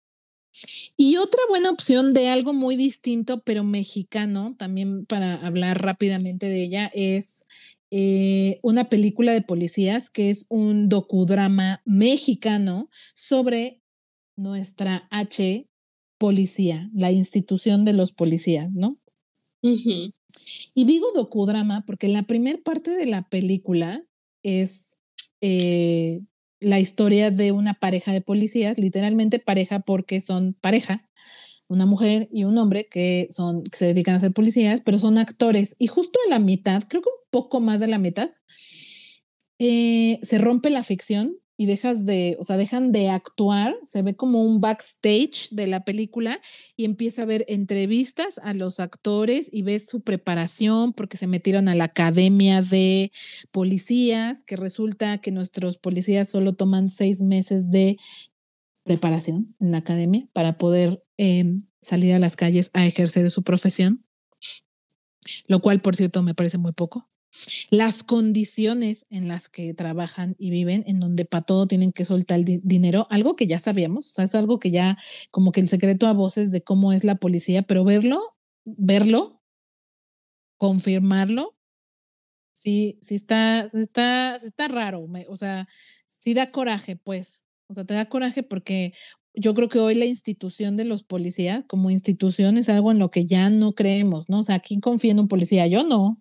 Y 0.95 1.17
otra 1.17 1.41
buena 1.49 1.71
opción 1.71 2.13
de 2.13 2.27
algo 2.29 2.53
muy 2.53 2.75
distinto, 2.75 3.41
pero 3.41 3.63
mexicano, 3.63 4.55
también 4.57 5.05
para 5.05 5.35
hablar 5.35 5.81
rápidamente 5.81 6.47
de 6.47 6.63
ella, 6.63 6.91
es 6.93 7.43
eh, 7.89 8.59
una 8.61 8.89
película 8.89 9.33
de 9.33 9.41
policías 9.41 10.09
que 10.09 10.29
es 10.29 10.45
un 10.49 10.89
docudrama 10.89 11.81
mexicano 11.85 12.89
sobre 13.15 13.81
nuestra 14.35 15.07
H 15.11 15.67
policía, 16.17 16.89
la 16.93 17.11
institución 17.11 17.83
de 17.85 17.93
los 17.93 18.11
policías, 18.11 18.71
¿no? 18.71 18.95
Y 19.61 20.85
digo 20.85 21.11
docudrama 21.13 21.83
porque 21.85 22.07
la 22.07 22.23
primera 22.23 22.59
parte 22.63 22.91
de 22.91 23.05
la 23.05 23.27
película 23.29 24.03
es 24.41 24.92
eh, 25.45 26.21
la 26.61 26.79
historia 26.79 27.29
de 27.29 27.51
una 27.51 27.73
pareja 27.73 28.13
de 28.13 28.21
policías, 28.21 28.77
literalmente 28.77 29.39
pareja 29.39 29.81
porque 29.81 30.21
son 30.21 30.53
pareja, 30.53 31.09
una 31.67 31.85
mujer 31.85 32.29
y 32.31 32.45
un 32.45 32.57
hombre 32.57 32.87
que 32.89 33.27
son 33.29 33.65
que 33.65 33.77
se 33.77 33.87
dedican 33.87 34.15
a 34.15 34.21
ser 34.21 34.31
policías, 34.31 34.79
pero 34.85 34.99
son 34.99 35.17
actores. 35.17 35.75
Y 35.79 35.87
justo 35.87 36.17
a 36.25 36.29
la 36.29 36.39
mitad, 36.39 36.83
creo 36.87 37.01
que 37.01 37.09
un 37.09 37.29
poco 37.29 37.59
más 37.59 37.81
de 37.81 37.87
la 37.87 37.97
mitad, 37.97 38.31
eh, 39.59 40.19
se 40.23 40.37
rompe 40.37 40.69
la 40.69 40.85
ficción 40.85 41.35
y 41.63 41.65
dejas 41.65 42.05
de, 42.05 42.35
o 42.41 42.43
sea, 42.43 42.57
dejan 42.57 42.91
de 42.91 43.07
actuar, 43.07 43.73
se 43.85 44.01
ve 44.01 44.17
como 44.17 44.43
un 44.43 44.59
backstage 44.59 45.47
de 45.51 45.65
la 45.65 45.85
película 45.85 46.41
y 46.75 46.83
empieza 46.83 47.21
a 47.21 47.25
ver 47.25 47.45
entrevistas 47.47 48.37
a 48.43 48.53
los 48.53 48.81
actores 48.81 49.47
y 49.49 49.61
ves 49.61 49.87
su 49.87 50.01
preparación 50.01 50.91
porque 50.91 51.15
se 51.15 51.25
metieron 51.25 51.69
a 51.69 51.75
la 51.75 51.85
academia 51.85 52.61
de 52.61 53.13
policías, 53.53 54.43
que 54.43 54.57
resulta 54.57 55.19
que 55.19 55.31
nuestros 55.31 55.77
policías 55.77 56.27
solo 56.27 56.51
toman 56.51 56.89
seis 56.89 57.21
meses 57.21 57.71
de 57.71 57.95
preparación 58.83 59.55
en 59.61 59.71
la 59.71 59.77
academia 59.77 60.27
para 60.33 60.57
poder 60.57 61.01
em, 61.15 61.59
salir 61.79 62.13
a 62.13 62.19
las 62.19 62.35
calles 62.35 62.71
a 62.73 62.85
ejercer 62.85 63.31
su 63.31 63.43
profesión, 63.43 64.03
lo 65.47 65.61
cual, 65.61 65.79
por 65.79 65.95
cierto, 65.95 66.23
me 66.23 66.35
parece 66.35 66.57
muy 66.57 66.73
poco 66.73 67.07
las 67.69 68.03
condiciones 68.03 69.05
en 69.09 69.27
las 69.27 69.49
que 69.49 69.73
trabajan 69.73 70.35
y 70.37 70.49
viven, 70.49 70.83
en 70.87 70.99
donde 70.99 71.25
para 71.25 71.43
todo 71.43 71.67
tienen 71.67 71.91
que 71.91 72.05
soltar 72.05 72.39
el 72.39 72.61
dinero, 72.63 73.07
algo 73.09 73.35
que 73.35 73.47
ya 73.47 73.59
sabíamos, 73.59 74.07
o 74.07 74.11
sea, 74.11 74.25
es 74.25 74.35
algo 74.35 74.59
que 74.59 74.71
ya 74.71 74.97
como 75.31 75.51
que 75.51 75.61
el 75.61 75.69
secreto 75.69 76.07
a 76.07 76.13
voces 76.13 76.51
de 76.51 76.63
cómo 76.63 76.93
es 76.93 77.03
la 77.03 77.15
policía, 77.15 77.63
pero 77.63 77.83
verlo, 77.83 78.35
verlo, 78.65 79.41
confirmarlo, 80.57 81.55
sí, 82.53 82.97
sí 83.01 83.15
está, 83.15 83.61
está, 83.73 84.35
está 84.35 84.67
raro, 84.67 85.07
o 85.27 85.35
sea, 85.35 85.65
sí 86.05 86.33
da 86.33 86.49
coraje, 86.49 86.95
pues, 86.95 87.43
o 87.67 87.73
sea, 87.73 87.85
te 87.85 87.93
da 87.93 88.07
coraje 88.07 88.43
porque 88.43 88.93
yo 89.35 89.53
creo 89.53 89.67
que 89.69 89.79
hoy 89.79 89.95
la 89.95 90.05
institución 90.05 90.77
de 90.77 90.85
los 90.85 91.03
policías 91.03 91.65
como 91.67 91.89
institución 91.89 92.57
es 92.57 92.69
algo 92.69 92.91
en 92.91 92.99
lo 92.99 93.09
que 93.09 93.25
ya 93.25 93.49
no 93.49 93.73
creemos, 93.73 94.29
¿no? 94.29 94.39
O 94.39 94.43
sea, 94.43 94.59
¿quién 94.59 94.79
confía 94.79 95.11
en 95.11 95.19
un 95.19 95.27
policía? 95.27 95.65
Yo 95.67 95.83
no. 95.83 96.11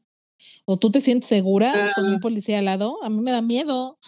¿O 0.64 0.76
tú 0.76 0.90
te 0.90 1.01
sientes 1.01 1.28
segura 1.28 1.93
con 1.95 2.07
un 2.07 2.14
ah. 2.14 2.20
policía 2.20 2.59
al 2.59 2.66
lado? 2.66 3.03
A 3.03 3.11
mí 3.11 3.20
me 3.20 3.30
da 3.30 3.43
miedo. 3.43 3.99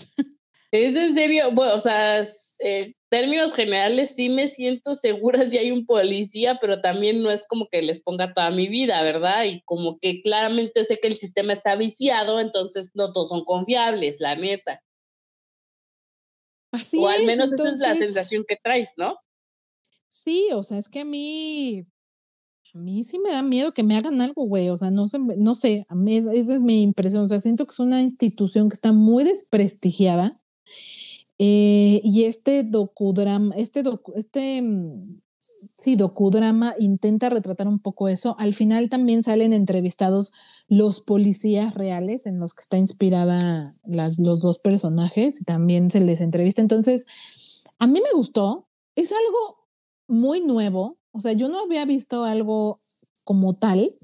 Es 0.71 0.97
en 0.97 1.15
serio, 1.15 1.53
bueno, 1.53 1.75
o 1.75 1.79
sea, 1.79 2.21
en 2.59 2.97
términos 3.09 3.55
generales 3.55 4.15
sí 4.17 4.29
me 4.29 4.49
siento 4.49 4.97
segura 4.97 5.49
si 5.49 5.57
hay 5.57 5.71
un 5.71 5.87
policía, 5.87 6.59
pero 6.61 6.81
también 6.81 7.23
no 7.23 7.31
es 7.31 7.45
como 7.47 7.69
que 7.71 7.81
les 7.81 8.03
ponga 8.03 8.35
toda 8.35 8.51
mi 8.51 8.67
vida, 8.67 9.01
¿verdad? 9.03 9.45
Y 9.45 9.63
como 9.63 9.99
que 10.01 10.21
claramente 10.21 10.85
sé 10.85 10.99
que 11.01 11.07
el 11.07 11.17
sistema 11.17 11.53
está 11.53 11.77
viciado, 11.77 12.41
entonces 12.41 12.91
no 12.95 13.13
todos 13.13 13.29
son 13.29 13.45
confiables, 13.45 14.17
la 14.19 14.35
neta. 14.35 14.83
Así 16.73 16.99
o 16.99 17.07
al 17.07 17.25
menos 17.25 17.53
esa 17.53 17.71
es 17.71 17.79
la 17.79 17.95
sensación 17.95 18.45
que 18.49 18.57
traes, 18.61 18.95
¿no? 18.97 19.17
Sí, 20.09 20.49
o 20.53 20.65
sea, 20.65 20.79
es 20.79 20.89
que 20.89 21.01
a 21.01 21.05
mí 21.05 21.87
a 22.75 22.79
mí 22.79 23.05
sí 23.05 23.21
me 23.21 23.31
da 23.31 23.43
miedo 23.43 23.73
que 23.73 23.85
me 23.85 23.97
hagan 23.97 24.21
algo, 24.21 24.47
güey. 24.47 24.69
O 24.69 24.77
sea, 24.77 24.91
no 24.91 25.07
sé, 25.07 25.19
no 25.21 25.55
sé, 25.55 25.87
a 25.89 25.95
mí 25.95 26.17
esa 26.17 26.33
es 26.33 26.61
mi 26.61 26.83
impresión. 26.83 27.23
O 27.23 27.29
sea, 27.29 27.39
siento 27.39 27.67
que 27.67 27.71
es 27.71 27.79
una 27.79 28.03
institución 28.03 28.69
que 28.69 28.75
está 28.75 28.93
muy 28.93 29.23
desprestigiada. 29.23 30.33
Eh, 31.39 32.01
y 32.03 32.25
este 32.25 32.65
docudrama, 32.65 33.55
este, 33.57 33.85
docu, 33.85 34.13
este, 34.17 34.61
mm, 34.61 35.21
sí, 35.39 35.95
docudrama 35.95 36.75
intenta 36.81 37.29
retratar 37.29 37.69
un 37.69 37.79
poco 37.79 38.09
eso. 38.09 38.35
Al 38.41 38.55
final 38.55 38.91
también 38.91 39.23
salen 39.23 39.53
entrevistados 39.53 40.33
los 40.67 41.01
policías 41.01 41.75
reales 41.75 42.27
en 42.27 42.41
los 42.41 42.55
que 42.55 42.63
está 42.63 42.77
inspirada 42.77 43.77
las, 43.85 44.19
los 44.19 44.41
dos 44.41 44.59
personajes 44.59 45.41
y 45.41 45.45
también 45.45 45.93
se 45.93 46.01
les 46.01 46.21
entrevista. 46.21 46.61
Entonces, 46.61 47.07
a 47.79 47.87
mí 47.87 48.01
me 48.01 48.13
gustó. 48.17 48.67
Es 48.97 49.13
algo 49.13 49.69
muy 50.09 50.41
nuevo, 50.41 50.99
o 51.15 51.21
sea, 51.21 51.33
yo 51.33 51.49
no 51.49 51.61
había 51.61 51.85
visto 51.85 52.25
algo 52.25 52.77
como 53.23 53.55
tal. 53.55 53.97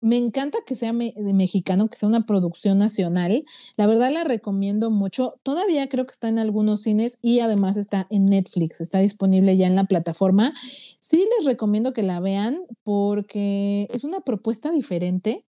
Me 0.00 0.16
encanta 0.16 0.58
que 0.66 0.76
sea 0.76 0.92
mexicano, 0.94 1.88
que 1.88 1.98
sea 1.98 2.08
una 2.08 2.24
producción 2.24 2.78
nacional. 2.78 3.44
La 3.76 3.86
verdad 3.86 4.10
la 4.12 4.24
recomiendo 4.24 4.90
mucho. 4.90 5.34
Todavía 5.42 5.88
creo 5.88 6.06
que 6.06 6.12
está 6.12 6.28
en 6.28 6.38
algunos 6.38 6.82
cines 6.82 7.18
y 7.20 7.40
además 7.40 7.76
está 7.76 8.06
en 8.08 8.26
Netflix. 8.26 8.80
Está 8.80 9.00
disponible 9.00 9.58
ya 9.58 9.66
en 9.66 9.76
la 9.76 9.84
plataforma. 9.84 10.54
Sí 11.00 11.28
les 11.36 11.44
recomiendo 11.44 11.92
que 11.92 12.02
la 12.02 12.20
vean 12.20 12.60
porque 12.82 13.88
es 13.92 14.04
una 14.04 14.20
propuesta 14.20 14.70
diferente. 14.70 15.44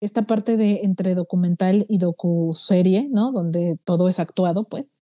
Esta 0.00 0.26
parte 0.26 0.56
de 0.56 0.80
entre 0.82 1.14
documental 1.14 1.86
y 1.88 1.98
docuserie, 1.98 3.08
¿no? 3.12 3.30
Donde 3.30 3.78
todo 3.84 4.08
es 4.08 4.18
actuado, 4.18 4.64
pues 4.64 4.98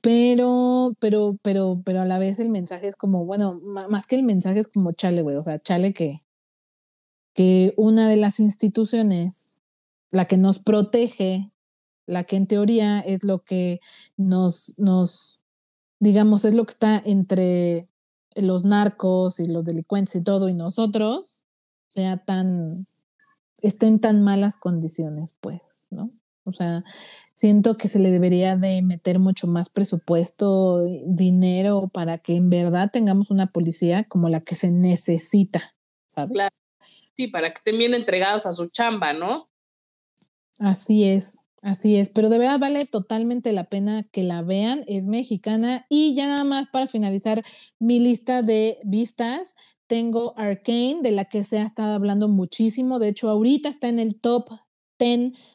pero, 0.00 0.96
pero, 1.00 1.38
pero, 1.42 1.82
pero 1.84 2.00
a 2.00 2.04
la 2.04 2.18
vez 2.18 2.38
el 2.38 2.48
mensaje 2.48 2.88
es 2.88 2.96
como, 2.96 3.24
bueno, 3.24 3.60
más 3.62 4.06
que 4.06 4.16
el 4.16 4.22
mensaje 4.22 4.60
es 4.60 4.68
como 4.68 4.92
chale, 4.92 5.22
güey, 5.22 5.36
o 5.36 5.42
sea, 5.42 5.60
chale 5.60 5.92
que, 5.92 6.22
que 7.34 7.74
una 7.76 8.08
de 8.08 8.16
las 8.16 8.40
instituciones, 8.40 9.56
la 10.10 10.24
que 10.26 10.36
nos 10.36 10.58
protege, 10.58 11.52
la 12.06 12.24
que 12.24 12.36
en 12.36 12.46
teoría 12.46 13.00
es 13.00 13.24
lo 13.24 13.44
que 13.44 13.80
nos, 14.16 14.74
nos, 14.78 15.40
digamos, 16.00 16.44
es 16.44 16.54
lo 16.54 16.64
que 16.64 16.72
está 16.72 17.02
entre 17.04 17.88
los 18.34 18.64
narcos 18.64 19.40
y 19.40 19.46
los 19.46 19.64
delincuentes 19.64 20.16
y 20.16 20.22
todo, 20.22 20.48
y 20.48 20.54
nosotros, 20.54 21.42
sea 21.88 22.18
tan, 22.18 22.66
estén 23.58 23.94
en 23.94 24.00
tan 24.00 24.22
malas 24.22 24.56
condiciones, 24.56 25.34
pues, 25.40 25.60
¿no? 25.90 26.10
O 26.44 26.52
sea, 26.52 26.82
siento 27.34 27.76
que 27.76 27.88
se 27.88 27.98
le 27.98 28.10
debería 28.10 28.56
de 28.56 28.82
meter 28.82 29.18
mucho 29.18 29.46
más 29.46 29.70
presupuesto, 29.70 30.82
dinero 31.06 31.90
para 31.92 32.18
que 32.18 32.36
en 32.36 32.50
verdad 32.50 32.90
tengamos 32.92 33.30
una 33.30 33.46
policía 33.46 34.04
como 34.04 34.28
la 34.28 34.40
que 34.40 34.54
se 34.54 34.70
necesita, 34.70 35.74
¿sabes? 36.06 36.32
Claro. 36.32 36.54
Sí, 37.14 37.28
para 37.28 37.50
que 37.50 37.58
estén 37.58 37.78
bien 37.78 37.94
entregados 37.94 38.46
a 38.46 38.52
su 38.52 38.68
chamba, 38.68 39.12
¿no? 39.12 39.50
Así 40.58 41.04
es, 41.04 41.40
así 41.60 41.96
es, 41.96 42.10
pero 42.10 42.28
de 42.28 42.38
verdad 42.38 42.58
vale 42.58 42.86
totalmente 42.86 43.52
la 43.52 43.64
pena 43.64 44.04
que 44.12 44.22
la 44.22 44.42
vean, 44.42 44.84
es 44.86 45.08
mexicana 45.08 45.86
y 45.88 46.14
ya 46.14 46.26
nada 46.26 46.44
más 46.44 46.68
para 46.72 46.86
finalizar 46.86 47.42
mi 47.78 47.98
lista 47.98 48.42
de 48.42 48.78
vistas, 48.84 49.54
tengo 49.86 50.34
Arcane, 50.38 51.00
de 51.02 51.10
la 51.10 51.26
que 51.26 51.44
se 51.44 51.58
ha 51.58 51.64
estado 51.64 51.92
hablando 51.94 52.28
muchísimo, 52.28 52.98
de 52.98 53.08
hecho 53.08 53.28
ahorita 53.28 53.68
está 53.68 53.88
en 53.88 53.98
el 53.98 54.20
top 54.20 54.48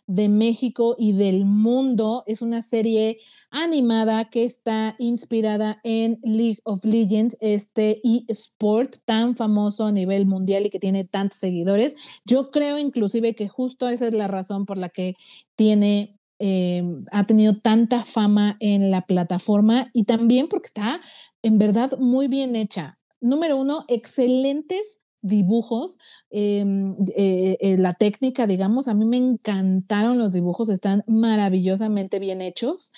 de 0.08 0.28
México 0.28 0.96
y 1.00 1.14
del 1.14 1.46
mundo. 1.46 2.24
Es 2.28 2.42
una 2.42 2.62
serie 2.62 3.20
animada 3.50 4.30
que 4.30 4.44
está 4.44 4.96
inspirada 5.00 5.80
en 5.84 6.20
League 6.22 6.60
of 6.66 6.84
Legends, 6.84 7.38
este 7.40 8.02
eSport 8.04 8.98
tan 9.06 9.38
famoso 9.38 9.86
a 9.86 9.92
nivel 9.94 10.26
mundial 10.26 10.66
y 10.66 10.70
que 10.70 10.80
tiene 10.80 11.06
tantos 11.06 11.40
seguidores. 11.40 11.96
Yo 12.26 12.52
creo 12.52 12.78
inclusive 12.78 13.36
que 13.36 13.48
justo 13.48 13.88
esa 13.88 14.08
es 14.08 14.14
la 14.14 14.28
razón 14.28 14.66
por 14.66 14.78
la 14.78 14.90
que 14.90 15.14
tiene, 15.56 16.20
eh, 16.40 16.84
ha 17.14 17.26
tenido 17.26 17.58
tanta 17.58 18.04
fama 18.04 18.58
en 18.60 18.92
la 18.92 19.06
plataforma 19.06 19.90
y 19.94 20.04
también 20.04 20.50
porque 20.50 20.68
está 20.68 21.00
en 21.42 21.58
verdad 21.58 21.98
muy 22.00 22.28
bien 22.28 22.58
hecha. 22.58 22.96
Número 23.22 23.56
uno, 23.56 23.86
excelentes 23.88 24.98
dibujos, 25.28 25.98
em, 26.30 26.94
eh, 27.16 27.58
eh, 27.60 27.78
la 27.78 27.94
técnica, 27.94 28.48
digamos, 28.48 28.88
a 28.88 28.94
mí 28.94 29.06
me 29.06 29.18
encantaron 29.18 30.18
los 30.18 30.34
dibujos, 30.34 30.70
están 30.70 31.04
maravillosamente 31.08 32.20
bien 32.20 32.42
hechos. 32.42 32.92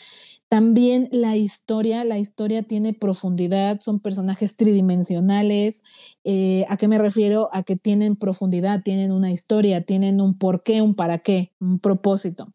También 0.49 1.09
la 1.11 1.37
historia, 1.37 2.03
la 2.03 2.17
historia 2.17 2.63
tiene 2.63 2.93
profundidad, 2.93 3.81
son 3.81 3.99
personajes 3.99 4.55
tridimensionales. 4.55 5.83
Eh, 6.23 6.65
¿A 6.69 6.77
qué 6.77 6.87
me 6.87 6.97
refiero? 6.97 7.49
A 7.53 7.63
que 7.63 7.75
tienen 7.75 8.15
profundidad, 8.15 8.81
tienen 8.83 9.11
una 9.11 9.31
historia, 9.31 9.83
tienen 9.83 10.21
un 10.21 10.37
porqué, 10.37 10.81
un 10.81 10.95
para 10.95 11.19
qué, 11.19 11.53
un 11.59 11.79
propósito. 11.79 12.53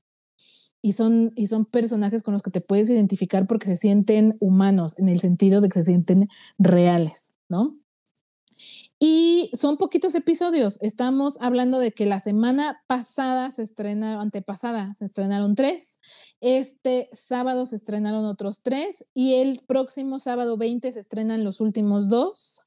Y 0.82 0.92
son, 0.92 1.32
y 1.36 1.46
son 1.46 1.64
personajes 1.64 2.22
con 2.22 2.34
los 2.34 2.42
que 2.42 2.50
te 2.50 2.60
puedes 2.60 2.90
identificar 2.90 3.46
porque 3.46 3.66
se 3.66 3.76
sienten 3.76 4.36
humanos, 4.40 4.98
en 4.98 5.08
el 5.08 5.20
sentido 5.20 5.60
de 5.60 5.68
que 5.68 5.78
se 5.78 5.86
sienten 5.86 6.28
reales, 6.58 7.32
¿no? 7.48 7.76
Y 8.98 9.50
son 9.54 9.76
poquitos 9.76 10.14
episodios. 10.14 10.78
Estamos 10.80 11.38
hablando 11.40 11.78
de 11.78 11.92
que 11.92 12.06
la 12.06 12.20
semana 12.20 12.82
pasada 12.86 13.50
se 13.50 13.62
estrenaron, 13.62 14.22
antepasada 14.22 14.94
se 14.94 15.04
estrenaron 15.04 15.54
tres. 15.54 15.98
Este 16.40 17.08
sábado 17.12 17.66
se 17.66 17.76
estrenaron 17.76 18.24
otros 18.24 18.62
tres 18.62 19.04
y 19.12 19.34
el 19.34 19.60
próximo 19.66 20.18
sábado 20.18 20.56
20 20.56 20.92
se 20.92 21.00
estrenan 21.00 21.44
los 21.44 21.60
últimos 21.60 22.08
dos. 22.08 22.62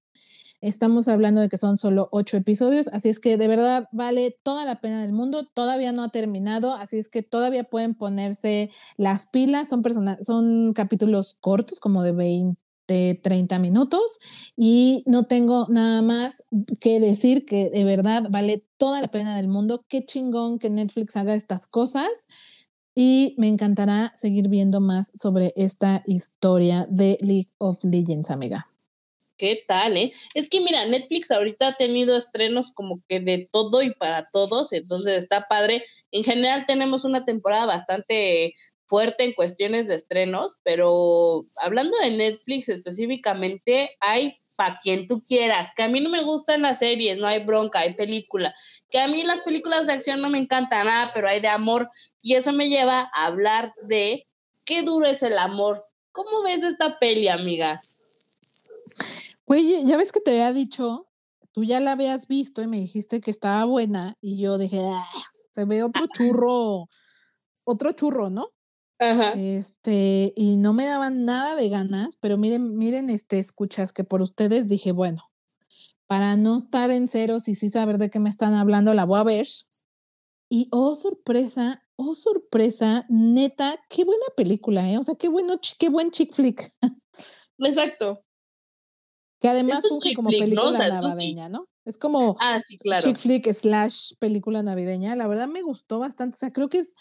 Estamos 0.60 1.08
hablando 1.08 1.40
de 1.40 1.50
que 1.50 1.58
son 1.58 1.78
solo 1.78 2.10
ocho 2.12 2.36
episodios, 2.36 2.88
así 2.88 3.10
es 3.10 3.20
que 3.20 3.38
de 3.38 3.48
verdad 3.48 3.88
vale 3.92 4.40
toda 4.42 4.66
la 4.66 4.82
pena 4.82 5.04
del 5.04 5.14
mundo. 5.14 5.46
Todavía 5.54 5.92
no 5.92 6.04
ha 6.04 6.10
terminado, 6.10 6.74
así 6.74 6.98
es 6.98 7.10
que 7.10 7.22
todavía 7.22 7.64
pueden 7.64 7.94
ponerse 7.94 8.72
las 8.98 9.28
pilas. 9.28 9.70
Son, 9.70 9.84
son 10.22 10.74
capítulos 10.74 11.38
cortos, 11.40 11.80
como 11.80 12.02
de 12.02 12.12
20 12.12 12.67
de 12.88 13.20
30 13.22 13.60
minutos 13.60 14.20
y 14.56 15.04
no 15.06 15.26
tengo 15.26 15.68
nada 15.70 16.02
más 16.02 16.44
que 16.80 17.00
decir 17.00 17.46
que 17.46 17.70
de 17.70 17.84
verdad 17.84 18.28
vale 18.30 18.64
toda 18.78 19.02
la 19.02 19.08
pena 19.10 19.36
del 19.36 19.48
mundo. 19.48 19.86
Qué 19.90 20.06
chingón 20.06 20.60
que 20.60 20.70
Netflix 20.70 21.16
haga 21.18 21.36
estas 21.36 21.68
cosas 21.68 22.10
y 22.96 23.36
me 23.38 23.48
encantará 23.48 24.12
seguir 24.16 24.48
viendo 24.50 24.82
más 24.82 25.12
sobre 25.16 25.54
esta 25.56 26.02
historia 26.06 26.88
de 26.90 27.18
League 27.22 27.52
of 27.60 27.84
Legends, 27.84 28.32
amiga. 28.32 28.68
¿Qué 29.38 29.64
tal, 29.68 29.98
eh? 29.98 30.14
Es 30.34 30.50
que 30.50 30.60
mira, 30.62 30.84
Netflix 30.88 31.30
ahorita 31.30 31.68
ha 31.68 31.76
tenido 31.76 32.18
estrenos 32.18 32.72
como 32.72 33.04
que 33.08 33.20
de 33.20 33.48
todo 33.52 33.84
y 33.84 33.94
para 33.94 34.24
todos, 34.34 34.74
entonces 34.74 35.24
está 35.24 35.48
padre. 35.48 35.84
En 36.12 36.24
general 36.24 36.66
tenemos 36.66 37.06
una 37.06 37.24
temporada 37.24 37.68
bastante 37.68 38.56
fuerte 38.88 39.24
en 39.24 39.34
cuestiones 39.34 39.88
de 39.88 39.96
estrenos, 39.96 40.58
pero 40.64 41.42
hablando 41.58 41.98
de 42.00 42.12
Netflix 42.12 42.70
específicamente, 42.70 43.92
hay 44.00 44.32
para 44.56 44.80
quien 44.82 45.08
tú 45.08 45.22
quieras, 45.22 45.72
que 45.76 45.84
a 45.84 45.88
mí 45.88 46.00
no 46.00 46.10
me 46.10 46.24
gustan 46.24 46.62
las 46.62 46.80
series, 46.80 47.20
no 47.20 47.28
hay 47.28 47.44
bronca, 47.44 47.80
hay 47.80 47.94
película, 47.94 48.56
que 48.90 49.00
a 49.00 49.08
mí 49.08 49.24
las 49.24 49.42
películas 49.42 49.86
de 49.86 49.94
acción 49.94 50.22
no 50.22 50.30
me 50.30 50.40
encantan 50.40 50.88
nada, 50.88 51.12
pero 51.14 51.28
hay 51.28 51.42
de 51.42 51.50
amor, 51.50 51.90
y 52.22 52.36
eso 52.36 52.54
me 52.54 52.70
lleva 52.70 53.10
a 53.14 53.26
hablar 53.26 53.72
de 53.84 54.24
qué 54.66 54.84
duro 54.84 55.06
es 55.06 55.22
el 55.22 55.38
amor. 55.38 55.86
¿Cómo 56.12 56.42
ves 56.44 56.64
esta 56.64 56.98
peli, 56.98 57.28
amiga? 57.28 57.82
Güey, 59.46 59.86
ya 59.86 59.98
ves 59.98 60.12
que 60.12 60.20
te 60.20 60.32
había 60.32 60.54
dicho, 60.54 61.08
tú 61.52 61.64
ya 61.64 61.80
la 61.80 61.92
habías 61.92 62.28
visto 62.28 62.62
y 62.62 62.68
me 62.68 62.78
dijiste 62.78 63.22
que 63.22 63.32
estaba 63.32 63.66
buena, 63.66 64.18
y 64.22 64.42
yo 64.42 64.58
dije, 64.58 64.80
ah, 64.82 65.06
se 65.52 65.66
ve 65.66 65.84
otro 65.84 66.06
churro, 66.14 66.90
otro 67.66 67.92
churro, 67.92 68.30
¿no? 68.30 68.52
Este, 69.00 70.34
y 70.36 70.58
no 70.58 70.74
me 70.74 70.86
daban 70.86 71.24
nada 71.26 71.56
de 71.56 71.70
ganas, 71.70 72.18
pero 72.20 72.38
miren, 72.38 72.78
miren, 72.78 73.10
este, 73.10 73.38
escuchas 73.40 73.94
que 73.94 74.04
por 74.04 74.22
ustedes 74.22 74.68
dije, 74.68 74.92
bueno, 74.92 75.22
para 76.08 76.36
no 76.36 76.58
estar 76.58 76.90
en 76.90 77.08
ceros 77.08 77.48
y 77.48 77.56
sí 77.56 77.70
saber 77.70 77.98
de 77.98 78.10
qué 78.10 78.20
me 78.20 78.30
están 78.30 78.54
hablando, 78.54 78.94
la 78.94 79.06
voy 79.06 79.20
a 79.20 79.24
ver. 79.24 79.48
Y 80.50 80.70
oh, 80.72 80.96
sorpresa, 80.96 81.82
oh, 81.96 82.16
sorpresa, 82.16 83.06
neta, 83.10 83.80
qué 83.90 84.06
buena 84.06 84.26
película, 84.36 84.90
¿eh? 84.90 84.98
O 84.98 85.04
sea, 85.04 85.16
qué 85.16 85.28
bueno, 85.28 85.60
qué 85.78 85.90
buen 85.90 86.10
chick 86.10 86.34
flick. 86.34 86.72
Exacto. 87.60 88.24
Que 89.40 89.50
además 89.50 89.84
funge 89.88 90.16
como 90.16 90.30
película 90.30 90.90
navideña, 90.90 91.50
¿no? 91.50 91.68
Es 91.86 91.98
como 91.98 92.36
ah, 92.40 92.62
sí, 92.66 92.78
claro. 92.78 93.04
chick 93.04 93.18
flick 93.18 93.54
slash 93.54 94.14
película 94.20 94.64
navideña. 94.64 95.16
La 95.16 95.28
verdad 95.28 95.48
me 95.48 95.62
gustó 95.62 96.00
bastante. 96.00 96.36
O 96.36 96.40
sea, 96.40 96.52
creo 96.52 96.70
que 96.70 96.80
es 96.80 96.96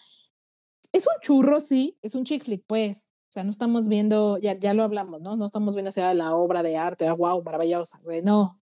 es 0.96 1.06
un 1.06 1.20
churro, 1.20 1.60
sí, 1.60 1.98
es 2.02 2.14
un 2.14 2.24
chick 2.24 2.44
flick, 2.44 2.64
pues. 2.66 3.08
O 3.30 3.32
sea, 3.32 3.44
no 3.44 3.50
estamos 3.50 3.88
viendo, 3.88 4.38
ya, 4.38 4.58
ya 4.58 4.72
lo 4.74 4.82
hablamos, 4.82 5.20
¿no? 5.20 5.36
No 5.36 5.46
estamos 5.46 5.74
viendo 5.74 5.92
sea 5.92 6.14
la 6.14 6.34
obra 6.34 6.62
de 6.62 6.76
arte, 6.76 7.10
wow, 7.10 7.38
ah, 7.38 7.42
maravillosa, 7.44 7.98
güey, 8.02 8.22
no. 8.22 8.60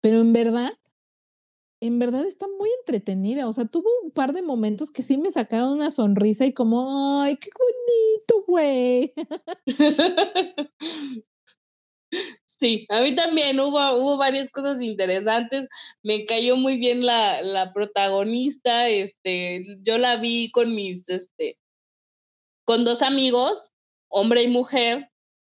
Pero 0.00 0.20
en 0.20 0.32
verdad, 0.32 0.72
en 1.80 1.98
verdad 1.98 2.24
está 2.26 2.46
muy 2.58 2.70
entretenida. 2.80 3.48
O 3.48 3.52
sea, 3.52 3.66
tuvo 3.66 3.88
un 4.02 4.10
par 4.10 4.32
de 4.32 4.42
momentos 4.42 4.90
que 4.90 5.02
sí 5.02 5.18
me 5.18 5.30
sacaron 5.30 5.72
una 5.72 5.90
sonrisa 5.90 6.46
y 6.46 6.52
como, 6.52 7.20
ay, 7.22 7.36
qué 7.36 7.50
bonito, 7.58 8.44
güey. 8.46 9.12
Sí, 12.56 12.86
a 12.88 13.00
mí 13.00 13.14
también 13.16 13.58
hubo, 13.60 13.78
hubo 13.96 14.16
varias 14.16 14.50
cosas 14.50 14.80
interesantes. 14.80 15.68
Me 16.02 16.24
cayó 16.26 16.56
muy 16.56 16.76
bien 16.78 17.04
la, 17.04 17.42
la 17.42 17.72
protagonista. 17.72 18.88
Este, 18.88 19.64
yo 19.82 19.98
la 19.98 20.16
vi 20.16 20.50
con 20.52 20.74
mis, 20.74 21.08
este, 21.08 21.58
con 22.64 22.84
dos 22.84 23.02
amigos, 23.02 23.72
hombre 24.08 24.42
y 24.44 24.48
mujer. 24.48 25.10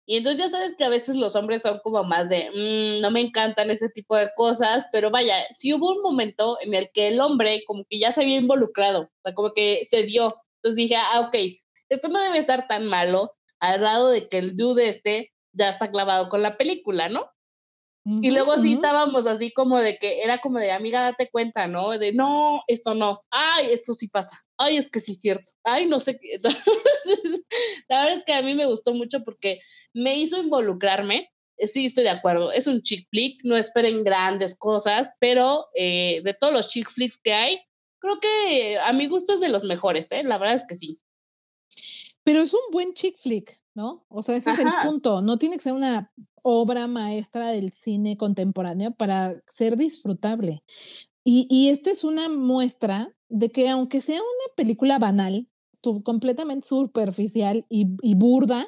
Y 0.06 0.16
entonces 0.16 0.40
ya 0.40 0.48
sabes 0.48 0.74
que 0.76 0.84
a 0.84 0.88
veces 0.88 1.16
los 1.16 1.34
hombres 1.36 1.62
son 1.62 1.80
como 1.82 2.04
más 2.04 2.28
de, 2.28 2.48
mm, 2.50 3.02
no 3.02 3.10
me 3.10 3.20
encantan 3.20 3.70
ese 3.70 3.88
tipo 3.90 4.16
de 4.16 4.30
cosas, 4.36 4.86
pero 4.92 5.10
vaya, 5.10 5.34
sí 5.58 5.74
hubo 5.74 5.90
un 5.92 6.02
momento 6.02 6.58
en 6.62 6.74
el 6.74 6.90
que 6.92 7.08
el 7.08 7.20
hombre 7.20 7.64
como 7.66 7.84
que 7.90 7.98
ya 7.98 8.12
se 8.12 8.22
había 8.22 8.36
involucrado, 8.36 9.02
o 9.02 9.10
sea, 9.24 9.34
como 9.34 9.52
que 9.52 9.86
se 9.90 10.04
dio. 10.04 10.36
Entonces 10.62 10.76
dije, 10.76 10.96
ah, 10.96 11.20
ok, 11.28 11.36
esto 11.88 12.08
no 12.08 12.20
debe 12.22 12.38
estar 12.38 12.68
tan 12.68 12.86
malo, 12.86 13.34
al 13.60 13.82
lado 13.82 14.10
de 14.10 14.28
que 14.28 14.38
el 14.38 14.56
dude 14.56 14.88
este 14.88 15.32
ya 15.56 15.70
está 15.70 15.90
clavado 15.90 16.28
con 16.28 16.42
la 16.42 16.56
película, 16.56 17.08
¿no? 17.08 17.30
y 18.08 18.30
luego 18.30 18.56
sí 18.58 18.74
estábamos 18.74 19.26
así 19.26 19.52
como 19.52 19.80
de 19.80 19.98
que 19.98 20.22
era 20.22 20.38
como 20.38 20.60
de 20.60 20.70
amiga, 20.70 21.02
date 21.02 21.28
cuenta, 21.28 21.66
¿no? 21.66 21.98
De 21.98 22.12
no, 22.12 22.62
esto 22.68 22.94
no, 22.94 23.24
ay, 23.30 23.72
esto 23.72 23.94
sí 23.94 24.06
pasa, 24.06 24.44
ay, 24.56 24.76
es 24.76 24.88
que 24.88 25.00
sí 25.00 25.12
es 25.12 25.18
cierto, 25.18 25.52
ay, 25.64 25.86
no 25.86 25.98
sé 25.98 26.16
qué. 26.16 26.38
la 27.88 28.04
verdad 28.04 28.18
es 28.18 28.24
que 28.24 28.32
a 28.32 28.42
mí 28.42 28.54
me 28.54 28.66
gustó 28.66 28.94
mucho 28.94 29.24
porque 29.24 29.58
me 29.92 30.16
hizo 30.16 30.40
involucrarme. 30.40 31.32
Eh, 31.58 31.66
sí, 31.66 31.86
estoy 31.86 32.04
de 32.04 32.10
acuerdo, 32.10 32.52
es 32.52 32.68
un 32.68 32.82
chick 32.82 33.08
flick, 33.10 33.40
no 33.42 33.56
esperen 33.56 34.04
grandes 34.04 34.54
cosas, 34.54 35.10
pero 35.18 35.66
eh, 35.74 36.20
de 36.22 36.34
todos 36.34 36.52
los 36.52 36.68
chick 36.68 36.88
flicks 36.88 37.18
que 37.18 37.32
hay, 37.32 37.60
creo 37.98 38.20
que 38.20 38.78
a 38.78 38.92
mi 38.92 39.08
gusto 39.08 39.32
es 39.32 39.40
de 39.40 39.48
los 39.48 39.64
mejores, 39.64 40.12
¿eh? 40.12 40.22
La 40.22 40.38
verdad 40.38 40.56
es 40.56 40.64
que 40.68 40.76
sí. 40.76 41.00
Pero 42.22 42.40
es 42.42 42.54
un 42.54 42.60
buen 42.70 42.94
chick 42.94 43.18
flick, 43.18 43.58
¿no? 43.76 44.04
O 44.08 44.22
sea, 44.22 44.36
ese 44.36 44.50
es 44.50 44.58
el 44.58 44.68
punto. 44.82 45.22
No 45.22 45.38
tiene 45.38 45.56
que 45.56 45.62
ser 45.62 45.74
una 45.74 46.12
obra 46.42 46.88
maestra 46.88 47.50
del 47.50 47.70
cine 47.72 48.16
contemporáneo 48.16 48.92
para 48.92 49.40
ser 49.46 49.76
disfrutable. 49.76 50.64
Y, 51.22 51.46
y 51.50 51.68
esta 51.68 51.90
es 51.90 52.02
una 52.02 52.28
muestra 52.28 53.14
de 53.28 53.50
que 53.50 53.68
aunque 53.68 54.00
sea 54.00 54.20
una 54.20 54.54
película 54.56 54.98
banal, 54.98 55.48
completamente 56.02 56.66
superficial 56.66 57.64
y, 57.68 57.86
y, 58.02 58.14
burda, 58.14 58.66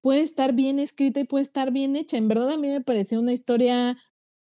puede 0.00 0.20
estar 0.20 0.52
bien 0.52 0.78
escrita 0.78 1.20
y 1.20 1.24
puede 1.24 1.44
estar 1.44 1.72
bien 1.72 1.96
hecha. 1.96 2.16
En 2.16 2.28
verdad 2.28 2.50
a 2.50 2.56
mí 2.56 2.68
me 2.68 2.80
pareció 2.80 3.18
una 3.18 3.32
historia 3.32 3.96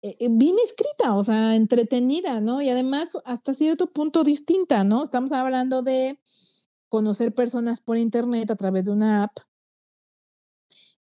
eh, 0.02 0.16
eh, 0.20 0.30
bien 0.30 0.56
escrita, 0.64 1.16
o 1.16 1.24
sea, 1.24 1.56
entretenida, 1.56 2.42
¿no? 2.42 2.62
Y 2.62 2.70
además 2.70 3.18
hasta 3.26 3.54
cierto 3.54 3.92
punto 3.92 4.24
distinta, 4.24 4.84
¿no? 4.84 5.04
Estamos 5.04 5.32
hablando 5.32 5.82
de 5.82 6.20
conocer 6.90 7.34
personas 7.34 7.82
por 7.82 7.98
internet 7.98 8.52
a 8.52 8.56
través 8.56 8.86
de 8.86 8.92
una 8.92 9.24
app. 9.24 9.32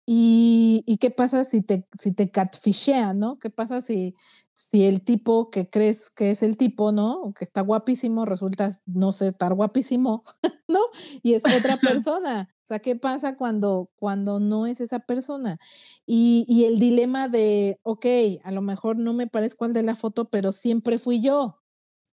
¿Y, 0.08 0.84
y 0.86 0.98
qué 0.98 1.10
pasa 1.10 1.42
si 1.42 1.62
te, 1.62 1.88
si 1.98 2.12
te 2.12 2.30
catfishean, 2.30 3.18
no? 3.18 3.38
¿Qué 3.40 3.50
pasa 3.50 3.80
si, 3.80 4.14
si 4.54 4.86
el 4.86 5.02
tipo 5.02 5.50
que 5.50 5.68
crees 5.68 6.10
que 6.10 6.30
es 6.30 6.44
el 6.44 6.56
tipo, 6.56 6.92
¿no? 6.92 7.34
Que 7.36 7.44
está 7.44 7.60
guapísimo, 7.60 8.24
resulta 8.24 8.70
no 8.86 9.10
sé, 9.10 9.28
estar 9.28 9.52
guapísimo, 9.52 10.22
¿no? 10.68 10.78
Y 11.22 11.34
es 11.34 11.42
otra 11.44 11.78
persona. 11.80 12.48
O 12.62 12.66
sea, 12.66 12.78
¿qué 12.78 12.94
pasa 12.94 13.36
cuando, 13.36 13.90
cuando 13.96 14.38
no 14.38 14.66
es 14.66 14.80
esa 14.80 15.00
persona? 15.00 15.58
Y, 16.06 16.46
y 16.48 16.64
el 16.64 16.78
dilema 16.78 17.28
de, 17.28 17.80
ok, 17.82 18.06
a 18.44 18.52
lo 18.52 18.62
mejor 18.62 18.96
no 18.98 19.12
me 19.12 19.26
parezco 19.26 19.64
al 19.64 19.72
de 19.72 19.82
la 19.82 19.96
foto, 19.96 20.24
pero 20.26 20.52
siempre 20.52 20.98
fui 20.98 21.20
yo. 21.20 21.60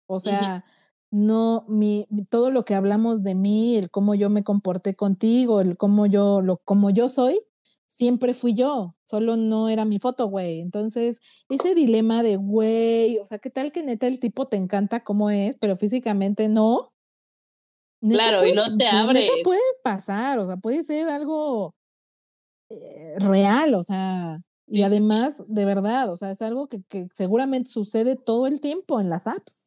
O 0.08 0.20
sea, 0.20 0.66
no, 1.12 1.66
mi, 1.68 2.08
todo 2.30 2.52
lo 2.52 2.66
que 2.66 2.76
hablamos 2.76 3.24
de 3.24 3.36
mí, 3.36 3.76
el 3.78 3.90
cómo 3.90 4.16
yo 4.16 4.30
me 4.30 4.44
comporté 4.44 4.96
contigo, 4.96 5.62
el 5.62 5.78
cómo 5.78 6.06
yo, 6.06 6.42
lo, 6.42 6.58
como 6.58 6.90
yo 6.90 7.08
soy, 7.10 7.40
siempre 7.86 8.34
fui 8.34 8.54
yo, 8.54 8.96
solo 9.04 9.38
no 9.38 9.70
era 9.70 9.86
mi 9.86 10.00
foto, 10.00 10.28
güey. 10.28 10.60
Entonces, 10.60 11.22
ese 11.50 11.74
dilema 11.74 12.24
de, 12.24 12.36
güey, 12.36 13.18
o 13.20 13.26
sea, 13.26 13.40
¿qué 13.40 13.50
tal 13.50 13.72
que 13.72 13.84
neta 13.84 14.08
el 14.08 14.20
tipo 14.20 14.48
te 14.48 14.58
encanta 14.58 15.04
como 15.04 15.30
es, 15.30 15.56
pero 15.60 15.78
físicamente 15.78 16.50
no? 16.50 16.94
claro, 18.02 18.46
y 18.46 18.54
no 18.54 18.78
te 18.78 18.88
abre. 18.88 19.22
Neta 19.22 19.34
puede 19.44 19.62
pasar, 19.84 20.40
o 20.40 20.48
sea, 20.48 20.58
puede 20.58 20.84
ser 20.84 21.10
algo 21.10 21.74
eh, 22.70 23.16
real, 23.18 23.74
o 23.76 23.84
sea, 23.84 24.40
y 24.68 24.84
además, 24.84 25.42
de 25.48 25.64
verdad, 25.64 26.12
o 26.12 26.18
sea, 26.18 26.32
es 26.32 26.42
algo 26.42 26.68
que, 26.68 26.84
que 26.84 27.08
seguramente 27.16 27.72
sucede 27.72 28.18
todo 28.18 28.46
el 28.48 28.60
tiempo 28.60 29.00
en 29.00 29.10
las 29.10 29.26
apps. 29.26 29.67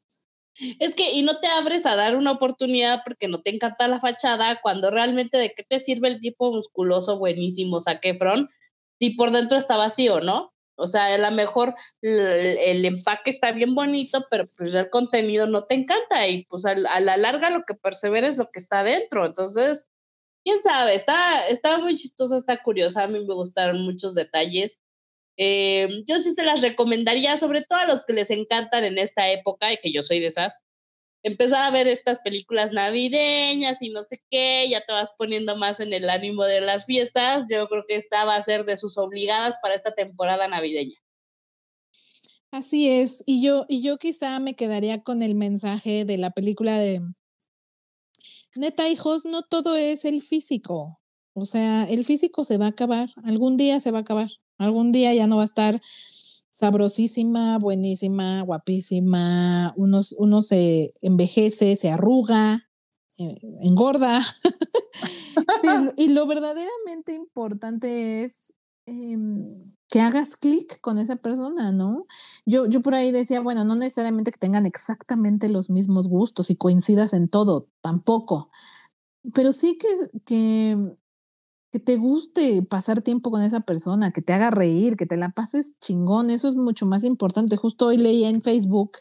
Es 0.78 0.94
que, 0.94 1.12
y 1.12 1.22
no 1.22 1.40
te 1.40 1.46
abres 1.46 1.86
a 1.86 1.96
dar 1.96 2.16
una 2.16 2.32
oportunidad 2.32 3.00
porque 3.04 3.28
no 3.28 3.40
te 3.42 3.54
encanta 3.54 3.88
la 3.88 4.00
fachada, 4.00 4.60
cuando 4.60 4.90
realmente 4.90 5.38
de 5.38 5.52
qué 5.54 5.64
te 5.64 5.80
sirve 5.80 6.08
el 6.08 6.20
tipo 6.20 6.52
musculoso 6.52 7.18
buenísimo, 7.18 7.80
Saquefron, 7.80 8.48
si 8.98 9.10
por 9.10 9.30
dentro 9.32 9.56
está 9.58 9.76
vacío, 9.76 10.20
¿no? 10.20 10.52
O 10.76 10.88
sea, 10.88 11.06
a 11.06 11.18
lo 11.18 11.30
mejor 11.30 11.74
el, 12.00 12.84
empaque 12.84 13.30
está 13.30 13.52
bien 13.52 13.74
bonito, 13.74 14.26
pero 14.30 14.44
pues 14.56 14.72
el 14.72 14.88
contenido 14.88 15.46
no 15.46 15.64
te 15.64 15.74
encanta 15.74 16.26
y 16.26 16.44
pues 16.46 16.64
a, 16.64 16.74
la 16.74 17.16
larga 17.18 17.50
lo 17.50 17.64
que 17.64 17.74
persevera 17.74 18.28
es 18.28 18.38
lo 18.38 18.48
que 18.50 18.58
está 18.58 18.82
dentro. 18.82 19.26
Entonces, 19.26 19.86
quién 20.42 20.62
sabe, 20.62 20.94
está, 20.94 21.46
está 21.48 21.78
muy 21.78 21.96
chistosa, 21.96 22.38
está 22.38 22.62
curiosa, 22.62 23.02
a 23.02 23.08
mí 23.08 23.18
me 23.26 23.34
gustaron 23.34 23.82
muchos 23.82 24.14
detalles. 24.14 24.80
Eh, 25.36 25.88
yo 26.06 26.18
sí 26.18 26.32
se 26.32 26.42
las 26.42 26.60
recomendaría, 26.60 27.36
sobre 27.36 27.62
todo 27.62 27.78
a 27.78 27.86
los 27.86 28.04
que 28.04 28.12
les 28.12 28.30
encantan 28.30 28.84
en 28.84 28.98
esta 28.98 29.30
época, 29.30 29.72
y 29.72 29.78
que 29.78 29.92
yo 29.92 30.02
soy 30.02 30.20
de 30.20 30.28
esas, 30.28 30.54
empezar 31.22 31.62
a 31.62 31.70
ver 31.70 31.86
estas 31.88 32.20
películas 32.20 32.72
navideñas 32.72 33.80
y 33.82 33.90
no 33.90 34.04
sé 34.04 34.22
qué, 34.30 34.68
ya 34.70 34.84
te 34.84 34.92
vas 34.92 35.10
poniendo 35.18 35.56
más 35.56 35.80
en 35.80 35.92
el 35.92 36.08
ánimo 36.08 36.44
de 36.44 36.60
las 36.60 36.86
fiestas. 36.86 37.44
Yo 37.50 37.68
creo 37.68 37.84
que 37.86 37.96
esta 37.96 38.24
va 38.24 38.36
a 38.36 38.42
ser 38.42 38.64
de 38.64 38.76
sus 38.76 38.96
obligadas 38.98 39.56
para 39.62 39.74
esta 39.74 39.94
temporada 39.94 40.48
navideña. 40.48 40.96
Así 42.50 42.90
es, 42.90 43.22
y 43.26 43.42
yo, 43.42 43.64
y 43.68 43.80
yo 43.80 43.96
quizá 43.96 44.40
me 44.40 44.54
quedaría 44.54 45.02
con 45.02 45.22
el 45.22 45.36
mensaje 45.36 46.04
de 46.04 46.18
la 46.18 46.30
película 46.30 46.78
de 46.78 47.00
Neta, 48.56 48.88
hijos, 48.88 49.24
no 49.24 49.42
todo 49.42 49.76
es 49.76 50.04
el 50.04 50.22
físico. 50.22 51.00
O 51.32 51.44
sea, 51.44 51.84
el 51.84 52.04
físico 52.04 52.44
se 52.44 52.56
va 52.56 52.66
a 52.66 52.70
acabar, 52.70 53.08
algún 53.22 53.56
día 53.56 53.78
se 53.78 53.92
va 53.92 53.98
a 53.98 54.00
acabar, 54.00 54.30
algún 54.60 54.92
día 54.92 55.12
ya 55.14 55.26
no 55.26 55.36
va 55.36 55.42
a 55.42 55.46
estar 55.46 55.80
sabrosísima, 56.50 57.58
buenísima, 57.58 58.42
guapísima, 58.42 59.72
uno, 59.76 60.42
se 60.42 60.94
envejece, 61.00 61.74
se 61.76 61.90
arruga, 61.90 62.68
eh, 63.18 63.40
engorda. 63.62 64.20
y, 65.96 66.08
lo 66.08 66.26
verdaderamente 66.26 67.14
importante 67.14 68.24
es 68.24 68.52
em, 68.84 69.72
que 69.88 70.00
hagas 70.00 70.36
clic 70.36 70.80
con 70.82 70.98
esa 70.98 71.16
persona, 71.16 71.72
¿no? 71.72 72.04
Yo, 72.44 72.66
yo 72.66 72.82
por 72.82 72.94
ahí 72.94 73.10
decía, 73.10 73.40
bueno, 73.40 73.64
no 73.64 73.74
necesariamente 73.74 74.30
que 74.30 74.38
tengan 74.38 74.66
exactamente 74.66 75.48
los 75.48 75.70
mismos 75.70 76.08
gustos 76.08 76.50
y 76.50 76.56
coincidas 76.56 77.14
en 77.14 77.28
todo, 77.28 77.68
tampoco, 77.80 78.50
pero 79.32 79.52
sí 79.52 79.78
que, 79.78 79.88
que 80.24 80.96
que 81.72 81.78
te 81.78 81.96
guste 81.96 82.62
pasar 82.62 83.02
tiempo 83.02 83.30
con 83.30 83.42
esa 83.42 83.60
persona, 83.60 84.10
que 84.12 84.22
te 84.22 84.32
haga 84.32 84.50
reír, 84.50 84.96
que 84.96 85.06
te 85.06 85.16
la 85.16 85.30
pases 85.30 85.78
chingón, 85.80 86.30
eso 86.30 86.48
es 86.48 86.56
mucho 86.56 86.86
más 86.86 87.04
importante. 87.04 87.56
Justo 87.56 87.86
hoy 87.86 87.96
leí 87.96 88.24
en 88.24 88.42
Facebook 88.42 88.98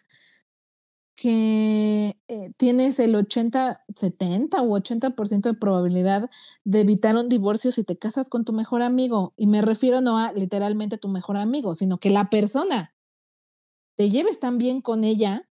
que 1.16 2.18
eh, 2.30 2.54
tienes 2.56 2.98
el 3.00 3.14
80, 3.14 3.84
70 3.94 4.62
u 4.62 4.76
80% 4.78 5.50
de 5.50 5.54
probabilidad 5.54 6.30
de 6.64 6.80
evitar 6.80 7.18
un 7.18 7.28
divorcio 7.28 7.74
si 7.74 7.84
te 7.84 7.98
casas 7.98 8.30
con 8.30 8.46
tu 8.46 8.54
mejor 8.54 8.82
amigo. 8.82 9.34
Y 9.36 9.48
me 9.48 9.62
refiero 9.62 10.00
no 10.00 10.18
a 10.18 10.32
literalmente 10.32 10.98
tu 10.98 11.10
mejor 11.10 11.36
amigo, 11.36 11.74
sino 11.76 12.00
que 12.00 12.10
la 12.10 12.30
persona 12.30 12.94
te 13.98 14.10
lleves 14.10 14.40
tan 14.40 14.58
bien 14.58 14.82
con 14.82 15.04
ella 15.04 15.49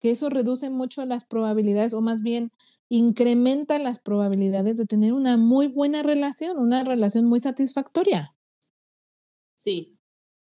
que 0.00 0.10
eso 0.10 0.30
reduce 0.30 0.70
mucho 0.70 1.04
las 1.04 1.24
probabilidades, 1.24 1.94
o 1.94 2.00
más 2.00 2.22
bien 2.22 2.52
incrementa 2.88 3.78
las 3.78 3.98
probabilidades 3.98 4.76
de 4.76 4.86
tener 4.86 5.12
una 5.12 5.36
muy 5.36 5.68
buena 5.68 6.02
relación, 6.02 6.58
una 6.58 6.84
relación 6.84 7.26
muy 7.26 7.40
satisfactoria. 7.40 8.34
Sí, 9.54 9.98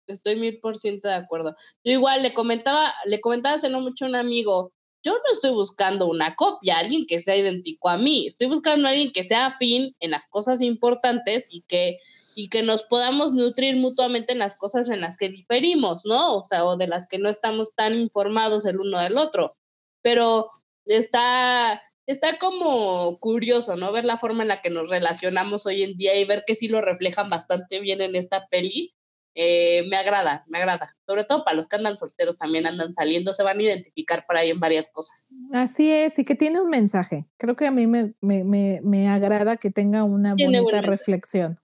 estoy 0.07 0.37
mil 0.37 0.59
por 0.61 0.77
ciento 0.77 1.09
de 1.09 1.15
acuerdo. 1.15 1.57
Yo 1.85 1.93
igual 1.93 2.23
le 2.23 2.35
comentaba, 2.35 2.93
le 3.07 3.21
comentaba 3.21 3.57
hace 3.57 3.71
no 3.71 3.81
mucho 3.81 4.05
a 4.05 4.09
un 4.09 4.17
amigo, 4.17 4.73
yo 5.03 5.13
no 5.13 5.33
estoy 5.33 5.53
buscando 5.53 6.09
una 6.09 6.35
copia, 6.35 6.79
alguien 6.79 7.07
que 7.07 7.21
sea 7.21 7.37
idéntico 7.37 7.89
a 7.89 7.97
mí, 7.97 8.27
estoy 8.27 8.49
buscando 8.49 8.89
a 8.89 8.91
alguien 8.91 9.13
que 9.13 9.25
sea 9.25 9.47
afín 9.47 9.95
en 10.01 10.11
las 10.11 10.27
cosas 10.27 10.61
importantes 10.61 11.47
y 11.49 11.63
que, 11.69 11.99
y 12.39 12.49
que 12.49 12.63
nos 12.63 12.85
podamos 12.85 13.33
nutrir 13.33 13.77
mutuamente 13.77 14.33
en 14.33 14.39
las 14.39 14.55
cosas 14.55 14.89
en 14.89 15.01
las 15.01 15.17
que 15.17 15.29
diferimos, 15.29 16.05
¿no? 16.05 16.37
O 16.37 16.45
sea, 16.45 16.65
o 16.65 16.77
de 16.77 16.87
las 16.87 17.09
que 17.09 17.19
no 17.19 17.29
estamos 17.29 17.75
tan 17.75 17.95
informados 17.99 18.65
el 18.65 18.79
uno 18.79 19.01
del 19.01 19.19
otro. 19.19 19.57
Pero 20.03 20.49
está, 20.87 21.83
está 22.07 22.39
como 22.39 23.19
curioso, 23.19 23.75
¿no? 23.75 23.91
Ver 23.91 24.05
la 24.05 24.19
forma 24.19 24.43
en 24.43 24.49
la 24.49 24.63
que 24.63 24.71
nos 24.71 24.89
relacionamos 24.89 25.67
hoy 25.67 25.83
en 25.83 25.97
día 25.99 26.15
y 26.17 26.25
ver 26.27 26.45
que 26.47 26.55
sí 26.55 26.69
lo 26.69 26.81
reflejan 26.81 27.29
bastante 27.29 27.81
bien 27.81 28.01
en 28.01 28.15
esta 28.15 28.47
peli. 28.47 28.95
Eh, 29.35 29.83
me 29.89 29.97
agrada, 29.97 30.45
me 30.47 30.59
agrada. 30.59 30.97
Sobre 31.07 31.25
todo 31.25 31.45
para 31.45 31.57
los 31.57 31.67
que 31.67 31.75
andan 31.75 31.97
solteros 31.97 32.39
también 32.39 32.67
andan 32.67 32.95
saliendo, 32.95 33.35
se 33.35 33.43
van 33.43 33.59
a 33.59 33.63
identificar 33.63 34.27
por 34.27 34.37
ahí 34.37 34.51
en 34.51 34.61
varias 34.61 34.89
cosas. 34.93 35.29
Así 35.53 35.91
es, 35.91 36.21
y 36.21 36.25
que 36.25 36.37
tiene 36.37 36.61
un 36.61 36.71
mensaje. 36.71 37.27
Creo 37.37 37.57
que 37.57 37.67
a 37.67 37.73
mí 37.73 37.89
me, 37.89 38.15
me, 38.21 38.45
me, 38.45 39.09
agrada 39.09 39.57
que 39.57 39.71
tenga 39.71 40.05
una 40.05 40.35
bonita 40.35 40.83
reflexión. 40.83 41.59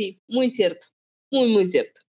Sí, 0.00 0.18
muy 0.28 0.50
cierto, 0.50 0.86
muy, 1.30 1.48
muy 1.48 1.66
cierto. 1.66 2.00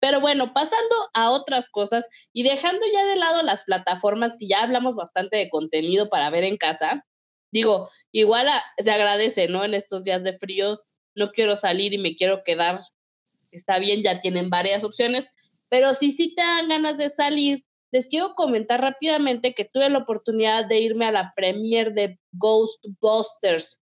Pero 0.00 0.20
bueno, 0.20 0.52
pasando 0.52 0.96
a 1.14 1.30
otras 1.30 1.68
cosas 1.68 2.08
y 2.32 2.42
dejando 2.42 2.84
ya 2.92 3.04
de 3.04 3.14
lado 3.14 3.44
las 3.44 3.62
plataformas 3.62 4.36
que 4.36 4.48
ya 4.48 4.64
hablamos 4.64 4.96
bastante 4.96 5.36
de 5.36 5.48
contenido 5.48 6.08
para 6.08 6.28
ver 6.28 6.42
en 6.42 6.56
casa, 6.56 7.06
digo, 7.52 7.88
igual 8.10 8.48
se 8.78 8.90
agradece, 8.90 9.46
¿no? 9.46 9.64
En 9.64 9.74
estos 9.74 10.02
días 10.02 10.24
de 10.24 10.36
fríos, 10.38 10.96
no 11.14 11.30
quiero 11.30 11.56
salir 11.56 11.92
y 11.92 11.98
me 11.98 12.16
quiero 12.16 12.42
quedar, 12.44 12.80
está 13.52 13.78
bien, 13.78 14.02
ya 14.02 14.20
tienen 14.20 14.50
varias 14.50 14.82
opciones, 14.82 15.30
pero 15.70 15.94
si 15.94 16.10
sí 16.10 16.34
te 16.34 16.42
dan 16.42 16.68
ganas 16.68 16.98
de 16.98 17.10
salir, 17.10 17.64
les 17.92 18.08
quiero 18.08 18.34
comentar 18.34 18.80
rápidamente 18.80 19.54
que 19.54 19.66
tuve 19.66 19.88
la 19.88 19.98
oportunidad 19.98 20.66
de 20.66 20.80
irme 20.80 21.06
a 21.06 21.12
la 21.12 21.32
premiere 21.36 21.92
de 21.92 22.18
Ghostbusters. 22.32 23.78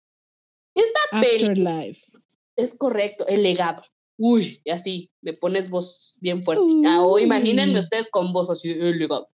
Esta 0.74 1.00
Afterlife. 1.12 2.18
Es 2.56 2.74
correcto, 2.76 3.26
el 3.26 3.42
legado 3.42 3.82
uy, 4.16 4.60
y 4.64 4.70
así, 4.70 5.10
me 5.22 5.32
pones 5.32 5.70
voz 5.70 6.16
bien 6.20 6.42
fuerte. 6.42 6.64
Ah, 6.86 7.02
o 7.02 7.18
imagínense 7.18 7.78
ustedes 7.78 8.08
con 8.10 8.32
voz 8.32 8.50
así, 8.50 8.70
elegante. 8.70 9.30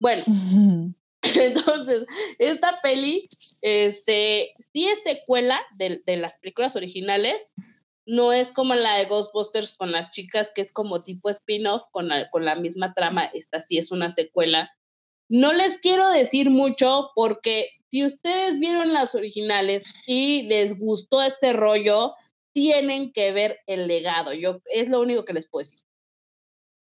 Bueno, 0.00 0.24
entonces, 1.22 2.06
esta 2.38 2.80
peli, 2.82 3.24
este, 3.62 4.52
sí 4.72 4.88
es 4.88 5.02
secuela 5.02 5.60
de, 5.76 6.02
de, 6.06 6.16
las 6.16 6.36
películas 6.38 6.76
originales, 6.76 7.36
no 8.04 8.32
es 8.32 8.52
como 8.52 8.74
la 8.74 8.98
de 8.98 9.06
Ghostbusters 9.06 9.74
con 9.76 9.90
las 9.90 10.10
chicas, 10.10 10.52
que 10.54 10.62
es 10.62 10.72
como 10.72 11.02
tipo 11.02 11.28
spin-off 11.28 11.82
con 11.90 12.08
la, 12.08 12.30
con 12.30 12.44
la 12.44 12.54
misma 12.54 12.94
trama, 12.94 13.24
esta 13.24 13.60
sí 13.62 13.78
es 13.78 13.90
una 13.90 14.10
secuela. 14.10 14.70
No 15.28 15.52
les 15.52 15.78
quiero 15.78 16.08
decir 16.10 16.50
mucho 16.50 17.10
porque 17.16 17.70
si 17.90 18.04
ustedes 18.04 18.60
vieron 18.60 18.92
las 18.92 19.16
originales 19.16 19.82
y 20.06 20.44
les 20.44 20.78
gustó 20.78 21.20
este 21.20 21.52
rollo, 21.52 22.14
tienen 22.56 23.12
que 23.12 23.32
ver 23.32 23.60
el 23.66 23.86
legado. 23.86 24.32
Yo 24.32 24.62
es 24.72 24.88
lo 24.88 25.02
único 25.02 25.26
que 25.26 25.34
les 25.34 25.46
puedo 25.46 25.62
decir. 25.62 25.78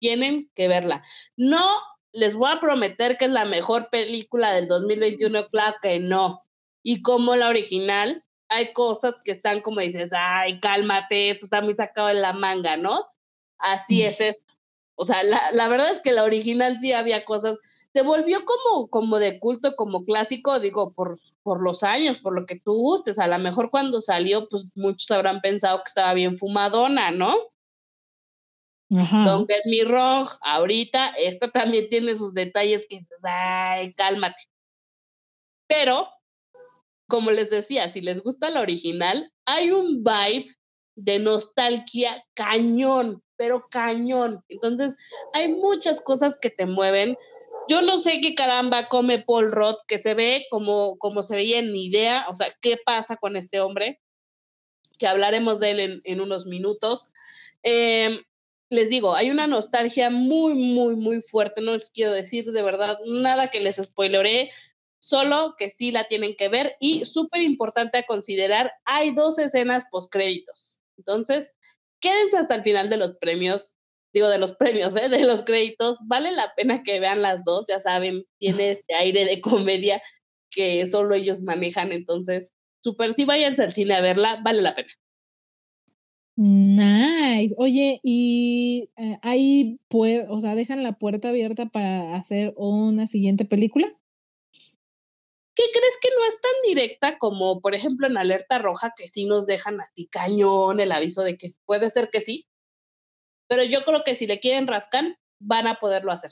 Tienen 0.01 0.51
que 0.53 0.67
verla. 0.67 1.01
No 1.37 1.81
les 2.11 2.35
voy 2.35 2.51
a 2.51 2.59
prometer 2.59 3.17
que 3.17 3.23
es 3.23 3.31
la 3.31 3.45
mejor 3.45 3.87
película 3.89 4.53
del 4.53 4.67
2021, 4.67 5.47
claro 5.47 5.77
que 5.81 5.99
no. 5.99 6.43
Y 6.83 7.01
como 7.01 7.37
la 7.37 7.47
original, 7.47 8.25
hay 8.49 8.73
cosas 8.73 9.15
que 9.23 9.31
están 9.31 9.61
como 9.61 9.79
dices, 9.79 10.09
ay, 10.11 10.59
cálmate, 10.59 11.29
esto 11.29 11.45
está 11.45 11.61
muy 11.61 11.73
sacado 11.73 12.09
de 12.09 12.15
la 12.15 12.33
manga, 12.33 12.75
¿no? 12.75 13.07
Así 13.57 14.03
es 14.03 14.19
esto. 14.19 14.53
O 14.95 15.05
sea, 15.05 15.23
la, 15.23 15.53
la 15.53 15.69
verdad 15.69 15.91
es 15.91 16.01
que 16.01 16.11
la 16.11 16.25
original 16.25 16.79
sí 16.81 16.91
había 16.91 17.23
cosas 17.23 17.57
se 17.93 18.01
volvió 18.03 18.39
como, 18.45 18.89
como 18.89 19.19
de 19.19 19.39
culto, 19.39 19.75
como 19.75 20.05
clásico, 20.05 20.59
digo, 20.59 20.93
por, 20.93 21.19
por 21.43 21.61
los 21.61 21.83
años, 21.83 22.19
por 22.19 22.33
lo 22.33 22.45
que 22.45 22.59
tú 22.59 22.73
gustes. 22.73 23.19
A 23.19 23.27
lo 23.27 23.37
mejor 23.37 23.69
cuando 23.69 24.01
salió, 24.01 24.47
pues 24.47 24.65
muchos 24.75 25.11
habrán 25.11 25.41
pensado 25.41 25.79
que 25.79 25.89
estaba 25.89 26.13
bien 26.13 26.37
fumadona, 26.37 27.11
¿no? 27.11 27.35
Ajá. 28.97 29.23
Don't 29.25 29.49
get 29.49 29.63
me 29.65 29.83
wrong, 29.83 30.27
ahorita 30.41 31.09
esta 31.17 31.51
también 31.51 31.89
tiene 31.89 32.15
sus 32.15 32.33
detalles 32.33 32.85
que 32.89 33.05
ay, 33.23 33.93
cálmate. 33.93 34.43
Pero, 35.67 36.09
como 37.07 37.31
les 37.31 37.49
decía, 37.49 37.91
si 37.91 38.01
les 38.01 38.21
gusta 38.21 38.49
la 38.49 38.61
original, 38.61 39.31
hay 39.45 39.71
un 39.71 40.03
vibe 40.03 40.55
de 40.95 41.19
nostalgia 41.19 42.23
cañón, 42.33 43.21
pero 43.37 43.67
cañón. 43.69 44.43
Entonces, 44.49 44.95
hay 45.33 45.49
muchas 45.49 46.01
cosas 46.01 46.37
que 46.41 46.49
te 46.49 46.65
mueven 46.65 47.17
yo 47.67 47.81
no 47.81 47.99
sé 47.99 48.19
qué 48.21 48.35
caramba 48.35 48.87
come 48.87 49.19
Paul 49.19 49.51
Roth, 49.51 49.79
que 49.87 49.99
se 49.99 50.13
ve 50.13 50.45
como, 50.49 50.97
como 50.97 51.23
se 51.23 51.35
veía 51.35 51.59
en 51.59 51.71
mi 51.71 51.85
idea, 51.85 52.25
o 52.29 52.35
sea, 52.35 52.55
qué 52.61 52.77
pasa 52.83 53.17
con 53.17 53.35
este 53.35 53.59
hombre, 53.59 53.99
que 54.97 55.07
hablaremos 55.07 55.59
de 55.59 55.71
él 55.71 56.01
en, 56.03 56.21
unos 56.21 56.45
minutos. 56.45 57.11
Em, 57.63 58.21
les 58.69 58.89
digo, 58.89 59.15
hay 59.15 59.31
una 59.31 59.47
nostalgia 59.47 60.09
muy, 60.09 60.53
muy, 60.53 60.95
muy 60.95 61.21
fuerte, 61.21 61.61
no 61.61 61.73
les 61.73 61.91
quiero 61.91 62.13
decir 62.13 62.45
de 62.45 62.63
verdad 62.63 62.97
nada 63.05 63.49
que 63.49 63.59
les 63.59 63.77
spoileré, 63.77 64.51
solo 64.99 65.55
que 65.57 65.69
sí 65.69 65.91
la 65.91 66.07
tienen 66.07 66.35
que 66.35 66.49
ver 66.49 66.75
y 66.79 67.05
súper 67.05 67.41
importante 67.41 67.97
a 67.97 68.05
considerar, 68.05 68.71
hay 68.85 69.11
dos 69.13 69.39
escenas 69.39 69.85
post 69.91 70.11
créditos. 70.11 70.79
Entonces, 70.97 71.49
quédense 71.99 72.37
hasta 72.37 72.55
el 72.55 72.63
final 72.63 72.89
de 72.89 72.97
los 72.97 73.17
premios 73.17 73.75
digo, 74.13 74.29
de 74.29 74.37
los 74.37 74.53
premios, 74.53 74.95
¿eh? 74.95 75.09
de 75.09 75.23
los 75.25 75.43
créditos, 75.43 75.97
vale 76.05 76.31
la 76.31 76.53
pena 76.55 76.83
que 76.83 76.99
vean 76.99 77.21
las 77.21 77.43
dos, 77.43 77.65
ya 77.67 77.79
saben, 77.79 78.25
tiene 78.39 78.71
este 78.71 78.93
aire 78.95 79.25
de 79.25 79.41
comedia 79.41 80.01
que 80.49 80.85
solo 80.87 81.15
ellos 81.15 81.41
manejan, 81.41 81.91
entonces, 81.91 82.51
súper, 82.81 83.13
si 83.13 83.25
váyanse 83.25 83.63
al 83.63 83.73
cine 83.73 83.95
a 83.95 84.01
verla, 84.01 84.41
vale 84.43 84.61
la 84.61 84.75
pena. 84.75 84.91
Nice. 86.35 87.53
Oye, 87.57 87.99
y 88.03 88.89
eh, 88.97 89.19
ahí 89.21 89.79
puede, 89.89 90.25
o 90.29 90.39
sea, 90.39 90.55
dejan 90.55 90.81
la 90.81 90.93
puerta 90.93 91.29
abierta 91.29 91.67
para 91.67 92.15
hacer 92.15 92.53
una 92.57 93.05
siguiente 93.05 93.45
película. 93.45 93.87
¿Qué 95.53 95.63
crees 95.73 95.93
que 96.01 96.09
no 96.17 96.25
es 96.25 96.41
tan 96.41 96.51
directa 96.65 97.17
como, 97.19 97.61
por 97.61 97.75
ejemplo, 97.75 98.07
en 98.07 98.17
Alerta 98.17 98.57
Roja, 98.57 98.93
que 98.97 99.07
sí 99.07 99.25
nos 99.25 99.45
dejan 99.45 99.81
así 99.81 100.07
cañón 100.07 100.79
el 100.79 100.91
aviso 100.91 101.21
de 101.21 101.37
que 101.37 101.53
puede 101.65 101.89
ser 101.89 102.09
que 102.09 102.21
sí? 102.21 102.47
Pero 103.51 103.65
yo 103.65 103.83
creo 103.83 104.05
que 104.05 104.15
si 104.15 104.27
le 104.27 104.39
quieren 104.39 104.65
rascar, 104.65 105.19
van 105.41 105.67
a 105.67 105.75
poderlo 105.75 106.13
hacer. 106.13 106.31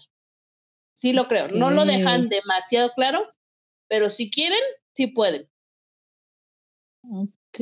Sí 0.93 1.11
lo 1.11 1.27
creo. 1.27 1.49
No 1.49 1.69
lo 1.69 1.83
dejan 1.83 2.29
demasiado 2.29 2.93
claro, 2.95 3.27
pero 3.89 4.09
si 4.09 4.31
quieren, 4.31 4.61
sí 4.93 5.07
pueden. 5.07 5.49
Ok, 7.03 7.59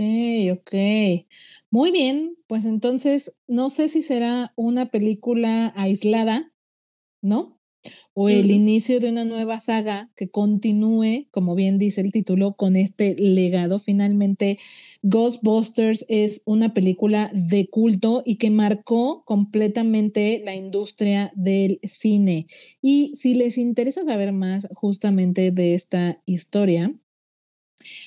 ok. 0.52 1.26
Muy 1.72 1.92
bien, 1.92 2.38
pues 2.46 2.66
entonces 2.66 3.36
no 3.48 3.72
sé 3.72 3.90
si 3.90 4.04
será 4.04 4.54
una 4.56 4.92
película 4.92 5.74
aislada, 5.76 6.54
¿no? 7.24 7.57
O 8.20 8.30
el 8.30 8.50
inicio 8.50 9.00
de 9.00 9.10
una 9.10 9.26
nueva 9.26 9.60
saga 9.60 10.10
que 10.16 10.30
continúe, 10.30 11.28
como 11.30 11.54
bien 11.54 11.78
dice 11.78 12.02
el 12.02 12.12
título, 12.12 12.54
con 12.54 12.76
este 12.76 13.16
legado. 13.16 13.78
Finalmente, 13.78 14.58
Ghostbusters 15.04 16.04
es 16.10 16.42
una 16.46 16.74
película 16.74 17.30
de 17.34 17.68
culto 17.68 18.24
y 18.26 18.38
que 18.38 18.50
marcó 18.50 19.24
completamente 19.24 20.42
la 20.44 20.56
industria 20.56 21.32
del 21.36 21.80
cine. 21.84 22.48
Y 22.82 23.12
si 23.16 23.36
les 23.36 23.58
interesa 23.60 24.04
saber 24.04 24.32
más 24.32 24.68
justamente 24.74 25.52
de 25.52 25.76
esta 25.76 26.20
historia, 26.26 26.92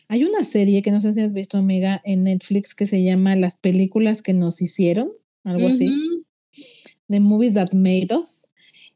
hay 0.08 0.24
una 0.24 0.42
serie 0.42 0.82
que 0.82 0.90
no 0.90 1.00
sé 1.00 1.12
si 1.12 1.20
has 1.20 1.32
visto, 1.32 1.56
amiga, 1.56 2.02
en 2.04 2.24
Netflix 2.24 2.74
que 2.74 2.88
se 2.88 3.04
llama 3.04 3.36
Las 3.36 3.56
películas 3.56 4.22
que 4.22 4.34
nos 4.34 4.60
hicieron, 4.60 5.12
algo 5.44 5.68
así. 5.68 5.88
The 7.08 7.20
Movies 7.20 7.54
That 7.54 7.72
Made 7.74 8.08
Us 8.18 8.49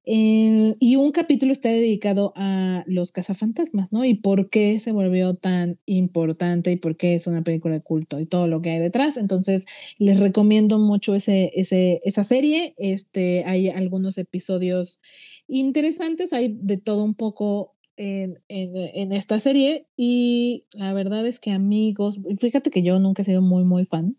y 0.07 0.97
un 0.97 1.13
capítulo 1.13 1.53
está 1.53 1.71
dedicado 1.71 2.35
a 2.37 2.85
los 2.87 3.11
cazafantasmas, 3.11 3.91
¿no? 3.91 4.05
Y 4.05 4.15
por 4.15 4.51
qué 4.51 4.79
se 4.79 4.93
volvió 4.93 5.35
tan 5.35 5.79
importante 5.87 6.73
y 6.73 6.77
por 6.77 6.97
qué 6.97 7.15
es 7.15 7.27
una 7.27 7.43
película 7.43 7.75
de 7.75 7.81
culto 7.81 8.21
y 8.21 8.27
todo 8.27 8.47
lo 8.47 8.61
que 8.61 8.71
hay 8.71 8.79
detrás. 8.81 9.17
Entonces, 9.17 9.65
les 9.99 10.21
recomiendo 10.21 10.79
mucho 10.79 11.15
ese, 11.15 11.53
ese, 11.55 12.03
esa 12.05 12.23
serie. 12.23 12.75
Este, 12.77 13.45
hay 13.47 13.71
algunos 13.71 14.19
episodios 14.19 15.01
interesantes, 15.49 16.35
hay 16.35 16.55
de 16.61 16.77
todo 16.77 17.03
un 17.05 17.15
poco 17.15 17.75
en, 17.97 18.43
en, 18.49 19.13
esta 19.13 19.41
serie. 19.41 19.87
Y 19.97 20.65
la 20.73 20.93
verdad 20.93 21.27
es 21.27 21.41
que 21.41 21.51
amigos, 21.51 22.21
fíjate 22.39 22.71
que 22.71 22.83
yo 22.83 22.99
nunca 22.99 23.23
he 23.23 23.25
sido 23.25 23.41
muy, 23.41 23.65
muy 23.65 23.87
fan. 23.87 24.19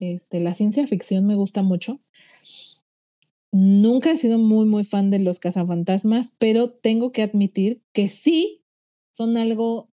Este, 0.00 0.40
la 0.40 0.54
ciencia 0.54 0.86
ficción 0.86 1.26
me 1.26 1.34
gusta 1.34 1.62
mucho. 1.62 1.98
Nunca 3.52 4.12
he 4.12 4.16
sido 4.16 4.38
muy, 4.38 4.66
muy 4.66 4.84
fan 4.84 5.10
de 5.10 5.18
los 5.18 5.40
cazafantasmas, 5.40 6.36
pero 6.38 6.70
tengo 6.70 7.10
que 7.12 7.22
admitir 7.22 7.82
que 7.92 8.08
sí 8.08 8.64
son 9.12 9.36
algo 9.36 9.90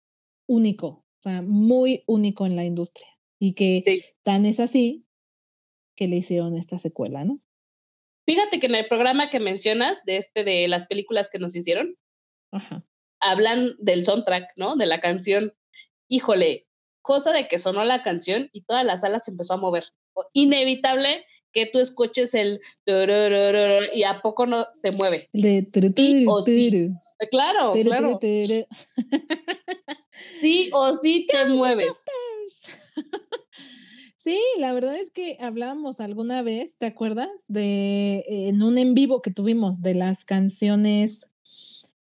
único, 0.48 0.88
o 0.88 1.22
sea, 1.22 1.42
muy 1.42 2.04
único 2.08 2.46
en 2.46 2.56
la 2.56 2.64
industria. 2.64 3.08
Y 3.40 3.54
que 3.54 3.84
tan 4.24 4.46
es 4.46 4.60
así 4.60 5.06
que 5.96 6.08
le 6.08 6.18
hicieron 6.18 6.58
esta 6.58 6.78
secuela, 6.78 7.26
¿no? 7.26 7.42
Fíjate 8.26 8.60
que 8.60 8.68
en 8.68 8.76
el 8.76 8.88
programa 8.88 9.30
que 9.30 9.40
mencionas, 9.40 10.04
de 10.06 10.18
este 10.18 10.44
de 10.44 10.68
las 10.68 10.86
películas 10.86 11.30
que 11.30 11.40
nos 11.40 11.56
hicieron, 11.56 11.98
hablan 13.20 13.76
del 13.80 14.06
soundtrack, 14.06 14.52
¿no? 14.56 14.76
De 14.76 14.86
la 14.86 15.02
canción. 15.02 15.54
Híjole, 16.08 16.68
cosa 17.02 17.32
de 17.32 17.48
que 17.48 17.60
sonó 17.60 17.84
la 17.84 18.04
canción 18.04 18.50
y 18.54 18.64
toda 18.64 18.84
la 18.84 18.98
sala 18.98 19.20
se 19.20 19.32
empezó 19.32 19.56
a 19.56 19.58
mover. 19.58 19.86
Inevitable 20.34 21.26
que 21.54 21.66
tú 21.66 21.80
escuches 21.80 22.34
el 22.34 22.62
y 22.86 24.04
a 24.04 24.22
poco 24.22 24.46
no 24.46 24.66
te 24.82 24.92
mueve. 24.92 25.30
De 25.34 25.68
sí 25.96 26.26
o 26.28 26.44
sí. 26.44 26.90
Claro, 27.30 27.74
claro. 27.74 28.20
Sí 30.42 30.70
o 30.74 30.94
sí 30.96 31.28
te 31.30 31.46
mueve. 31.46 31.86
Sí, 34.24 34.40
la 34.60 34.72
verdad 34.72 34.96
es 34.98 35.10
que 35.10 35.36
hablábamos 35.40 36.00
alguna 36.00 36.44
vez, 36.44 36.78
¿te 36.78 36.86
acuerdas? 36.86 37.28
De 37.48 38.24
en 38.28 38.62
un 38.62 38.78
en 38.78 38.94
vivo 38.94 39.24
que 39.24 39.32
tuvimos 39.32 39.82
de 39.82 39.96
las 39.96 40.26
canciones, 40.26 41.32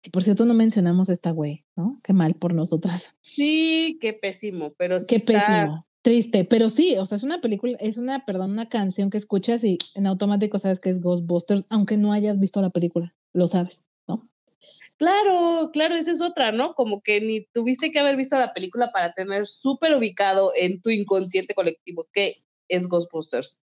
que 0.01 0.11
por 0.11 0.23
cierto 0.23 0.45
no 0.45 0.53
mencionamos 0.53 1.09
esta 1.09 1.31
güey, 1.31 1.65
¿no? 1.75 1.99
Qué 2.05 2.13
mal 2.13 2.35
por 2.35 2.53
nosotras. 2.53 3.17
Sí, 3.21 3.97
qué 3.99 4.13
pésimo, 4.13 4.71
pero 4.77 5.01
sí. 5.01 5.07
Qué 5.09 5.19
pésimo. 5.19 5.85
Triste, 6.05 6.45
pero 6.45 6.69
sí, 6.69 6.95
o 6.99 7.05
sea, 7.07 7.15
es 7.15 7.23
una 7.23 7.41
película, 7.41 7.75
es 7.79 7.97
una, 7.97 8.25
perdón, 8.25 8.51
una 8.51 8.69
canción 8.69 9.09
que 9.09 9.17
escuchas 9.17 9.63
y 9.63 9.79
en 9.95 10.05
automático 10.05 10.59
sabes 10.59 10.79
que 10.79 10.91
es 10.91 11.01
Ghostbusters, 11.01 11.65
aunque 11.71 11.97
no 11.97 12.11
hayas 12.11 12.37
visto 12.37 12.61
la 12.61 12.69
película, 12.69 13.15
lo 13.33 13.47
sabes, 13.47 13.85
¿no? 14.07 14.29
Claro, 14.97 15.71
claro, 15.73 15.95
esa 15.95 16.11
es 16.11 16.21
otra, 16.21 16.51
¿no? 16.51 16.75
Como 16.75 17.01
que 17.01 17.21
ni 17.21 17.45
tuviste 17.45 17.91
que 17.91 17.97
haber 17.97 18.17
visto 18.17 18.37
la 18.37 18.53
película 18.53 18.91
para 18.91 19.13
tener 19.13 19.47
súper 19.47 19.95
ubicado 19.95 20.51
en 20.55 20.79
tu 20.79 20.91
inconsciente 20.91 21.55
colectivo 21.55 22.07
que 22.13 22.43
es 22.67 22.87
Ghostbusters. 22.87 23.63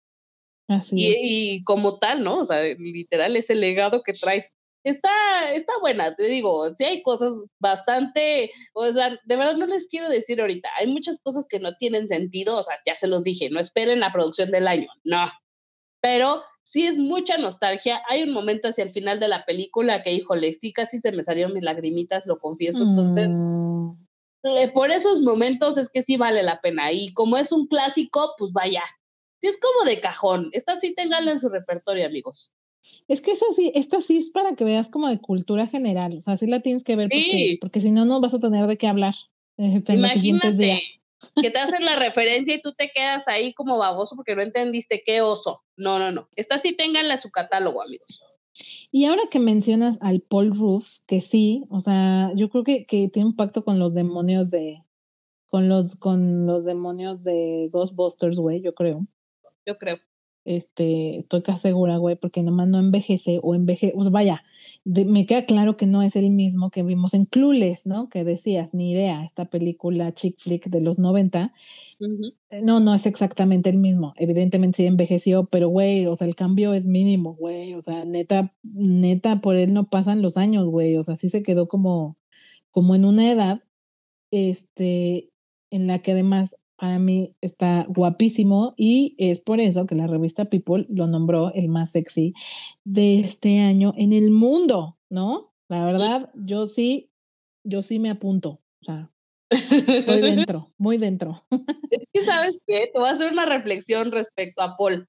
Así 0.67 0.97
y, 0.99 1.07
es. 1.09 1.17
y 1.23 1.65
como 1.65 1.99
tal, 1.99 2.25
¿no? 2.25 2.39
O 2.39 2.45
sea, 2.47 2.63
literal, 2.63 3.37
ese 3.37 3.55
legado 3.55 4.03
que 4.03 4.15
traes 4.15 4.51
está, 4.85 5.53
está 5.53 5.73
buena, 5.81 6.15
te 6.15 6.25
digo, 6.25 6.75
sí 6.75 6.85
hay 6.85 7.03
cosas 7.03 7.43
bastante, 7.59 8.51
o 8.75 8.93
sea, 8.93 9.19
de 9.25 9.37
verdad 9.37 9.57
no 9.57 9.67
les 9.67 9.87
quiero 9.89 10.09
decir 10.09 10.41
ahorita, 10.41 10.69
hay 10.79 10.87
muchas 10.87 11.21
cosas 11.23 11.47
que 11.49 11.61
no 11.61 11.75
tienen 11.77 12.09
sentido, 12.09 12.59
o 12.59 12.63
sea, 12.63 12.77
ya 12.87 12.95
se 12.95 13.09
los 13.09 13.25
dije, 13.25 13.51
no 13.51 13.61
esperen 13.61 14.01
la 14.01 14.13
producción 14.13 14.51
del 14.51 14.69
año, 14.69 14.89
no, 15.05 15.31
pero 16.01 16.43
sí 16.63 16.87
es 16.87 16.97
mucha 16.97 17.37
nostalgia, 17.39 18.01
hay 18.09 18.23
un 18.23 18.33
momento 18.33 18.69
hacia 18.69 18.85
el 18.85 18.91
final 18.91 19.21
de 19.21 19.29
la 19.29 19.45
película 19.45 20.03
que, 20.03 20.13
híjole, 20.13 20.55
sí 20.55 20.73
casi 20.73 21.01
se 21.01 21.13
me 21.13 21.25
salieron 21.25 21.55
mis 21.55 21.65
lagrimitas, 21.65 22.27
lo 22.27 22.39
confieso, 22.39 22.83
entonces... 22.83 23.31
Mm. 23.35 23.71
Eh, 24.43 24.71
por 24.73 24.91
esos 24.91 25.21
momentos 25.21 25.77
es 25.77 25.91
que 25.91 26.03
sí 26.03 26.17
vale 26.17 26.43
la 26.43 26.61
pena. 26.61 26.93
Y 26.93 27.13
como 27.13 27.37
es 27.37 27.53
un 27.53 27.67
clásico, 27.67 28.35
pues 28.39 28.53
vaya. 28.53 28.83
Sí 29.41 29.49
es 29.49 29.59
como 29.61 29.85
de 29.85 30.01
cajón. 30.01 30.49
Esta 30.53 30.77
sí 30.77 30.95
tenganla 30.95 31.33
en 31.33 31.39
su 31.39 31.49
repertorio, 31.49 32.07
amigos. 32.07 32.53
Es 33.09 33.21
que 33.21 33.33
esa 33.33 33.47
sí, 33.55 33.73
esta 33.75 34.01
sí 34.01 34.17
es 34.17 34.31
para 34.31 34.55
que 34.55 34.65
veas 34.65 34.89
como 34.89 35.09
de 35.09 35.19
cultura 35.19 35.67
general, 35.67 36.17
o 36.19 36.23
sea, 36.23 36.37
sí 36.37 36.47
la 36.47 36.61
tienes 36.61 36.85
que 36.85 36.97
ver 36.97 37.09
porque, 37.09 37.59
porque 37.61 37.81
si 37.81 37.91
no, 37.91 38.05
no 38.05 38.21
vas 38.21 38.35
a 38.35 38.41
tener 38.41 38.67
de 38.67 38.79
qué 38.79 38.87
hablar 38.87 39.15
este, 39.57 39.93
en 39.93 40.03
los 40.03 40.13
siguientes 40.13 40.57
días. 40.57 41.01
Que 41.41 41.51
te 41.51 41.59
hacen 41.59 41.85
la 41.85 41.97
referencia 41.97 42.55
y 42.55 42.63
tú 42.63 42.73
te 42.73 42.91
quedas 42.95 43.29
ahí 43.29 43.53
como 43.53 43.77
baboso 43.77 44.17
porque 44.17 44.35
no 44.35 44.43
entendiste 44.43 45.03
qué 45.05 45.21
oso. 45.21 45.63
No, 45.77 45.99
no, 45.99 46.11
no. 46.11 46.29
Esta 46.37 46.59
sí 46.59 46.75
ténganla 46.75 47.19
su 47.19 47.31
catálogo, 47.31 47.83
amigos. 47.83 48.23
Y 48.91 49.05
ahora 49.05 49.23
que 49.31 49.39
mencionas 49.39 49.99
al 50.01 50.21
Paul 50.21 50.53
Ruth, 50.53 51.05
que 51.07 51.21
sí, 51.21 51.65
o 51.69 51.81
sea, 51.81 52.33
yo 52.35 52.49
creo 52.49 52.65
que, 52.65 52.87
que 52.87 53.09
tiene 53.09 53.29
un 53.29 53.37
pacto 53.37 53.65
con 53.65 53.79
los 53.79 53.95
demonios 53.95 54.51
de, 54.51 54.83
con 55.49 55.69
los, 55.69 55.97
con 55.97 56.47
los 56.47 56.65
demonios 56.65 57.23
de 57.23 57.69
Ghostbusters, 57.71 58.39
güey, 58.39 58.63
yo 58.63 58.75
creo. 58.75 59.07
Yo 59.67 59.79
creo. 59.79 59.99
Este, 60.45 61.19
estoy 61.19 61.43
casi 61.43 61.63
segura, 61.63 61.99
güey, 61.99 62.17
porque 62.17 62.43
nomás 62.43 62.67
no 62.69 62.79
envejece 62.79 63.41
o 63.43 63.55
envejece, 63.55 63.95
sea, 64.01 64.11
vaya, 64.11 64.43
me 64.85 65.27
queda 65.27 65.45
claro 65.45 65.77
que 65.77 65.87
no 65.87 66.03
es 66.03 66.17
el 66.17 66.31
mismo 66.31 66.71
que 66.71 66.83
vimos 66.83 67.15
en 67.15 67.27
Clueless, 67.27 67.87
¿no? 67.87 68.09
Que 68.09 68.25
decías, 68.25 68.73
ni 68.75 68.93
idea, 68.93 69.25
esta 69.25 69.45
película 69.47 70.13
chick 70.13 70.39
flick 70.39 70.69
de 70.69 70.81
los 70.81 70.99
90. 70.99 71.53
Eh, 72.51 72.63
no, 72.63 72.81
no 72.81 72.95
es 72.95 73.07
exactamente 73.07 73.71
el 73.71 73.79
mismo. 73.79 74.15
Evidentemente 74.17 74.79
sí 74.79 74.87
envejeció, 74.87 75.45
pero 75.45 75.69
güey, 75.69 76.07
o 76.07 76.17
sea, 76.17 76.27
el 76.27 76.35
cambio 76.35 76.75
es 76.75 76.87
mínimo, 76.87 77.35
güey. 77.35 77.75
O 77.75 77.83
sea, 77.83 78.05
neta, 78.05 78.55
neta, 78.63 79.41
por 79.41 79.57
él 79.57 79.75
no 79.75 79.89
pasan 79.89 80.23
los 80.23 80.37
años, 80.37 80.67
güey. 80.67 80.97
O 80.97 81.03
sea, 81.03 81.17
sí 81.17 81.29
se 81.29 81.43
quedó 81.43 81.69
como, 81.69 82.17
como 82.71 82.95
en 82.95 83.05
una 83.05 83.31
edad, 83.31 83.61
este, 84.31 85.31
en 85.71 85.87
la 85.87 86.01
que 86.01 86.13
además 86.13 86.57
para 86.81 86.99
mí 86.99 87.37
está 87.43 87.85
guapísimo 87.91 88.73
y 88.75 89.15
es 89.19 89.43
por 89.43 89.61
eso 89.61 89.87
que 89.87 89.95
la 89.95 90.07
revista 90.07 90.47
People 90.47 90.87
lo 90.89 91.07
nombró 91.07 91.53
el 91.53 91.69
más 91.69 91.93
sexy 91.93 92.33
de 92.85 93.21
este 93.21 93.61
año 93.61 93.93
en 93.99 94.15
el 94.15 94.31
mundo, 94.31 94.97
¿no? 95.11 95.53
La 95.69 95.85
verdad, 95.85 96.31
yo 96.35 96.67
sí, 96.67 97.11
yo 97.65 97.83
sí 97.83 97.99
me 97.99 98.09
apunto. 98.09 98.63
O 98.81 98.85
sea, 98.87 99.11
estoy 99.51 100.21
dentro, 100.23 100.73
muy 100.79 100.97
dentro. 100.97 101.45
Es 101.91 102.07
que, 102.15 102.25
¿sabes 102.25 102.55
qué? 102.67 102.91
Te 102.91 102.99
voy 102.99 103.11
a 103.11 103.13
hacer 103.13 103.31
una 103.31 103.45
reflexión 103.45 104.11
respecto 104.11 104.63
a 104.63 104.79
Paul. 104.79 105.07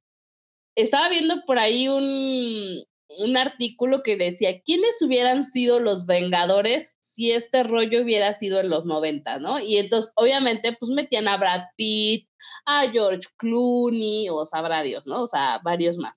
Estaba 0.76 1.08
viendo 1.08 1.46
por 1.46 1.58
ahí 1.58 1.88
un, 1.88 2.84
un 3.18 3.38
artículo 3.38 4.04
que 4.04 4.18
decía, 4.18 4.60
¿quiénes 4.60 5.02
hubieran 5.02 5.46
sido 5.46 5.80
los 5.80 6.06
Vengadores 6.06 6.98
si 7.22 7.32
este 7.32 7.62
rollo 7.62 8.02
hubiera 8.02 8.34
sido 8.34 8.60
en 8.60 8.72
los 8.72 8.88
90, 8.88 9.38
¿no? 9.38 9.60
Y 9.60 9.78
entonces, 9.78 10.12
obviamente, 10.16 10.76
pues 10.80 10.92
metían 10.92 11.28
a 11.28 11.38
Brad 11.38 11.66
Pitt, 11.78 12.28
a 12.66 12.90
George 12.90 13.28
Clooney, 13.38 14.28
o 14.30 14.44
sabrá 14.48 14.82
Dios, 14.82 15.06
¿no? 15.06 15.22
O 15.22 15.28
sea, 15.28 15.62
varios 15.64 16.00
más. 16.00 16.16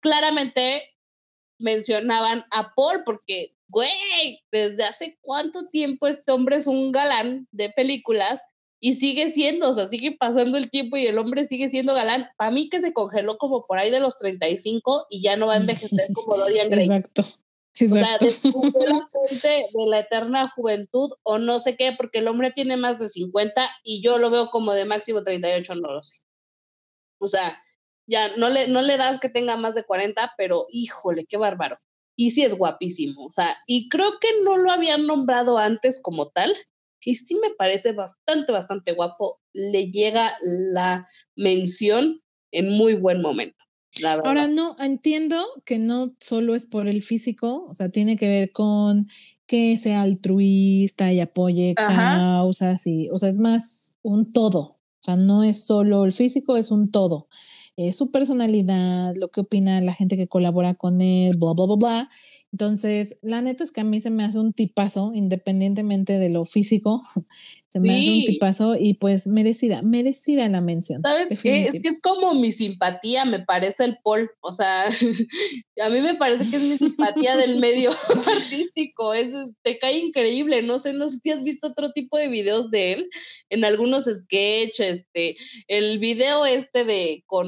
Claramente 0.00 0.82
mencionaban 1.60 2.46
a 2.50 2.74
Paul 2.74 3.04
porque, 3.04 3.54
güey, 3.68 4.40
desde 4.50 4.82
hace 4.82 5.18
cuánto 5.20 5.68
tiempo 5.68 6.08
este 6.08 6.32
hombre 6.32 6.56
es 6.56 6.66
un 6.66 6.90
galán 6.90 7.46
de 7.52 7.70
películas 7.70 8.42
y 8.80 8.96
sigue 8.96 9.30
siendo, 9.30 9.70
o 9.70 9.74
sea, 9.74 9.86
sigue 9.86 10.16
pasando 10.18 10.58
el 10.58 10.68
tiempo 10.68 10.96
y 10.96 11.06
el 11.06 11.18
hombre 11.18 11.46
sigue 11.46 11.70
siendo 11.70 11.94
galán. 11.94 12.26
Para 12.36 12.50
mí 12.50 12.68
que 12.70 12.80
se 12.80 12.92
congeló 12.92 13.38
como 13.38 13.64
por 13.66 13.78
ahí 13.78 13.92
de 13.92 14.00
los 14.00 14.18
35 14.18 15.06
y 15.10 15.22
ya 15.22 15.36
no 15.36 15.46
va 15.46 15.54
a 15.54 15.58
envejecer 15.58 16.08
como 16.12 16.38
Dorian 16.38 16.70
Gray. 16.70 16.86
Exacto. 16.86 17.24
O 17.80 17.94
sea, 17.94 18.18
descubrió 18.18 18.80
la 18.80 19.08
fuente 19.12 19.66
de 19.72 19.86
la 19.86 20.00
eterna 20.00 20.50
juventud 20.54 21.10
o 21.22 21.38
no 21.38 21.60
sé 21.60 21.76
qué, 21.76 21.92
porque 21.96 22.18
el 22.18 22.28
hombre 22.28 22.50
tiene 22.52 22.76
más 22.76 22.98
de 22.98 23.08
50 23.08 23.68
y 23.82 24.02
yo 24.02 24.18
lo 24.18 24.30
veo 24.30 24.50
como 24.50 24.72
de 24.72 24.84
máximo 24.84 25.22
38, 25.22 25.74
no 25.74 25.92
lo 25.92 26.02
sé. 26.02 26.16
O 27.18 27.26
sea, 27.26 27.58
ya 28.06 28.36
no 28.36 28.48
le, 28.48 28.68
no 28.68 28.82
le 28.82 28.96
das 28.96 29.18
que 29.18 29.28
tenga 29.28 29.56
más 29.56 29.74
de 29.74 29.84
40, 29.84 30.34
pero 30.36 30.66
híjole, 30.70 31.26
qué 31.26 31.36
bárbaro. 31.36 31.78
Y 32.16 32.30
sí 32.30 32.44
es 32.44 32.54
guapísimo, 32.54 33.26
o 33.26 33.32
sea, 33.32 33.58
y 33.66 33.90
creo 33.90 34.12
que 34.18 34.28
no 34.42 34.56
lo 34.56 34.70
habían 34.70 35.06
nombrado 35.06 35.58
antes 35.58 36.00
como 36.00 36.30
tal, 36.30 36.56
y 37.06 37.14
sí 37.14 37.36
me 37.36 37.50
parece 37.50 37.92
bastante, 37.92 38.50
bastante 38.50 38.92
guapo. 38.92 39.40
Le 39.52 39.92
llega 39.92 40.36
la 40.40 41.06
mención 41.36 42.20
en 42.50 42.70
muy 42.70 42.94
buen 42.94 43.22
momento. 43.22 43.65
Ahora, 44.04 44.48
no, 44.48 44.76
entiendo 44.78 45.36
que 45.64 45.78
no 45.78 46.14
solo 46.20 46.54
es 46.54 46.66
por 46.66 46.88
el 46.88 47.02
físico, 47.02 47.66
o 47.68 47.74
sea, 47.74 47.88
tiene 47.88 48.16
que 48.16 48.28
ver 48.28 48.52
con 48.52 49.08
que 49.46 49.76
sea 49.76 50.02
altruista 50.02 51.12
y 51.12 51.20
apoye 51.20 51.74
causas 51.74 52.86
y, 52.86 53.08
o 53.10 53.18
sea, 53.18 53.28
es 53.28 53.38
más 53.38 53.94
un 54.02 54.32
todo, 54.32 54.60
o 54.60 55.02
sea, 55.02 55.16
no 55.16 55.44
es 55.44 55.64
solo 55.64 56.04
el 56.04 56.12
físico, 56.12 56.56
es 56.56 56.70
un 56.70 56.90
todo. 56.90 57.28
Su 57.92 58.10
personalidad, 58.10 59.14
lo 59.16 59.28
que 59.28 59.42
opina 59.42 59.82
la 59.82 59.92
gente 59.92 60.16
que 60.16 60.28
colabora 60.28 60.74
con 60.74 61.02
él, 61.02 61.36
bla, 61.36 61.52
bla, 61.52 61.66
bla, 61.66 61.76
bla. 61.76 62.10
Entonces, 62.56 63.18
la 63.20 63.42
neta 63.42 63.64
es 63.64 63.70
que 63.70 63.82
a 63.82 63.84
mí 63.84 64.00
se 64.00 64.08
me 64.08 64.24
hace 64.24 64.38
un 64.38 64.54
tipazo, 64.54 65.12
independientemente 65.14 66.14
de 66.14 66.30
lo 66.30 66.46
físico, 66.46 67.02
se 67.68 67.80
me 67.80 67.98
hace 67.98 68.10
un 68.10 68.24
tipazo 68.24 68.76
y 68.80 68.94
pues 68.94 69.26
merecida, 69.26 69.82
merecida 69.82 70.48
la 70.48 70.62
mención. 70.62 71.02
¿Sabes 71.02 71.38
qué? 71.42 71.66
Es 71.66 71.82
que 71.82 71.88
es 71.88 72.00
como 72.00 72.32
mi 72.32 72.52
simpatía, 72.52 73.26
me 73.26 73.40
parece 73.40 73.84
el 73.84 73.98
Paul, 74.02 74.30
o 74.40 74.52
sea, 74.52 74.86
a 75.82 75.90
mí 75.90 76.00
me 76.00 76.14
parece 76.14 76.50
que 76.50 76.56
es 76.56 76.62
mi 76.62 76.78
simpatía 76.78 77.36
del 77.36 77.56
medio 77.60 77.90
artístico, 77.90 79.12
es, 79.12 79.34
te 79.62 79.78
cae 79.78 79.98
increíble, 79.98 80.62
no 80.62 80.78
sé, 80.78 80.94
no 80.94 81.10
sé 81.10 81.18
si 81.22 81.32
has 81.32 81.42
visto 81.42 81.66
otro 81.66 81.92
tipo 81.92 82.16
de 82.16 82.28
videos 82.28 82.70
de 82.70 82.94
él, 82.94 83.10
en 83.50 83.66
algunos 83.66 84.04
sketches, 84.04 85.00
este, 85.00 85.36
el 85.68 85.98
video 85.98 86.46
este 86.46 86.86
de 86.86 87.22
con 87.26 87.46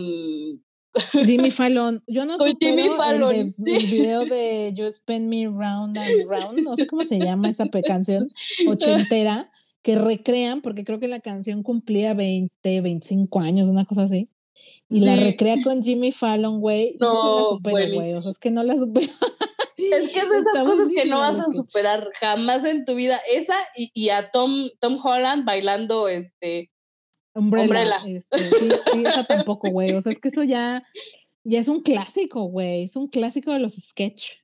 Jimmy 1.24 1.50
Fallon. 1.50 2.02
Yo 2.06 2.24
no 2.24 2.38
sé 2.38 2.54
El, 2.60 3.54
video 3.64 4.24
de 4.24 4.72
You 4.74 4.90
Spend 4.90 5.28
Me 5.28 5.46
Round 5.46 5.98
and 5.98 6.26
Round, 6.28 6.60
no 6.60 6.76
sé 6.76 6.86
cómo 6.86 7.04
se 7.04 7.18
llama 7.18 7.50
esa 7.50 7.66
canción 7.86 8.28
ochentera, 8.66 9.50
que 9.82 9.96
recrean, 9.96 10.60
porque 10.60 10.84
creo 10.84 10.98
que 10.98 11.08
la 11.08 11.20
canción 11.20 11.62
cumplía 11.62 12.14
20, 12.14 12.80
25 12.80 13.40
años, 13.40 13.68
una 13.68 13.84
cosa 13.84 14.02
así. 14.02 14.28
Y 14.88 15.00
la 15.00 15.16
recrea 15.16 15.56
con 15.62 15.82
Jimmy 15.82 16.10
Fallon, 16.10 16.60
güey. 16.60 16.96
No, 16.98 17.14
no 17.14 17.36
la 17.36 17.44
supero, 17.48 17.94
güey. 17.94 18.14
O 18.14 18.20
sea, 18.20 18.32
es 18.32 18.38
que 18.38 18.50
no 18.50 18.62
la 18.62 18.76
supero. 18.76 19.12
Es 19.78 20.12
que 20.12 20.18
es 20.18 20.28
de 20.28 20.38
esas 20.38 20.64
cosas 20.64 20.88
que 20.94 21.04
no 21.06 21.18
vas 21.20 21.38
a 21.38 21.52
superar 21.52 22.10
jamás 22.20 22.64
en 22.64 22.84
tu 22.84 22.96
vida. 22.96 23.20
Esa 23.30 23.54
y, 23.76 23.90
y 23.94 24.10
a 24.10 24.30
Tom, 24.32 24.68
Tom 24.80 24.98
Holland 25.02 25.44
bailando 25.44 26.08
este 26.08 26.70
Umbrella. 27.38 28.02
Este, 28.06 28.38
sí, 28.38 28.68
esa 29.04 29.24
tampoco, 29.24 29.70
güey. 29.70 29.92
O 29.92 30.00
sea, 30.00 30.12
es 30.12 30.18
que 30.18 30.28
eso 30.28 30.42
ya, 30.42 30.82
ya 31.44 31.60
es 31.60 31.68
un 31.68 31.82
clásico, 31.82 32.44
güey. 32.44 32.84
Es 32.84 32.96
un 32.96 33.08
clásico 33.08 33.52
de 33.52 33.58
los 33.58 33.74
sketch. 33.74 34.38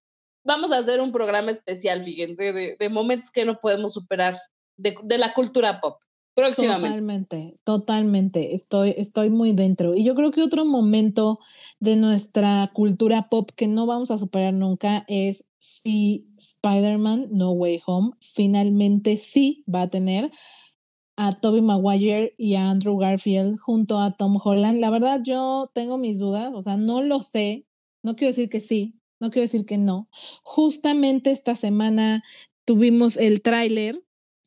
Vamos 0.44 0.72
a 0.72 0.78
hacer 0.78 1.00
un 1.00 1.12
programa 1.12 1.50
especial, 1.50 2.04
fíjense, 2.04 2.52
de, 2.52 2.76
de 2.78 2.88
momentos 2.88 3.30
que 3.30 3.44
no 3.44 3.58
podemos 3.60 3.94
superar 3.94 4.38
de, 4.76 4.94
de, 5.02 5.18
la 5.18 5.32
cultura 5.32 5.80
pop. 5.80 5.96
Próximamente. 6.34 6.88
Totalmente, 6.88 7.58
totalmente. 7.64 8.54
Estoy, 8.56 8.94
estoy 8.98 9.30
muy 9.30 9.52
dentro. 9.52 9.94
Y 9.94 10.04
yo 10.04 10.14
creo 10.14 10.32
que 10.32 10.42
otro 10.42 10.64
momento 10.64 11.38
de 11.78 11.96
nuestra 11.96 12.70
cultura 12.74 13.28
pop 13.28 13.50
que 13.54 13.68
no 13.68 13.86
vamos 13.86 14.10
a 14.10 14.18
superar 14.18 14.52
nunca 14.52 15.04
es 15.06 15.44
si 15.58 16.26
Spider-Man 16.36 17.28
No 17.30 17.52
Way 17.52 17.82
Home 17.86 18.10
finalmente 18.20 19.16
sí 19.16 19.64
va 19.72 19.82
a 19.82 19.90
tener 19.90 20.30
a 21.16 21.38
Toby 21.40 21.62
Maguire 21.62 22.34
y 22.38 22.54
a 22.54 22.70
Andrew 22.70 22.96
Garfield 22.98 23.58
junto 23.58 24.00
a 24.00 24.16
Tom 24.16 24.36
Holland. 24.42 24.80
La 24.80 24.90
verdad, 24.90 25.20
yo 25.22 25.70
tengo 25.74 25.98
mis 25.98 26.18
dudas, 26.18 26.52
o 26.54 26.62
sea, 26.62 26.76
no 26.76 27.02
lo 27.02 27.22
sé. 27.22 27.66
No 28.02 28.16
quiero 28.16 28.30
decir 28.30 28.48
que 28.48 28.60
sí, 28.60 29.00
no 29.20 29.30
quiero 29.30 29.44
decir 29.44 29.64
que 29.64 29.78
no. 29.78 30.08
Justamente 30.42 31.30
esta 31.30 31.56
semana 31.56 32.22
tuvimos 32.64 33.16
el 33.16 33.42
tráiler. 33.42 34.02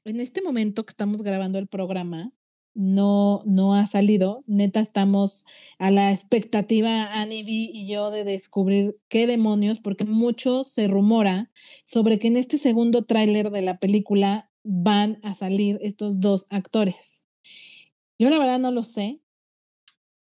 En 0.06 0.20
este 0.20 0.42
momento 0.42 0.86
que 0.86 0.92
estamos 0.92 1.22
grabando 1.22 1.60
el 1.60 1.68
programa, 1.68 2.32
no, 2.78 3.42
no 3.46 3.74
ha 3.74 3.88
salido. 3.88 4.44
Neta, 4.46 4.80
estamos 4.80 5.46
a 5.80 5.90
la 5.90 6.12
expectativa, 6.12 7.08
Annie 7.20 7.44
B 7.44 7.52
y 7.52 7.88
yo, 7.88 8.12
de 8.12 8.24
descubrir 8.24 9.00
qué 9.10 9.26
demonios, 9.26 9.80
porque 9.80 10.06
mucho 10.06 10.64
se 10.64 10.88
rumora 10.88 11.52
sobre 11.84 12.20
que 12.20 12.28
en 12.28 12.38
este 12.38 12.60
segundo 12.60 13.04
tráiler 13.04 13.50
de 13.50 13.64
la 13.64 13.80
película 13.80 14.47
van 14.68 15.20
a 15.24 15.34
salir 15.34 15.80
estos 15.82 16.20
dos 16.20 16.46
actores. 16.50 17.24
Yo 18.20 18.30
la 18.30 18.38
verdad 18.38 18.60
no 18.60 18.72
lo 18.72 18.84
sé, 18.84 19.22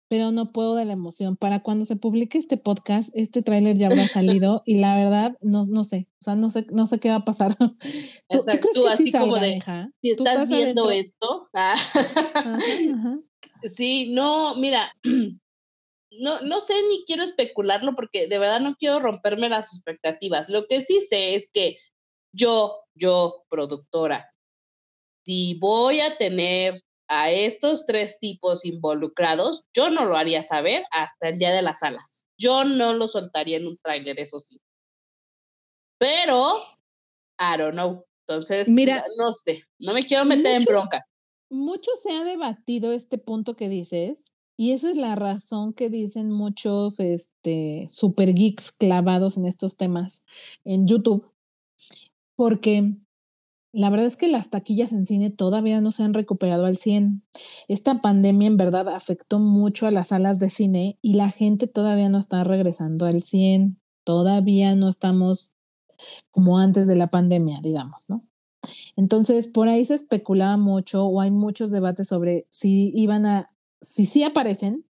pero 0.09 0.31
no 0.31 0.53
puedo 0.53 0.77
de 0.77 0.85
la 0.85 0.93
emoción. 0.93 1.37
Para 1.37 1.63
cuando 1.63 1.85
se 1.85 1.97
publique 1.97 2.39
este 2.39 2.57
podcast, 2.57 3.11
este 3.15 3.43
tráiler 3.43 3.77
ya 3.77 3.89
habrá 3.89 4.07
salido 4.09 4.63
y 4.65 4.79
la 4.79 4.97
verdad 4.97 5.37
no, 5.41 5.65
no 5.65 5.83
sé, 5.83 6.09
o 6.21 6.25
sea, 6.25 6.37
no 6.37 6.51
sé, 6.51 6.67
no 6.71 6.87
sé 6.87 7.01
qué 7.01 7.11
va 7.11 7.17
a 7.17 7.25
pasar. 7.25 7.57
¿Tú, 8.31 8.45
crees 8.45 8.61
que 8.75 8.89
así 8.89 9.13
como 9.13 9.37
de, 9.37 9.61
si 10.01 10.11
estás, 10.11 10.49
viendo 10.49 10.91
esto, 10.91 11.49
ah. 11.55 11.77
sí, 13.65 14.13
no, 14.13 14.55
mira, 14.55 14.95
no, 15.03 16.41
no 16.43 16.61
sé 16.61 16.75
ni 16.89 17.05
quiero 17.07 17.25
especularlo 17.25 17.97
porque 17.97 18.29
de 18.29 18.39
verdad 18.39 18.61
no 18.61 18.77
quiero 18.77 19.01
romperme 19.01 19.49
las 19.49 19.75
expectativas. 19.75 20.49
Lo 20.49 20.67
que 20.67 20.83
sí 20.83 21.01
sé 21.01 21.35
es 21.35 21.51
que 21.53 21.77
yo, 22.33 22.73
yo, 22.99 23.45
productora, 23.49 24.33
si 25.25 25.59
voy 25.59 26.01
a 26.01 26.17
tener 26.17 26.83
a 27.09 27.31
estos 27.31 27.87
tres 27.87 28.19
tipos 28.19 28.65
involucrados, 28.65 29.65
yo 29.75 29.91
no 29.91 30.05
lo 30.05 30.17
haría 30.17 30.43
saber 30.43 30.85
hasta 30.91 31.31
el 31.31 31.39
día 31.39 31.53
de 31.53 31.63
las 31.63 31.83
alas. 31.83 32.27
Yo 32.39 32.65
no 32.65 32.93
lo 32.93 33.09
soltaría 33.09 33.57
en 33.57 33.67
un 33.67 33.79
tráiler, 33.79 34.19
eso 34.21 34.41
sí. 34.41 34.61
Pero, 35.99 36.59
I 37.39 37.59
don't 37.59 37.73
know. 37.73 38.05
Entonces, 38.27 38.69
Mira, 38.69 39.05
no 39.17 39.33
sé, 39.33 39.65
no 39.79 39.95
me 39.95 40.05
quiero 40.07 40.25
meter 40.25 40.61
en 40.61 40.65
bronca. 40.65 41.05
Mucho 41.51 41.91
se 42.03 42.13
ha 42.13 42.25
debatido 42.25 42.93
este 42.93 43.17
punto 43.17 43.57
que 43.57 43.71
dices, 43.71 44.33
y 44.57 44.73
esa 44.73 44.91
es 44.91 44.97
la 44.97 45.15
razón 45.15 45.73
que 45.73 45.89
dicen 45.89 46.31
muchos 46.31 47.01
este, 47.01 47.87
super 47.89 48.35
geeks 48.35 48.73
clavados 48.73 49.39
en 49.39 49.47
estos 49.47 49.77
temas 49.77 50.25
en 50.65 50.87
YouTube, 50.87 51.33
porque 52.39 52.95
la 53.73 53.91
verdad 53.91 54.07
es 54.07 54.17
que 54.17 54.29
las 54.29 54.49
taquillas 54.49 54.93
en 54.93 55.07
cine 55.07 55.31
todavía 55.31 55.81
no 55.81 55.91
se 55.91 56.05
han 56.05 56.15
recuperado 56.15 56.67
al 56.67 56.77
100. 56.77 57.25
Esta 57.67 58.01
pandemia 58.01 58.47
en 58.47 58.57
verdad 58.57 58.89
afectó 58.89 59.41
mucho 59.41 59.89
a 59.89 59.91
las 59.91 60.09
salas 60.09 60.39
de 60.39 60.49
cine 60.49 61.01
y 61.03 61.15
la 61.15 61.33
gente 61.33 61.67
todavía 61.67 62.09
no 62.09 62.19
está 62.19 62.45
regresando 62.45 63.07
al 63.07 63.25
100. 63.25 63.81
Todavía 64.05 64.77
no 64.77 64.89
estamos 64.89 65.51
como 66.31 66.61
antes 66.61 66.87
de 66.87 66.95
la 66.95 67.09
pandemia, 67.09 67.59
digamos, 67.61 68.05
¿no? 68.07 68.25
Entonces, 68.95 69.49
por 69.49 69.67
ahí 69.67 69.85
se 69.85 69.95
especulaba 69.95 70.57
mucho 70.57 71.07
o 71.07 71.21
hay 71.21 71.33
muchos 71.33 71.73
debates 71.73 72.07
sobre 72.07 72.47
si 72.51 72.93
iban 72.95 73.27
a, 73.27 73.51
si 73.81 74.07
sí 74.07 74.23
aparecen, 74.23 74.85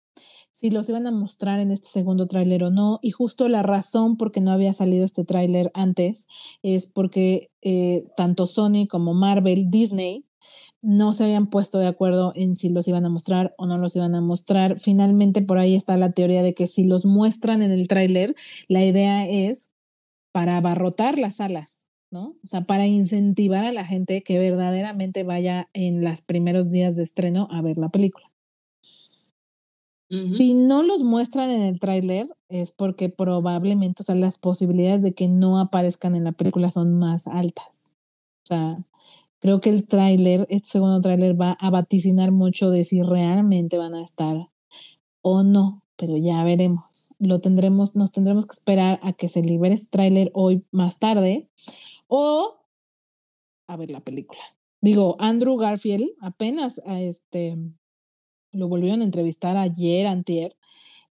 si 0.59 0.71
los 0.71 0.89
iban 0.89 1.07
a 1.07 1.11
mostrar 1.11 1.59
en 1.59 1.71
este 1.71 1.87
segundo 1.87 2.27
tráiler 2.27 2.63
o 2.63 2.71
no. 2.71 2.99
Y 3.01 3.11
justo 3.11 3.47
la 3.47 3.63
razón 3.63 4.17
por 4.17 4.31
qué 4.31 4.41
no 4.41 4.51
había 4.51 4.73
salido 4.73 5.05
este 5.05 5.23
tráiler 5.23 5.71
antes 5.73 6.27
es 6.63 6.87
porque 6.87 7.51
eh, 7.61 8.05
tanto 8.15 8.47
Sony 8.47 8.87
como 8.89 9.13
Marvel, 9.13 9.69
Disney, 9.69 10.25
no 10.81 11.13
se 11.13 11.25
habían 11.25 11.47
puesto 11.47 11.79
de 11.79 11.87
acuerdo 11.87 12.31
en 12.35 12.55
si 12.55 12.69
los 12.69 12.87
iban 12.87 13.05
a 13.05 13.09
mostrar 13.09 13.53
o 13.57 13.65
no 13.65 13.77
los 13.77 13.95
iban 13.95 14.15
a 14.15 14.21
mostrar. 14.21 14.79
Finalmente 14.79 15.41
por 15.41 15.57
ahí 15.57 15.75
está 15.75 15.97
la 15.97 16.11
teoría 16.11 16.43
de 16.43 16.53
que 16.53 16.67
si 16.67 16.85
los 16.85 17.05
muestran 17.05 17.61
en 17.61 17.71
el 17.71 17.87
tráiler, 17.87 18.35
la 18.67 18.83
idea 18.83 19.27
es 19.27 19.69
para 20.31 20.57
abarrotar 20.57 21.19
las 21.19 21.35
salas. 21.37 21.83
¿no? 22.09 22.37
O 22.41 22.47
sea, 22.47 22.61
para 22.61 22.87
incentivar 22.87 23.65
a 23.65 23.73
la 23.73 23.85
gente 23.85 24.23
que 24.23 24.39
verdaderamente 24.39 25.23
vaya 25.23 25.69
en 25.73 26.03
los 26.03 26.21
primeros 26.21 26.71
días 26.71 26.95
de 26.95 27.03
estreno 27.03 27.49
a 27.51 27.61
ver 27.61 27.77
la 27.77 27.89
película. 27.89 28.31
Si 30.09 30.53
no 30.53 30.83
los 30.83 31.03
muestran 31.03 31.49
en 31.49 31.63
el 31.63 31.79
tráiler 31.79 32.29
es 32.47 32.71
porque 32.71 33.09
probablemente, 33.09 34.03
o 34.03 34.05
sea, 34.05 34.15
las 34.15 34.37
posibilidades 34.37 35.03
de 35.03 35.13
que 35.13 35.27
no 35.27 35.59
aparezcan 35.59 36.15
en 36.15 36.23
la 36.23 36.31
película 36.31 36.71
son 36.71 36.97
más 36.97 37.27
altas. 37.27 37.67
O 38.43 38.47
sea, 38.47 38.85
creo 39.39 39.59
que 39.59 39.69
el 39.69 39.85
tráiler, 39.85 40.47
este 40.49 40.69
segundo 40.69 41.01
tráiler 41.01 41.39
va 41.39 41.57
a 41.59 41.69
vaticinar 41.69 42.31
mucho 42.31 42.69
de 42.69 42.85
si 42.85 43.01
realmente 43.01 43.77
van 43.77 43.95
a 43.95 44.03
estar 44.03 44.49
o 45.21 45.43
no, 45.43 45.83
pero 45.97 46.15
ya 46.15 46.41
veremos. 46.45 47.09
Lo 47.19 47.41
tendremos, 47.41 47.97
nos 47.97 48.13
tendremos 48.13 48.45
que 48.45 48.53
esperar 48.53 49.01
a 49.03 49.11
que 49.11 49.27
se 49.27 49.41
libere 49.41 49.75
este 49.75 49.89
tráiler 49.89 50.31
hoy 50.33 50.63
más 50.71 50.99
tarde 50.99 51.49
o 52.07 52.55
a 53.67 53.75
ver 53.75 53.91
la 53.91 53.99
película. 53.99 54.41
Digo, 54.79 55.17
Andrew 55.19 55.57
Garfield 55.57 56.11
apenas 56.21 56.81
a 56.85 57.01
este 57.01 57.57
lo 58.51 58.67
volvieron 58.67 59.01
a 59.01 59.05
entrevistar 59.05 59.57
ayer, 59.57 60.07
antier, 60.07 60.55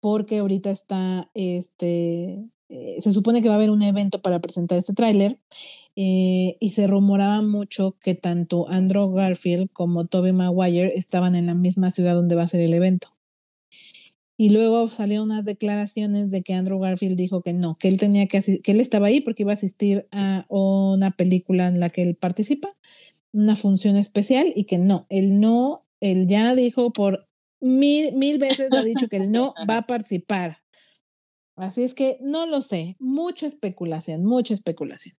porque 0.00 0.38
ahorita 0.38 0.70
está, 0.70 1.30
este, 1.34 2.44
eh, 2.68 2.96
se 3.00 3.12
supone 3.12 3.42
que 3.42 3.48
va 3.48 3.54
a 3.54 3.58
haber 3.58 3.70
un 3.70 3.82
evento 3.82 4.22
para 4.22 4.40
presentar 4.40 4.78
este 4.78 4.94
tráiler 4.94 5.38
eh, 5.96 6.56
y 6.60 6.68
se 6.70 6.86
rumoraba 6.86 7.42
mucho 7.42 7.96
que 8.00 8.14
tanto 8.14 8.68
Andrew 8.68 9.12
Garfield 9.12 9.70
como 9.72 10.06
Tobey 10.06 10.32
Maguire 10.32 10.92
estaban 10.94 11.34
en 11.34 11.46
la 11.46 11.54
misma 11.54 11.90
ciudad 11.90 12.14
donde 12.14 12.36
va 12.36 12.44
a 12.44 12.48
ser 12.48 12.60
el 12.60 12.74
evento. 12.74 13.08
Y 14.36 14.48
luego 14.48 14.88
salieron 14.88 15.30
unas 15.30 15.44
declaraciones 15.44 16.30
de 16.30 16.42
que 16.42 16.54
Andrew 16.54 16.78
Garfield 16.78 17.16
dijo 17.16 17.42
que 17.42 17.52
no, 17.52 17.76
que 17.76 17.88
él 17.88 17.98
tenía 17.98 18.26
que 18.26 18.40
que 18.62 18.72
él 18.72 18.80
estaba 18.80 19.08
ahí 19.08 19.20
porque 19.20 19.42
iba 19.42 19.52
a 19.52 19.54
asistir 19.54 20.06
a 20.12 20.46
una 20.48 21.10
película 21.10 21.68
en 21.68 21.78
la 21.78 21.90
que 21.90 22.02
él 22.02 22.14
participa, 22.14 22.74
una 23.32 23.54
función 23.54 23.96
especial 23.96 24.50
y 24.56 24.64
que 24.64 24.78
no, 24.78 25.06
él 25.10 25.40
no 25.40 25.84
él 26.00 26.26
ya 26.26 26.54
dijo 26.54 26.92
por 26.92 27.20
mil, 27.60 28.14
mil 28.14 28.38
veces, 28.38 28.72
ha 28.72 28.82
dicho 28.82 29.08
que 29.08 29.16
él 29.16 29.30
no 29.30 29.54
va 29.68 29.78
a 29.78 29.86
participar. 29.86 30.58
Así 31.56 31.82
es 31.82 31.94
que 31.94 32.16
no 32.20 32.46
lo 32.46 32.62
sé, 32.62 32.96
mucha 32.98 33.46
especulación, 33.46 34.24
mucha 34.24 34.54
especulación. 34.54 35.16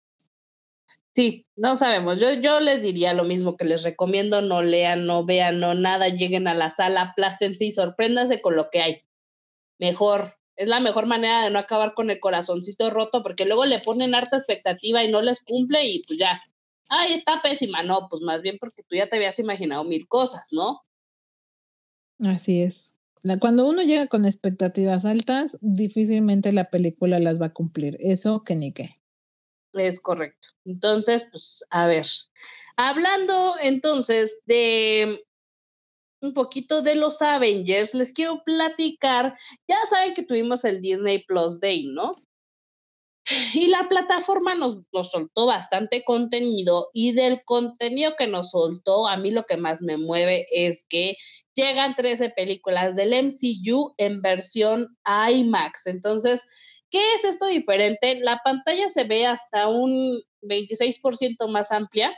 Sí, 1.14 1.46
no 1.56 1.76
sabemos. 1.76 2.20
Yo, 2.20 2.32
yo 2.34 2.62
les 2.62 2.82
diría 2.82 3.14
lo 3.14 3.26
mismo 3.26 3.58
que 3.58 3.66
les 3.66 3.84
recomiendo, 3.84 4.42
no 4.42 4.62
lean, 4.62 5.06
no 5.06 5.26
vean, 5.26 5.60
no 5.60 5.74
nada, 5.74 6.08
lleguen 6.08 6.48
a 6.48 6.56
la 6.56 6.70
sala, 6.70 7.02
aplástense 7.02 7.66
y 7.66 7.72
sorpréndanse 7.72 8.42
con 8.42 8.56
lo 8.56 8.70
que 8.72 8.82
hay. 8.82 9.02
Mejor, 9.78 10.36
es 10.56 10.70
la 10.70 10.80
mejor 10.80 11.08
manera 11.08 11.44
de 11.44 11.50
no 11.50 11.60
acabar 11.60 11.94
con 11.94 12.10
el 12.10 12.20
corazoncito 12.20 12.90
roto, 12.90 13.24
porque 13.24 13.46
luego 13.46 13.66
le 13.66 13.80
ponen 13.80 14.16
harta 14.16 14.38
expectativa 14.38 15.04
y 15.04 15.12
no 15.12 15.22
les 15.22 15.42
cumple 15.42 15.86
y 15.86 16.04
pues 16.04 16.18
ya, 16.18 16.40
ay, 16.92 17.14
está 17.14 17.42
pésima. 17.42 17.82
No, 17.82 18.08
pues 18.10 18.22
más 18.22 18.42
bien 18.42 18.58
porque 18.60 18.84
tú 18.84 18.96
ya 18.96 19.10
te 19.10 19.16
habías 19.16 19.40
imaginado 19.40 19.84
mil 19.84 20.08
cosas, 20.08 20.48
¿no? 20.52 20.82
Así 22.20 22.62
es. 22.62 22.96
Cuando 23.40 23.68
uno 23.68 23.82
llega 23.82 24.08
con 24.08 24.26
expectativas 24.26 25.06
altas, 25.06 25.58
difícilmente 25.62 26.52
la 26.54 26.70
película 26.70 27.20
las 27.20 27.42
va 27.42 27.48
a 27.48 27.54
cumplir. 27.54 27.98
Eso 28.00 28.44
que 28.44 28.56
ni 28.56 28.74
qué. 28.74 29.00
Es 29.74 30.00
correcto. 30.00 30.50
Entonces, 30.66 31.28
pues, 31.32 31.64
a 31.70 31.88
ver. 31.88 32.06
Hablando 32.78 33.56
entonces 33.62 34.42
de 34.46 35.24
un 36.22 36.34
poquito 36.34 36.82
de 36.82 36.96
los 36.96 37.22
Avengers, 37.22 37.94
les 37.94 38.12
quiero 38.12 38.44
platicar. 38.44 39.36
Ya 39.68 39.78
saben 39.90 40.14
que 40.14 40.24
tuvimos 40.24 40.66
el 40.66 40.82
Disney 40.82 41.24
Plus 41.26 41.60
Day, 41.60 41.88
¿no? 41.88 42.12
Y 43.54 43.68
la 43.68 43.88
plataforma 43.88 44.56
nos, 44.56 44.80
nos, 44.92 45.12
soltó 45.12 45.46
bastante 45.46 46.04
contenido 46.04 46.90
y 46.94 47.14
del 47.14 47.44
contenido 47.46 48.16
que 48.18 48.28
nos 48.28 48.50
soltó, 48.50 49.08
a 49.08 49.16
mí 49.18 49.32
lo 49.32 49.46
que 49.46 49.58
más 49.58 49.82
me 49.82 49.98
mueve 49.98 50.48
es 50.52 50.84
que 50.90 51.16
llegan 51.56 51.96
13 51.96 52.32
películas 52.32 52.96
del 52.96 53.14
MCU 53.14 53.94
en 53.98 54.22
versión 54.22 54.98
IMAX. 55.06 55.88
Entonces, 55.88 56.44
¿qué 56.90 57.14
es 57.14 57.24
esto 57.24 57.46
diferente? 57.46 58.20
La 58.20 58.40
pantalla 58.44 58.90
se 58.90 59.04
ve 59.04 59.26
hasta 59.28 59.68
un 59.68 60.22
26% 60.42 61.48
más 61.48 61.72
amplia. 61.72 62.16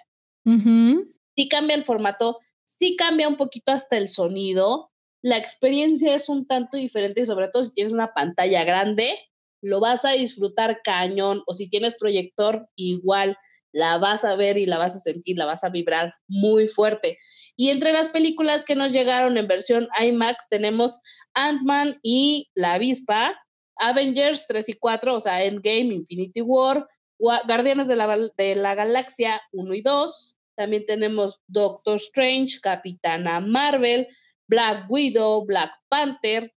Sí 1.36 1.50
cambia 1.50 1.76
el 1.76 1.84
formato, 1.84 2.38
sí 2.64 2.96
cambia 2.96 3.28
un 3.28 3.38
poquito 3.38 3.72
hasta 3.72 3.98
el 3.98 4.08
sonido. 4.08 4.92
La 5.22 5.38
experiencia 5.38 6.16
es 6.16 6.30
un 6.30 6.48
tanto 6.48 6.78
diferente 6.78 7.22
y 7.22 7.26
sobre 7.26 7.48
todo 7.48 7.64
si 7.64 7.74
tienes 7.74 7.94
una 7.94 8.14
pantalla 8.14 8.64
grande, 8.66 9.18
lo 9.64 9.80
vas 9.80 10.06
a 10.06 10.12
disfrutar 10.12 10.82
cañón 10.84 11.42
o 11.48 11.54
si 11.54 11.70
tienes 11.70 11.96
proyector, 11.96 12.68
igual 12.76 13.38
la 13.72 13.98
vas 13.98 14.24
a 14.24 14.36
ver 14.36 14.58
y 14.58 14.66
la 14.66 14.78
vas 14.78 14.96
a 14.96 15.00
sentir, 15.00 15.38
la 15.38 15.46
vas 15.46 15.64
a 15.64 15.70
vibrar 15.70 16.14
muy 16.28 16.68
fuerte. 16.68 17.18
Y 17.56 17.70
entre 17.70 17.92
las 17.92 18.10
películas 18.10 18.66
que 18.66 18.76
nos 18.76 18.92
llegaron 18.92 19.38
en 19.38 19.48
versión 19.48 19.88
IMAX 20.00 20.48
tenemos 20.50 21.00
Ant-Man 21.34 22.00
y 22.04 22.50
La 22.54 22.74
Avispa, 22.74 23.36
Avengers 23.78 24.46
3 24.48 24.70
y 24.70 24.74
4, 24.74 25.16
o 25.16 25.22
sea, 25.22 25.44
Endgame, 25.44 25.94
Infinity 25.94 26.42
War, 26.42 26.88
Guardianes 27.18 27.88
de 27.88 27.96
la, 27.96 28.18
de 28.38 28.56
la 28.56 28.76
Galaxia 28.76 29.42
1 29.54 29.74
y 29.74 29.82
2, 29.82 30.36
también 30.56 30.86
tenemos 30.86 31.40
Doctor 31.48 31.96
Strange, 31.96 32.60
Capitana 32.62 33.40
Marvel, 33.40 34.08
Black 34.48 34.86
Widow, 34.90 35.46
Black 35.46 35.72
Panther, 35.90 36.52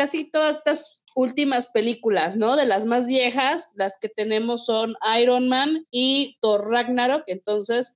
casi 0.00 0.30
todas 0.30 0.56
estas 0.56 1.04
últimas 1.14 1.68
películas, 1.68 2.34
¿no? 2.34 2.56
De 2.56 2.64
las 2.64 2.86
más 2.86 3.06
viejas, 3.06 3.70
las 3.74 3.98
que 4.00 4.08
tenemos 4.08 4.64
son 4.64 4.94
Iron 5.20 5.46
Man 5.46 5.84
y 5.90 6.38
Thor 6.40 6.70
Ragnarok, 6.70 7.24
entonces, 7.26 7.92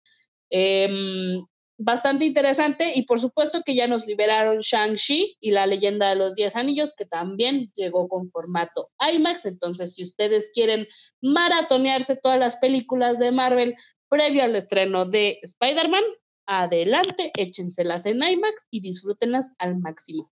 em, 0.50 1.46
bastante 1.78 2.26
interesante 2.26 2.92
y 2.94 3.07
por 3.07 3.20
supuesto 3.20 3.62
que 3.64 3.74
ya 3.74 3.86
nos 3.86 4.07
liberaron 4.07 4.59
Shang-Chi 4.59 5.38
y 5.40 5.50
la 5.52 5.66
leyenda 5.66 6.11
de 6.11 6.16
los 6.16 6.34
Diez 6.34 6.57
Anillos, 6.57 6.92
que 6.94 7.07
también 7.07 7.72
llegó 7.74 8.07
con 8.07 8.30
formato 8.30 8.90
IMAX, 9.00 9.46
entonces 9.46 9.94
si 9.94 10.05
ustedes 10.05 10.50
quieren 10.52 10.86
maratonearse 11.22 12.16
todas 12.16 12.38
las 12.38 12.59
películas 12.59 13.18
de 13.18 13.32
Marvel 13.32 13.76
previo 14.11 14.44
al 14.44 14.55
estreno 14.57 15.07
de 15.07 15.38
Spider-Man, 15.40 16.05
adelante, 16.44 17.32
échenselas 17.34 18.05
en 18.05 18.22
IMAX 18.22 18.57
y 18.70 18.82
disfrútenlas 18.82 19.52
al 19.57 19.78
máximo. 19.78 20.34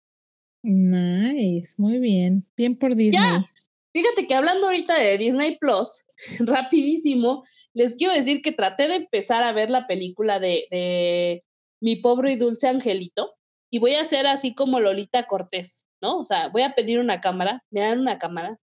Nice, 0.70 1.76
muy 1.78 1.98
bien. 1.98 2.46
Bien 2.58 2.78
por 2.78 2.94
Disney. 2.94 3.22
Ya. 3.22 3.50
Fíjate 3.94 4.28
que 4.28 4.36
hablando 4.36 4.66
ahorita 4.66 5.00
de 5.00 5.18
Disney 5.18 5.58
Plus, 5.58 6.04
rapidísimo, 6.40 7.44
les 7.74 7.96
quiero 7.96 8.14
decir 8.14 8.42
que 8.42 8.52
traté 8.52 8.90
de 8.90 8.96
empezar 8.96 9.46
a 9.46 9.54
ver 9.54 9.70
la 9.70 9.88
película 9.88 10.42
de, 10.42 10.66
de 10.70 11.46
Mi 11.80 11.96
pobre 11.96 12.34
y 12.34 12.36
dulce 12.36 12.68
angelito 12.68 13.36
y 13.70 13.80
voy 13.80 13.94
a 13.94 14.02
hacer 14.02 14.28
así 14.28 14.56
como 14.56 14.82
Lolita 14.82 15.26
Cortés, 15.26 15.86
¿no? 16.02 16.20
O 16.20 16.26
sea, 16.26 16.50
voy 16.50 16.64
a 16.64 16.76
pedir 16.76 17.00
una 17.00 17.22
cámara, 17.22 17.64
me 17.70 17.80
dan 17.80 18.00
una 18.00 18.20
cámara, 18.20 18.60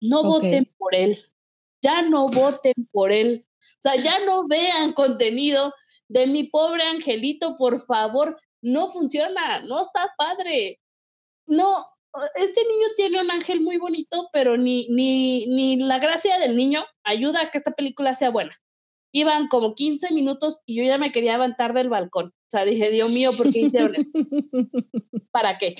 no 0.00 0.22
voten 0.22 0.72
por 0.78 0.94
él, 0.94 1.18
ya 1.82 2.00
no 2.00 2.26
voten 2.28 2.74
por 2.90 3.12
él, 3.12 3.46
o 3.60 3.80
sea, 3.80 3.96
ya 3.96 4.24
no 4.24 4.48
vean 4.48 4.94
contenido 4.94 5.74
de 6.08 6.26
mi 6.26 6.44
pobre 6.44 6.84
angelito, 6.84 7.56
por 7.58 7.84
favor, 7.84 8.40
no 8.62 8.88
funciona, 8.88 9.60
no 9.60 9.82
está 9.82 10.10
padre 10.16 10.80
no, 11.46 11.86
este 12.36 12.60
niño 12.60 12.86
tiene 12.96 13.20
un 13.20 13.30
ángel 13.30 13.60
muy 13.60 13.76
bonito, 13.76 14.28
pero 14.32 14.56
ni, 14.56 14.88
ni, 14.88 15.46
ni 15.46 15.76
la 15.76 15.98
gracia 15.98 16.38
del 16.38 16.56
niño 16.56 16.84
ayuda 17.02 17.42
a 17.42 17.50
que 17.50 17.58
esta 17.58 17.72
película 17.72 18.14
sea 18.14 18.30
buena. 18.30 18.56
Iban 19.12 19.48
como 19.48 19.74
15 19.74 20.12
minutos 20.12 20.60
y 20.66 20.76
yo 20.76 20.84
ya 20.84 20.98
me 20.98 21.12
quería 21.12 21.32
levantar 21.32 21.72
del 21.72 21.88
balcón. 21.88 22.26
O 22.26 22.50
sea, 22.50 22.64
dije, 22.64 22.90
Dios 22.90 23.10
mío, 23.10 23.30
¿por 23.36 23.52
qué 23.52 23.60
hicieron 23.60 23.94
esto? 23.94 24.18
¿Para 25.30 25.58
qué? 25.58 25.74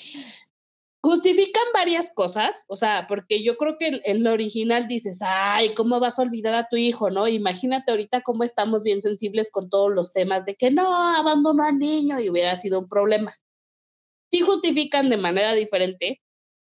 Justifican 1.03 1.65
varias 1.75 2.11
cosas, 2.15 2.65
o 2.67 2.77
sea, 2.77 3.07
porque 3.07 3.45
yo 3.45 3.59
creo 3.59 3.77
que 3.79 3.89
en 3.89 4.01
el 4.05 4.27
original 4.27 4.89
dices, 4.89 5.19
ay, 5.21 5.75
¿cómo 5.75 6.01
vas 6.01 6.19
a 6.19 6.23
olvidar 6.23 6.55
a 6.55 6.69
tu 6.69 6.77
hijo, 6.77 7.11
no? 7.11 7.29
Imagínate 7.29 7.91
ahorita 7.91 8.23
cómo 8.23 8.43
estamos 8.43 8.83
bien 8.83 9.03
sensibles 9.03 9.51
con 9.51 9.69
todos 9.69 9.93
los 9.93 10.15
temas 10.15 10.47
de 10.47 10.55
que 10.55 10.71
no, 10.71 10.97
abandono 10.97 11.63
al 11.63 11.79
niño 11.79 12.21
y 12.21 12.31
hubiera 12.31 12.57
sido 12.57 12.81
un 12.81 12.89
problema 12.89 13.35
justifican 14.43 15.11
de 15.11 15.17
manera 15.17 15.53
diferente 15.55 16.23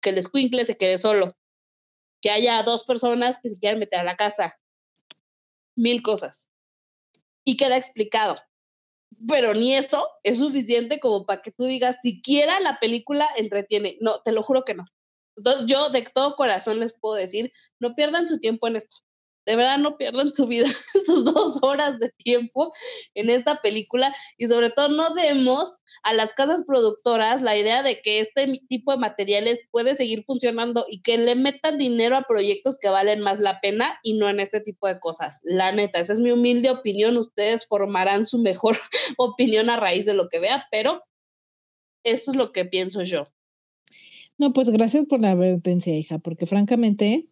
que 0.02 0.12
el 0.12 0.18
escuincle 0.18 0.66
se 0.66 0.78
quede 0.78 0.98
solo, 0.98 1.38
que 2.22 2.32
haya 2.32 2.62
dos 2.64 2.84
personas 2.84 3.38
que 3.42 3.50
se 3.50 3.60
quieran 3.60 3.80
meter 3.80 4.00
a 4.00 4.04
la 4.04 4.16
casa, 4.16 4.60
mil 5.76 6.02
cosas. 6.02 6.48
Y 7.44 7.58
queda 7.58 7.78
explicado. 7.78 8.42
Pero 9.28 9.54
ni 9.54 9.76
eso 9.76 10.08
es 10.24 10.38
suficiente 10.38 11.00
como 11.00 11.26
para 11.26 11.42
que 11.42 11.52
tú 11.52 11.66
digas, 11.66 11.98
siquiera 12.02 12.60
la 12.60 12.80
película 12.80 13.28
entretiene. 13.36 13.98
No, 14.00 14.22
te 14.22 14.32
lo 14.32 14.44
juro 14.44 14.64
que 14.64 14.74
no. 14.74 14.86
Entonces, 15.36 15.66
yo 15.68 15.90
de 15.90 16.04
todo 16.14 16.36
corazón 16.36 16.80
les 16.80 16.94
puedo 16.94 17.16
decir, 17.16 17.52
no 17.80 17.96
pierdan 17.96 18.28
su 18.28 18.40
tiempo 18.40 18.68
en 18.68 18.78
esto 18.78 18.98
de 19.46 19.56
verdad 19.56 19.78
no 19.78 19.98
pierdan 19.98 20.34
su 20.34 20.48
vida, 20.48 20.68
sus 21.06 21.26
dos 21.26 21.60
horas 21.62 22.00
de 22.00 22.10
tiempo 22.10 22.72
en 23.16 23.30
esta 23.30 23.62
película 23.62 24.16
y 24.38 24.48
sobre 24.48 24.70
todo 24.70 24.90
no 24.90 25.14
demos 25.14 25.78
a 26.04 26.14
las 26.14 26.34
casas 26.34 26.64
productoras 26.66 27.42
la 27.42 27.58
idea 27.58 27.84
de 27.84 28.02
que 28.02 28.20
este 28.20 28.52
tipo 28.68 28.92
de 28.92 28.98
materiales 28.98 29.60
puede 29.72 29.96
seguir 29.96 30.24
funcionando 30.26 30.86
y 30.90 31.02
que 31.02 31.18
le 31.18 31.36
metan 31.36 31.78
dinero 31.78 32.16
a 32.16 32.24
proyectos 32.24 32.78
que 32.80 32.90
valen 32.90 33.22
más 33.22 33.40
la 33.40 33.60
pena 33.62 34.00
y 34.04 34.16
no 34.16 34.30
en 34.30 34.40
este 34.40 34.62
tipo 34.62 34.88
de 34.88 35.00
cosas. 35.00 35.40
La 35.44 35.72
neta, 35.72 36.00
esa 36.00 36.14
es 36.14 36.20
mi 36.20 36.32
humilde 36.32 36.70
opinión, 36.70 37.18
ustedes 37.18 37.68
formarán 37.68 38.26
su 38.26 38.40
mejor 38.40 38.78
opinión 39.18 39.70
a 39.70 39.80
raíz 39.80 40.06
de 40.06 40.14
lo 40.14 40.30
que 40.30 40.40
vea, 40.40 40.68
pero 40.72 41.04
esto 42.04 42.32
es 42.32 42.38
lo 42.38 42.52
que 42.52 42.66
pienso 42.66 43.04
yo. 43.04 43.28
No, 44.38 44.54
pues 44.54 44.70
gracias 44.70 45.06
por 45.06 45.20
la 45.20 45.32
advertencia, 45.32 45.96
hija, 45.96 46.18
porque 46.18 46.48
francamente 46.48 47.28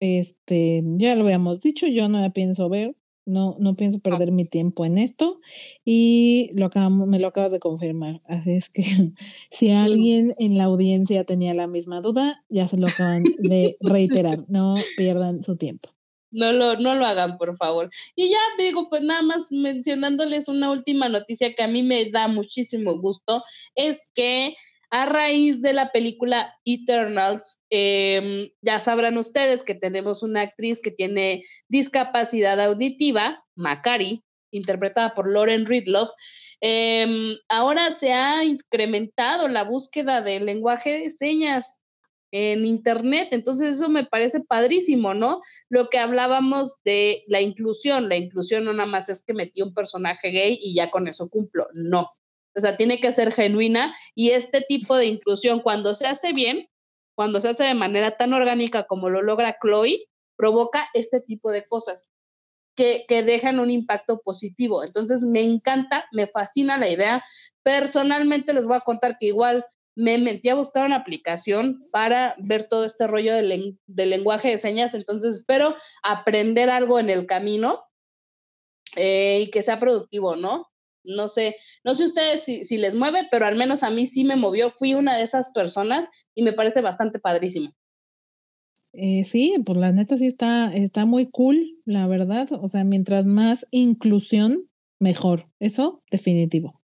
este, 0.00 0.82
ya 0.96 1.14
lo 1.16 1.24
habíamos 1.24 1.60
dicho, 1.60 1.86
yo 1.86 2.08
no 2.08 2.20
la 2.20 2.30
pienso 2.30 2.68
ver, 2.68 2.94
no, 3.28 3.56
no 3.60 3.76
pienso 3.76 4.00
perder 4.00 4.32
mi 4.32 4.46
tiempo 4.46 4.86
en 4.86 4.96
esto 4.96 5.40
y 5.84 6.50
lo 6.54 6.66
acabamos, 6.66 7.06
me 7.06 7.20
lo 7.20 7.28
acabas 7.28 7.52
de 7.52 7.60
confirmar. 7.60 8.18
Así 8.26 8.52
es 8.52 8.70
que 8.70 8.82
si 9.50 9.70
alguien 9.70 10.34
en 10.38 10.56
la 10.56 10.64
audiencia 10.64 11.24
tenía 11.24 11.54
la 11.54 11.66
misma 11.66 12.00
duda, 12.00 12.42
ya 12.48 12.66
se 12.66 12.78
lo 12.78 12.86
acaban 12.86 13.24
de 13.38 13.76
reiterar. 13.80 14.44
No 14.48 14.76
pierdan 14.96 15.42
su 15.42 15.56
tiempo. 15.56 15.90
No 16.30 16.52
lo, 16.52 16.76
no 16.76 16.94
lo 16.94 17.06
hagan, 17.06 17.38
por 17.38 17.56
favor. 17.56 17.90
Y 18.14 18.30
ya 18.30 18.38
digo, 18.58 18.88
pues 18.90 19.02
nada 19.02 19.22
más 19.22 19.44
mencionándoles 19.50 20.48
una 20.48 20.70
última 20.70 21.08
noticia 21.08 21.54
que 21.54 21.62
a 21.62 21.68
mí 21.68 21.82
me 21.82 22.10
da 22.10 22.28
muchísimo 22.28 22.98
gusto, 22.98 23.42
es 23.74 24.08
que 24.14 24.54
a 24.90 25.06
raíz 25.06 25.60
de 25.60 25.72
la 25.72 25.90
película 25.90 26.54
Eternals, 26.64 27.60
em, 27.70 28.48
ya 28.62 28.80
sabrán 28.80 29.18
ustedes 29.18 29.62
que 29.62 29.74
tenemos 29.74 30.22
una 30.22 30.42
actriz 30.42 30.80
que 30.80 30.90
tiene 30.90 31.44
discapacidad 31.68 32.58
auditiva, 32.60 33.44
Macari, 33.54 34.24
interpretada 34.50 35.14
por 35.14 35.30
Lauren 35.30 35.66
Ridloff. 35.66 36.10
Em, 36.60 37.36
ahora 37.48 37.90
se 37.90 38.12
ha 38.12 38.44
incrementado 38.44 39.48
la 39.48 39.64
búsqueda 39.64 40.22
del 40.22 40.46
lenguaje 40.46 40.98
de 41.00 41.10
señas 41.10 41.82
en 42.30 42.66
Internet, 42.66 43.28
entonces 43.32 43.76
eso 43.76 43.88
me 43.88 44.04
parece 44.04 44.40
padrísimo, 44.40 45.14
¿no? 45.14 45.40
Lo 45.70 45.88
que 45.88 45.98
hablábamos 45.98 46.78
de 46.84 47.24
la 47.26 47.40
inclusión, 47.40 48.08
la 48.08 48.16
inclusión 48.16 48.64
no 48.64 48.72
nada 48.72 48.88
más 48.88 49.08
es 49.08 49.22
que 49.22 49.34
metí 49.34 49.62
un 49.62 49.72
personaje 49.74 50.28
gay 50.30 50.58
y 50.60 50.74
ya 50.74 50.90
con 50.90 51.08
eso 51.08 51.28
cumplo, 51.28 51.68
no 51.74 52.10
o 52.54 52.60
sea, 52.60 52.76
tiene 52.76 53.00
que 53.00 53.12
ser 53.12 53.32
genuina 53.32 53.94
y 54.14 54.30
este 54.30 54.60
tipo 54.60 54.96
de 54.96 55.06
inclusión, 55.06 55.60
cuando 55.60 55.94
se 55.94 56.06
hace 56.06 56.32
bien, 56.32 56.68
cuando 57.14 57.40
se 57.40 57.48
hace 57.48 57.64
de 57.64 57.74
manera 57.74 58.16
tan 58.16 58.32
orgánica 58.32 58.86
como 58.86 59.10
lo 59.10 59.22
logra 59.22 59.56
Chloe, 59.60 60.06
provoca 60.36 60.88
este 60.94 61.20
tipo 61.20 61.50
de 61.50 61.66
cosas 61.66 62.10
que, 62.76 63.04
que 63.08 63.22
dejan 63.22 63.58
un 63.58 63.70
impacto 63.70 64.20
positivo. 64.20 64.84
Entonces, 64.84 65.22
me 65.22 65.42
encanta, 65.42 66.06
me 66.12 66.28
fascina 66.28 66.78
la 66.78 66.88
idea. 66.88 67.24
Personalmente 67.64 68.52
les 68.52 68.66
voy 68.66 68.76
a 68.76 68.82
contar 68.82 69.18
que 69.18 69.26
igual 69.26 69.64
me 69.98 70.16
metí 70.16 70.48
a 70.48 70.54
buscar 70.54 70.86
una 70.86 70.94
aplicación 70.94 71.84
para 71.90 72.36
ver 72.38 72.68
todo 72.68 72.84
este 72.84 73.08
rollo 73.08 73.34
del, 73.34 73.80
lenguaje 73.88 74.50
de 74.50 74.58
señas, 74.58 74.94
entonces 74.94 75.34
espero 75.34 75.74
aprender 76.04 76.70
algo 76.70 77.00
en 77.00 77.10
el 77.10 77.26
camino 77.26 77.82
eh, 78.94 79.40
y 79.40 79.50
que 79.50 79.64
sea 79.64 79.80
productivo, 79.80 80.36
¿no? 80.36 80.68
No 81.08 81.28
sé, 81.28 81.56
no 81.84 81.94
sé 81.94 82.04
ustedes 82.04 82.44
si, 82.44 82.76
les 82.76 82.94
mueve, 82.94 83.26
pero 83.30 83.46
al 83.46 83.56
menos 83.56 83.82
a 83.82 83.90
mí 83.90 84.06
sí 84.06 84.24
me 84.24 84.36
movió, 84.36 84.70
fui 84.70 84.94
una 84.94 85.16
de 85.16 85.24
esas 85.24 85.50
personas 85.50 86.08
y 86.34 86.42
me 86.42 86.52
parece 86.52 86.80
bastante 86.80 87.18
padrísimo. 87.18 87.74
Eh, 88.92 89.24
sí, 89.24 89.56
pues 89.64 89.78
la 89.78 89.92
neta 89.92 90.16
sí 90.16 90.26
está, 90.26 90.72
está 90.72 91.04
muy 91.04 91.26
cool, 91.26 91.78
la 91.84 92.06
verdad. 92.06 92.48
O 92.60 92.68
sea, 92.68 92.84
mientras 92.84 93.26
más 93.26 93.66
inclusión, 93.70 94.68
mejor. 94.98 95.48
Eso, 95.60 96.02
definitivo. 96.10 96.78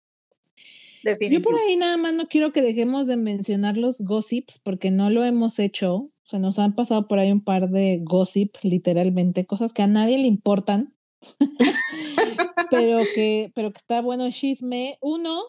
Yo 1.03 1.41
por 1.41 1.55
ahí 1.55 1.75
nada 1.75 1.97
más 1.97 2.13
no 2.13 2.27
quiero 2.27 2.53
que 2.53 2.61
dejemos 2.61 3.07
de 3.07 3.17
mencionar 3.17 3.75
los 3.75 4.01
gossips 4.01 4.59
porque 4.59 4.89
no 4.89 5.09
lo 5.09 5.25
hemos 5.25 5.59
hecho. 5.59 5.95
O 5.95 6.09
sea, 6.23 6.39
nos 6.39 6.59
han 6.59 6.75
pasado 6.75 7.07
por 7.07 7.19
ahí 7.19 7.31
un 7.31 7.43
par 7.43 7.69
de 7.69 7.99
gossip, 8.01 8.55
literalmente, 8.63 9.45
cosas 9.45 9.73
que 9.73 9.81
a 9.81 9.87
nadie 9.87 10.17
le 10.17 10.27
importan. 10.27 10.92
pero 12.71 12.99
que, 13.15 13.51
pero 13.55 13.71
que 13.71 13.77
está 13.77 14.01
bueno 14.01 14.29
chisme. 14.31 14.97
Uno, 15.01 15.43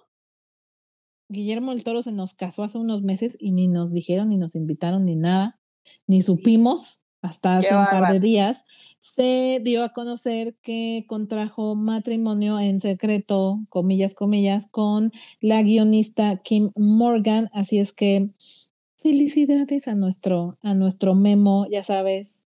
Guillermo 1.29 1.72
el 1.72 1.85
Toro 1.85 2.03
se 2.03 2.12
nos 2.12 2.35
casó 2.35 2.62
hace 2.62 2.79
unos 2.79 3.03
meses 3.03 3.37
y 3.41 3.53
ni 3.53 3.68
nos 3.68 3.93
dijeron, 3.93 4.29
ni 4.29 4.37
nos 4.37 4.55
invitaron, 4.55 5.05
ni 5.05 5.16
nada, 5.16 5.59
ni 6.07 6.22
supimos 6.22 7.01
hasta 7.25 7.57
hace 7.57 7.75
un 7.75 7.87
par 7.87 8.12
de 8.12 8.20
días, 8.20 8.66
se 8.99 9.59
dio 9.64 9.83
a 9.83 9.95
conocer 9.95 10.57
que 10.61 11.07
contrajo 11.09 11.75
matrimonio 11.75 12.61
en 12.61 12.83
secreto, 12.83 13.61
comillas, 13.70 14.14
comillas, 14.14 14.66
con 14.70 15.11
la 15.41 15.62
guionista 15.62 16.43
Kim 16.43 16.70
Morgan. 16.77 17.49
Así 17.55 17.79
es 17.79 17.95
que 17.95 18.29
felicidades 18.97 19.89
a 19.89 19.95
nuestro, 19.95 20.59
a 20.61 20.75
nuestro 20.75 21.14
memo, 21.14 21.66
ya 21.70 21.83
sabes, 21.83 22.43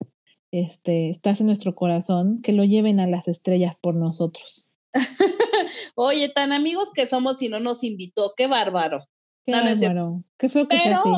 este, 0.61 1.09
estás 1.09 1.39
en 1.39 1.47
nuestro 1.47 1.75
corazón, 1.75 2.41
que 2.41 2.53
lo 2.53 2.63
lleven 2.63 2.99
a 2.99 3.07
las 3.07 3.27
estrellas 3.27 3.75
por 3.79 3.95
nosotros. 3.95 4.69
Oye, 5.95 6.29
tan 6.29 6.53
amigos 6.53 6.91
que 6.93 7.05
somos 7.05 7.41
y 7.41 7.49
no 7.49 7.59
nos 7.59 7.83
invitó, 7.83 8.33
qué 8.35 8.47
bárbaro. 8.47 9.05
Qué 9.43 9.51
bárbaro, 9.51 10.23
qué 10.37 10.49
feo 10.49 10.67
que 10.67 10.79
sea 10.79 10.95
así. 10.95 11.09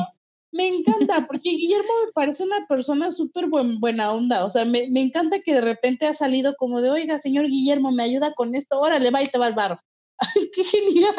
Me 0.52 0.68
encanta, 0.68 1.26
porque 1.28 1.50
Guillermo 1.50 1.92
me 2.06 2.12
parece 2.12 2.42
una 2.42 2.66
persona 2.66 3.10
súper 3.12 3.46
buena 3.48 4.12
onda. 4.12 4.44
O 4.44 4.50
sea, 4.50 4.64
me, 4.64 4.84
encanta 4.94 5.40
que 5.44 5.54
de 5.54 5.60
repente 5.60 6.06
ha 6.06 6.14
salido 6.14 6.54
como 6.56 6.80
de, 6.80 6.90
oiga, 6.90 7.18
señor 7.18 7.46
Guillermo, 7.46 7.92
me 7.92 8.02
ayuda 8.02 8.34
con 8.34 8.54
esto, 8.54 8.80
órale, 8.80 9.10
va 9.10 9.22
y 9.22 9.26
te 9.26 9.38
va 9.38 9.48
el 9.48 9.54
barro. 9.54 9.80
¡Ay, 10.18 10.50
qué 10.54 10.64
genial! 10.64 11.14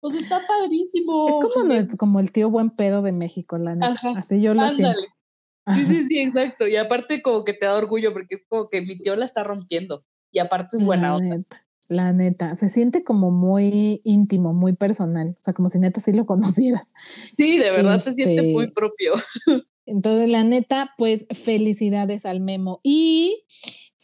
Pues 0.00 0.14
está 0.14 0.42
padrísimo. 0.46 1.28
Es 1.28 1.54
como, 1.54 1.72
es 1.72 1.96
como 1.96 2.20
el 2.20 2.32
tío 2.32 2.50
buen 2.50 2.70
pedo 2.70 3.00
de 3.00 3.12
México, 3.12 3.56
la 3.56 3.74
neta. 3.74 3.98
Así 4.14 4.42
yo 4.42 4.52
lo 4.52 4.68
siento. 4.68 5.02
Sí, 5.74 5.84
sí, 5.84 6.04
sí, 6.08 6.18
exacto. 6.20 6.66
Y 6.66 6.76
aparte 6.76 7.22
como 7.22 7.44
que 7.44 7.54
te 7.54 7.66
da 7.66 7.76
orgullo 7.76 8.12
porque 8.12 8.36
es 8.36 8.44
como 8.48 8.68
que 8.68 8.80
mi 8.82 8.98
tío 8.98 9.16
la 9.16 9.24
está 9.24 9.44
rompiendo. 9.44 10.04
Y 10.30 10.38
aparte 10.38 10.76
es 10.76 10.84
buena 10.84 11.16
onda. 11.16 11.38
La 11.88 12.12
neta, 12.12 12.56
se 12.56 12.68
siente 12.68 13.04
como 13.04 13.30
muy 13.30 14.00
íntimo, 14.02 14.52
muy 14.52 14.74
personal, 14.74 15.36
o 15.38 15.42
sea, 15.42 15.54
como 15.54 15.68
si 15.68 15.78
neta 15.78 16.00
sí 16.00 16.12
lo 16.12 16.26
conocieras. 16.26 16.92
Sí, 17.36 17.58
de 17.58 17.70
verdad 17.70 18.00
se 18.00 18.12
siente 18.12 18.42
muy 18.52 18.64
este, 18.64 18.74
propio. 18.74 19.14
Entonces, 19.86 20.28
la 20.28 20.42
neta, 20.42 20.90
pues 20.98 21.26
felicidades 21.30 22.26
al 22.26 22.40
Memo. 22.40 22.80
Y 22.82 23.44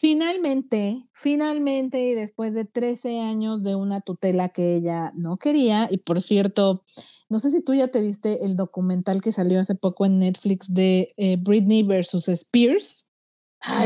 finalmente, 0.03 1.07
finalmente, 1.13 2.03
y 2.03 2.13
después 2.13 2.53
de 2.53 2.65
13 2.65 3.21
años 3.21 3.63
de 3.63 3.75
una 3.75 4.01
tutela 4.01 4.49
que 4.49 4.75
ella 4.75 5.13
no 5.15 5.37
quería, 5.37 5.87
y 5.89 5.99
por 5.99 6.21
cierto, 6.21 6.83
no 7.29 7.39
sé 7.39 7.51
si 7.51 7.61
tú 7.61 7.73
ya 7.73 7.87
te 7.87 8.01
viste 8.01 8.43
el 8.43 8.57
documental 8.57 9.21
que 9.21 9.31
salió 9.31 9.61
hace 9.61 9.75
poco 9.75 10.05
en 10.05 10.19
Netflix 10.19 10.73
de 10.73 11.13
eh, 11.15 11.37
Britney 11.39 11.83
versus 11.83 12.27
Spears, 12.27 13.07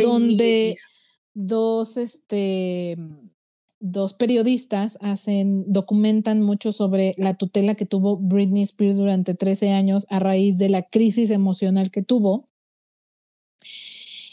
donde 0.02 0.78
dos, 1.36 1.98
este, 1.98 2.98
dos 3.80 4.16
periodistas 4.16 4.98
hacen, 5.02 5.72
documentan 5.72 6.42
mucho 6.42 6.72
sobre 6.72 7.14
la 7.18 7.36
tutela 7.36 7.76
que 7.76 7.86
tuvo 7.86 8.18
Britney 8.18 8.64
Spears 8.64 8.98
durante 8.98 9.36
13 9.36 9.70
años 9.70 10.08
a 10.10 10.18
raíz 10.18 10.58
de 10.58 10.70
la 10.70 10.82
crisis 10.82 11.30
emocional 11.30 11.92
que 11.92 12.02
tuvo. 12.02 12.50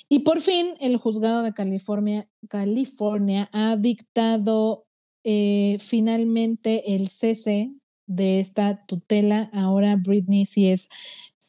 Y 0.09 0.21
por 0.21 0.41
fin 0.41 0.75
el 0.81 0.97
juzgado 0.97 1.43
de 1.43 1.55
California, 1.55 2.29
California 2.49 3.49
ha 3.53 3.77
dictado 3.77 4.87
eh, 5.25 5.79
finalmente 5.81 6.95
el 6.95 7.09
cese 7.09 7.73
de 8.07 8.41
esta 8.41 8.85
tutela. 8.87 9.51
Ahora 9.53 9.97
Britney 9.97 10.47
sí 10.47 10.69
es 10.69 10.89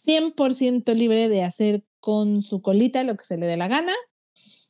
100% 0.06 0.94
libre 0.94 1.30
de 1.30 1.44
hacer 1.44 1.84
con 2.00 2.42
su 2.42 2.62
colita 2.62 3.04
lo 3.04 3.18
que 3.18 3.26
se 3.26 3.38
le 3.38 3.46
dé 3.46 3.58
la 3.58 3.68
gana. 3.68 3.94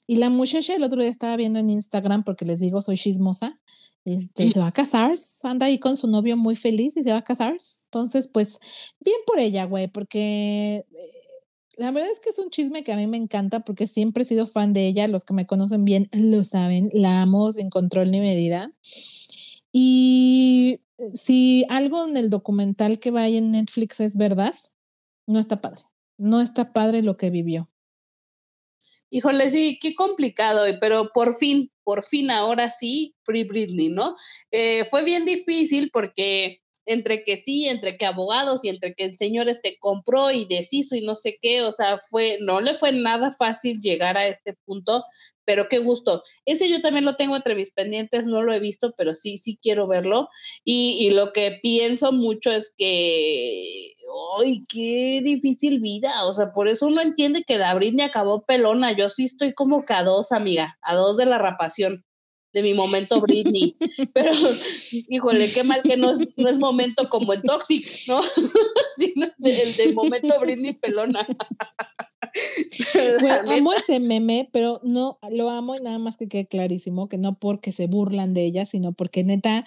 Y 0.08 0.18
la 0.18 0.30
muchacha 0.30 0.76
el 0.76 0.84
otro 0.84 1.02
día 1.02 1.10
estaba 1.10 1.36
viendo 1.36 1.60
en 1.60 1.70
Instagram, 1.70 2.24
porque 2.24 2.46
les 2.46 2.60
digo, 2.60 2.82
soy 2.82 2.96
chismosa, 2.96 3.60
y 4.06 4.30
se 4.52 4.60
va 4.60 4.68
a 4.68 4.72
casar, 4.72 5.16
anda 5.42 5.66
ahí 5.66 5.80
con 5.80 5.98
su 5.98 6.08
novio 6.08 6.38
muy 6.38 6.56
feliz 6.56 6.96
y 6.96 7.04
se 7.04 7.12
va 7.12 7.18
a 7.18 7.24
casar. 7.24 7.58
Entonces, 7.86 8.28
pues, 8.28 8.60
bien 9.00 9.18
por 9.26 9.40
ella, 9.40 9.66
güey, 9.66 9.88
porque 9.88 10.86
eh, 10.92 11.15
la 11.78 11.92
verdad 11.92 12.12
es 12.12 12.20
que 12.20 12.30
es 12.30 12.40
un 12.40 12.50
chisme 12.50 12.84
que 12.84 12.94
a 12.94 12.96
mí 12.96 13.08
me 13.08 13.18
encanta 13.18 13.62
porque 13.62 13.88
siempre 13.88 14.24
he 14.24 14.26
sido 14.26 14.48
fan 14.48 14.74
de 14.74 14.88
ella, 14.88 15.08
los 15.08 15.26
que 15.26 15.34
me 15.34 15.46
conocen 15.46 15.86
bien 15.86 16.10
lo 16.12 16.44
saben, 16.44 16.90
la 16.94 17.22
amo 17.22 17.52
sin 17.52 17.70
control 17.70 18.12
ni 18.12 18.20
medida. 18.20 18.72
Y 19.72 20.80
si 21.14 21.66
algo 21.70 22.06
en 22.08 22.18
el 22.18 22.30
documental 22.30 23.00
que 23.00 23.12
va 23.12 23.28
en 23.28 23.52
Netflix 23.52 24.00
es 24.00 24.16
verdad, 24.16 24.56
no 25.28 25.40
está 25.40 25.58
padre. 25.58 25.82
No 26.18 26.42
está 26.42 26.72
padre 26.72 27.02
lo 27.02 27.18
que 27.18 27.30
vivió. 27.30 27.70
Híjole, 29.10 29.52
sí, 29.52 29.78
qué 29.82 29.96
complicado, 29.96 30.64
pero 30.80 31.12
por 31.14 31.36
fin, 31.36 31.72
por 31.84 32.06
fin, 32.06 32.32
ahora 32.32 32.70
sí, 32.70 33.16
Free 33.24 33.44
Britney, 33.44 33.90
¿no? 33.90 34.16
Eh, 34.52 34.86
fue 34.90 35.04
bien 35.04 35.26
difícil 35.26 35.90
porque 35.92 36.60
entre 36.86 37.24
que 37.24 37.38
sí, 37.38 37.68
entre 37.68 37.98
que 37.98 38.06
abogados 38.06 38.64
y 38.64 38.70
entre 38.70 38.94
que 38.94 39.06
el 39.06 39.16
señor 39.16 39.50
este 39.50 39.78
compró 39.80 40.32
y 40.32 40.46
deshizo 40.46 40.96
y 40.96 41.02
no 41.02 41.16
sé 41.16 41.38
qué, 41.42 41.62
o 41.62 41.72
sea, 41.72 42.00
fue, 42.10 42.38
no 42.42 42.62
le 42.62 42.78
fue 42.78 42.92
nada 42.92 43.36
fácil 43.38 43.82
llegar 43.82 44.18
a 44.18 44.28
este 44.28 44.54
punto, 44.66 45.02
pero 45.46 45.68
qué 45.70 45.80
gusto. 45.80 46.24
Ese 46.46 46.70
yo 46.70 46.82
también 46.82 47.06
lo 47.06 47.16
tengo 47.16 47.36
entre 47.36 47.56
mis 47.56 47.72
pendientes, 47.72 48.28
no 48.28 48.42
lo 48.42 48.54
he 48.54 48.60
visto, 48.60 48.94
pero 48.98 49.14
sí, 49.14 49.38
sí 49.38 49.58
quiero 49.62 49.88
verlo. 49.88 50.30
Y, 50.64 51.12
lo 51.12 51.32
que 51.34 51.60
pienso 51.62 52.12
mucho 52.12 52.52
es 52.52 52.74
que, 52.78 53.94
¡ay, 54.40 54.66
qué 54.68 55.22
difícil 55.24 55.80
vida! 55.82 56.26
O 56.26 56.34
sea, 56.34 56.52
por 56.54 56.68
eso 56.68 56.88
uno 56.88 57.02
entiende 57.02 57.44
que 57.48 57.58
la 57.58 57.74
Britney 57.76 58.06
acabó 58.06 58.44
pelona. 58.46 58.98
Yo 58.98 59.10
sí 59.10 59.26
estoy 59.26 59.54
como 59.54 59.86
que 59.86 59.94
a 59.94 60.04
dos, 60.04 60.32
amiga, 60.32 60.78
a 60.82 60.96
dos 60.96 61.18
de 61.18 61.26
la 61.26 61.38
rapación 61.38 62.05
de 62.56 62.64
mi 62.64 62.74
momento 62.74 63.20
Britney. 63.20 63.76
Pero, 64.14 64.32
híjole, 65.10 65.52
qué 65.54 65.64
mal 65.66 65.84
que 65.84 65.98
no 65.98 66.12
es, 66.12 66.20
no 66.38 66.50
es 66.50 66.58
momento 66.58 67.10
como 67.10 67.34
el 67.34 67.44
Toxic, 67.44 67.86
¿no? 68.08 68.22
Sino 68.98 69.28
el 69.44 69.76
del 69.76 69.94
momento 69.94 70.40
Britney 70.40 70.74
pelona. 70.74 71.28
amo 73.50 73.74
ese 73.74 74.00
meme, 74.00 74.50
pero 74.52 74.80
no 74.84 75.20
lo 75.30 75.50
amo 75.50 75.76
y 75.76 75.82
nada 75.82 76.00
más 76.00 76.16
que 76.16 76.30
quede 76.30 76.48
clarísimo 76.48 77.10
que 77.10 77.18
no 77.18 77.38
porque 77.38 77.74
se 77.74 77.88
burlan 77.88 78.34
de 78.34 78.46
ella, 78.46 78.66
sino 78.66 78.94
porque 78.94 79.26
neta 79.26 79.66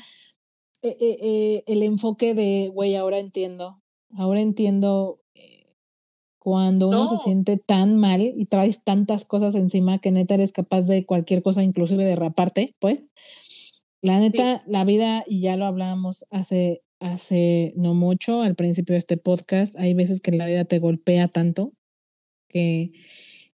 eh, 0.80 0.96
eh, 0.98 1.18
eh, 1.20 1.64
el 1.66 1.82
enfoque 1.82 2.34
de, 2.34 2.70
güey, 2.72 2.96
ahora 2.96 3.18
entiendo, 3.18 3.82
ahora 4.16 4.40
entiendo 4.40 5.20
cuando 6.38 6.88
uno 6.88 7.06
se 7.08 7.16
siente 7.22 7.56
tan 7.56 7.98
mal 7.98 8.20
y 8.20 8.46
traes 8.46 8.82
tantas 8.82 9.24
cosas 9.24 9.54
encima 9.54 9.98
que 9.98 10.10
neta 10.10 10.34
eres 10.34 10.52
capaz 10.52 10.82
de 10.82 11.04
cualquier 11.04 11.42
cosa, 11.42 11.62
inclusive 11.62 12.04
de 12.04 12.16
raparte, 12.16 12.74
pues. 12.78 13.00
La 14.00 14.20
neta, 14.20 14.62
la 14.66 14.84
vida, 14.84 15.24
y 15.26 15.40
ya 15.40 15.56
lo 15.56 15.66
hablábamos 15.66 16.24
hace, 16.30 16.82
hace 17.00 17.72
no 17.76 17.94
mucho, 17.94 18.42
al 18.42 18.54
principio 18.54 18.94
de 18.94 19.00
este 19.00 19.16
podcast, 19.16 19.76
hay 19.76 19.92
veces 19.94 20.20
que 20.20 20.30
la 20.30 20.46
vida 20.46 20.64
te 20.64 20.78
golpea 20.78 21.26
tanto 21.26 21.72
que, 22.48 22.92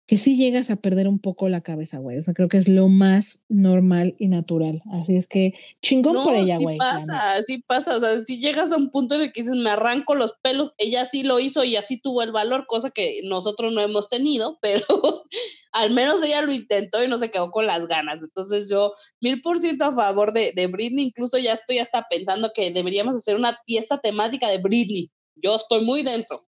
que 0.09 0.17
sí 0.17 0.39
llegas 0.39 0.71
a 0.71 0.77
perder 0.77 1.07
un 1.07 1.19
poco 1.19 1.51
la 1.51 1.61
cabeza, 1.61 1.99
güey. 1.99 2.17
O 2.17 2.23
sea, 2.23 2.33
creo 2.33 2.49
que 2.49 2.57
es 2.57 2.67
lo 2.67 2.89
más 2.89 3.43
normal 3.51 4.15
y 4.19 4.29
natural. 4.29 4.83
Así 4.91 5.15
es 5.15 5.29
que 5.29 5.53
chingón 5.83 6.25
por 6.25 6.35
ella, 6.35 6.57
güey. 6.57 6.77
Sí 6.77 6.79
pasa, 6.79 7.45
sí 7.45 7.59
pasa. 7.59 7.95
O 7.95 8.01
sea, 8.01 8.25
si 8.25 8.41
llegas 8.41 8.73
a 8.73 8.79
un 8.79 8.91
punto 8.91 9.17
en 9.17 9.21
el 9.21 9.33
que 9.35 9.43
dices, 9.43 9.55
me 9.55 9.69
arranco 9.69 10.15
los 10.15 10.33
pelos, 10.43 10.73
ella 10.79 11.05
sí 11.05 11.25
lo 11.25 11.41
hizo 11.41 11.63
y 11.63 11.77
así 11.77 12.01
tuvo 12.01 12.23
el 12.23 12.33
valor, 12.33 12.65
cosa 12.67 12.91
que 12.91 13.21
nosotros 13.25 13.71
no 13.75 13.83
hemos 13.83 14.09
tenido, 14.09 14.59
pero 14.63 15.27
al 15.73 15.91
menos 15.91 16.23
ella 16.23 16.41
lo 16.41 16.55
intentó 16.55 17.05
y 17.05 17.09
no 17.09 17.19
se 17.19 17.31
quedó 17.31 17.51
con 17.51 17.67
las 17.67 17.87
ganas. 17.87 18.19
Entonces 18.23 18.67
yo 18.71 18.95
mil 19.21 19.43
por 19.43 19.59
ciento 19.59 19.85
a 19.85 19.95
favor 19.95 20.33
de, 20.33 20.53
de 20.57 20.69
Britney. 20.69 21.05
Incluso 21.05 21.37
ya 21.37 21.53
estoy 21.53 21.81
hasta 21.81 22.07
pensando 22.09 22.53
que 22.55 22.73
deberíamos 22.73 23.15
hacer 23.15 23.37
una 23.37 23.59
fiesta 23.67 23.99
temática 23.99 24.49
de 24.49 24.57
Britney. 24.57 25.11
Yo 25.37 25.57
estoy 25.57 25.85
muy 25.85 26.03
dentro. 26.03 26.48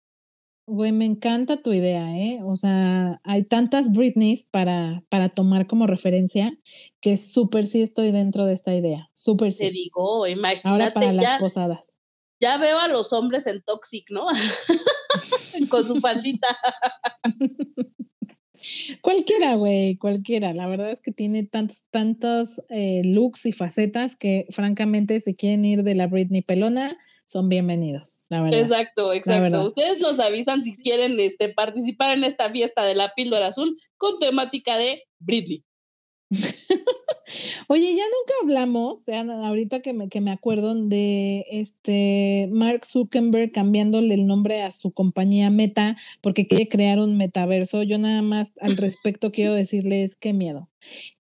Güey, 0.68 0.90
me 0.90 1.04
encanta 1.04 1.58
tu 1.58 1.72
idea, 1.72 2.16
¿eh? 2.16 2.40
O 2.44 2.56
sea, 2.56 3.20
hay 3.22 3.44
tantas 3.44 3.92
Britneys 3.92 4.44
para, 4.44 5.04
para 5.08 5.28
tomar 5.28 5.68
como 5.68 5.86
referencia 5.86 6.58
que 7.00 7.16
súper 7.16 7.66
sí 7.66 7.82
estoy 7.82 8.10
dentro 8.10 8.46
de 8.46 8.54
esta 8.54 8.74
idea. 8.74 9.08
Súper 9.12 9.52
sí. 9.52 9.66
Te 9.66 9.70
digo, 9.70 10.26
imagínate. 10.26 10.68
Ahora 10.68 10.92
para 10.92 11.12
las 11.12 11.40
posadas. 11.40 11.92
Ya 12.40 12.58
veo 12.58 12.78
a 12.80 12.88
los 12.88 13.12
hombres 13.12 13.46
en 13.46 13.62
Toxic, 13.62 14.10
¿no? 14.10 14.26
Con 15.70 15.84
su 15.84 16.00
faldita. 16.00 16.48
Cualquiera, 19.00 19.54
güey, 19.54 19.96
cualquiera. 19.96 20.52
La 20.52 20.66
verdad 20.66 20.90
es 20.90 21.00
que 21.00 21.12
tiene 21.12 21.44
tantos, 21.44 21.84
tantos 21.90 22.62
eh, 22.68 23.02
looks 23.04 23.46
y 23.46 23.52
facetas 23.52 24.16
que 24.16 24.46
francamente 24.50 25.20
si 25.20 25.34
quieren 25.34 25.64
ir 25.64 25.82
de 25.82 25.94
la 25.94 26.06
Britney 26.06 26.42
pelona, 26.42 26.96
son 27.26 27.48
bienvenidos, 27.48 28.18
la 28.28 28.40
verdad. 28.40 28.60
Exacto, 28.60 29.12
exacto. 29.12 29.64
Ustedes 29.64 29.98
nos 29.98 30.20
avisan 30.20 30.62
si 30.62 30.76
quieren 30.76 31.18
este, 31.18 31.52
participar 31.52 32.16
en 32.16 32.24
esta 32.24 32.50
fiesta 32.50 32.84
de 32.84 32.94
la 32.94 33.12
píldora 33.14 33.48
azul 33.48 33.76
con 33.96 34.18
temática 34.20 34.76
de 34.76 35.02
Britney. 35.18 35.64
Oye, 37.68 37.96
ya 37.96 38.04
nunca 38.04 38.34
hablamos, 38.42 39.02
sea, 39.02 39.22
ahorita 39.22 39.80
que 39.80 39.92
me, 39.92 40.08
que 40.08 40.20
me 40.20 40.30
acuerdo 40.30 40.76
de 40.76 41.44
este 41.50 42.48
Mark 42.52 42.84
Zuckerberg 42.84 43.50
cambiándole 43.50 44.14
el 44.14 44.28
nombre 44.28 44.62
a 44.62 44.70
su 44.70 44.92
compañía 44.92 45.50
Meta 45.50 45.96
porque 46.20 46.46
quiere 46.46 46.68
crear 46.68 47.00
un 47.00 47.16
metaverso. 47.16 47.82
Yo 47.82 47.98
nada 47.98 48.22
más 48.22 48.52
al 48.60 48.76
respecto 48.76 49.32
quiero 49.32 49.52
decirles 49.54 50.14
qué 50.14 50.32
miedo. 50.32 50.68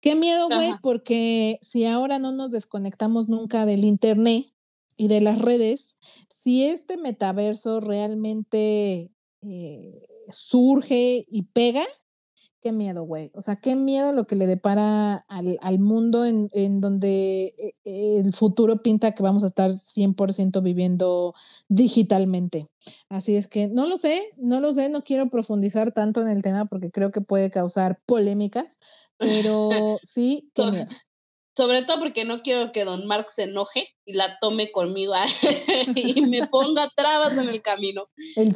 Qué 0.02 0.14
miedo, 0.14 0.48
güey, 0.48 0.74
porque 0.82 1.58
si 1.62 1.86
ahora 1.86 2.18
no 2.18 2.32
nos 2.32 2.50
desconectamos 2.50 3.30
nunca 3.30 3.64
del 3.64 3.84
internet 3.84 4.53
y 4.96 5.08
de 5.08 5.20
las 5.20 5.40
redes, 5.40 5.96
si 6.42 6.64
este 6.64 6.96
metaverso 6.96 7.80
realmente 7.80 9.10
eh, 9.42 10.06
surge 10.28 11.24
y 11.28 11.42
pega, 11.42 11.84
qué 12.64 12.72
miedo, 12.72 13.02
güey. 13.02 13.30
O 13.34 13.42
sea, 13.42 13.56
qué 13.56 13.76
miedo 13.76 14.14
lo 14.14 14.26
que 14.26 14.36
le 14.36 14.46
depara 14.46 15.26
al, 15.28 15.78
mundo 15.78 16.24
en, 16.24 16.80
donde 16.80 17.54
eh, 17.58 17.74
eh, 17.84 18.16
el 18.24 18.32
futuro 18.32 18.82
pinta 18.82 19.12
que 19.12 19.22
vamos 19.22 19.44
a 19.44 19.48
estar 19.48 19.70
100% 19.70 20.62
viviendo 20.62 21.34
digitalmente. 21.68 22.68
Así 23.10 23.36
es 23.36 23.48
que 23.48 23.68
no 23.68 23.86
lo 23.86 23.98
sé, 23.98 24.32
no 24.38 24.60
lo 24.60 24.72
sé, 24.72 24.88
no 24.88 25.04
quiero 25.04 25.28
profundizar 25.28 25.92
tanto 25.92 26.22
en 26.22 26.28
el 26.28 26.42
tema 26.42 26.64
porque 26.64 26.90
creo 26.90 27.10
que 27.10 27.20
puede 27.20 27.50
causar 27.50 28.00
polémicas, 28.06 28.78
pero 29.18 29.98
sí, 30.02 30.50
qué 30.54 30.64
miedo. 30.70 30.86
Sobre 31.56 31.84
todo 31.84 32.00
porque 32.00 32.24
no 32.24 32.42
quiero 32.42 32.72
que 32.72 32.84
don 32.84 33.06
Mark 33.06 33.30
se 33.30 33.44
enoje 33.44 33.88
y 34.04 34.14
la 34.14 34.38
tome 34.40 34.72
conmigo 34.72 35.14
y 35.94 36.22
me 36.22 36.46
ponga 36.48 36.90
trabas 36.96 37.38
en 37.38 37.48
el 37.48 37.62
camino. 37.62 38.08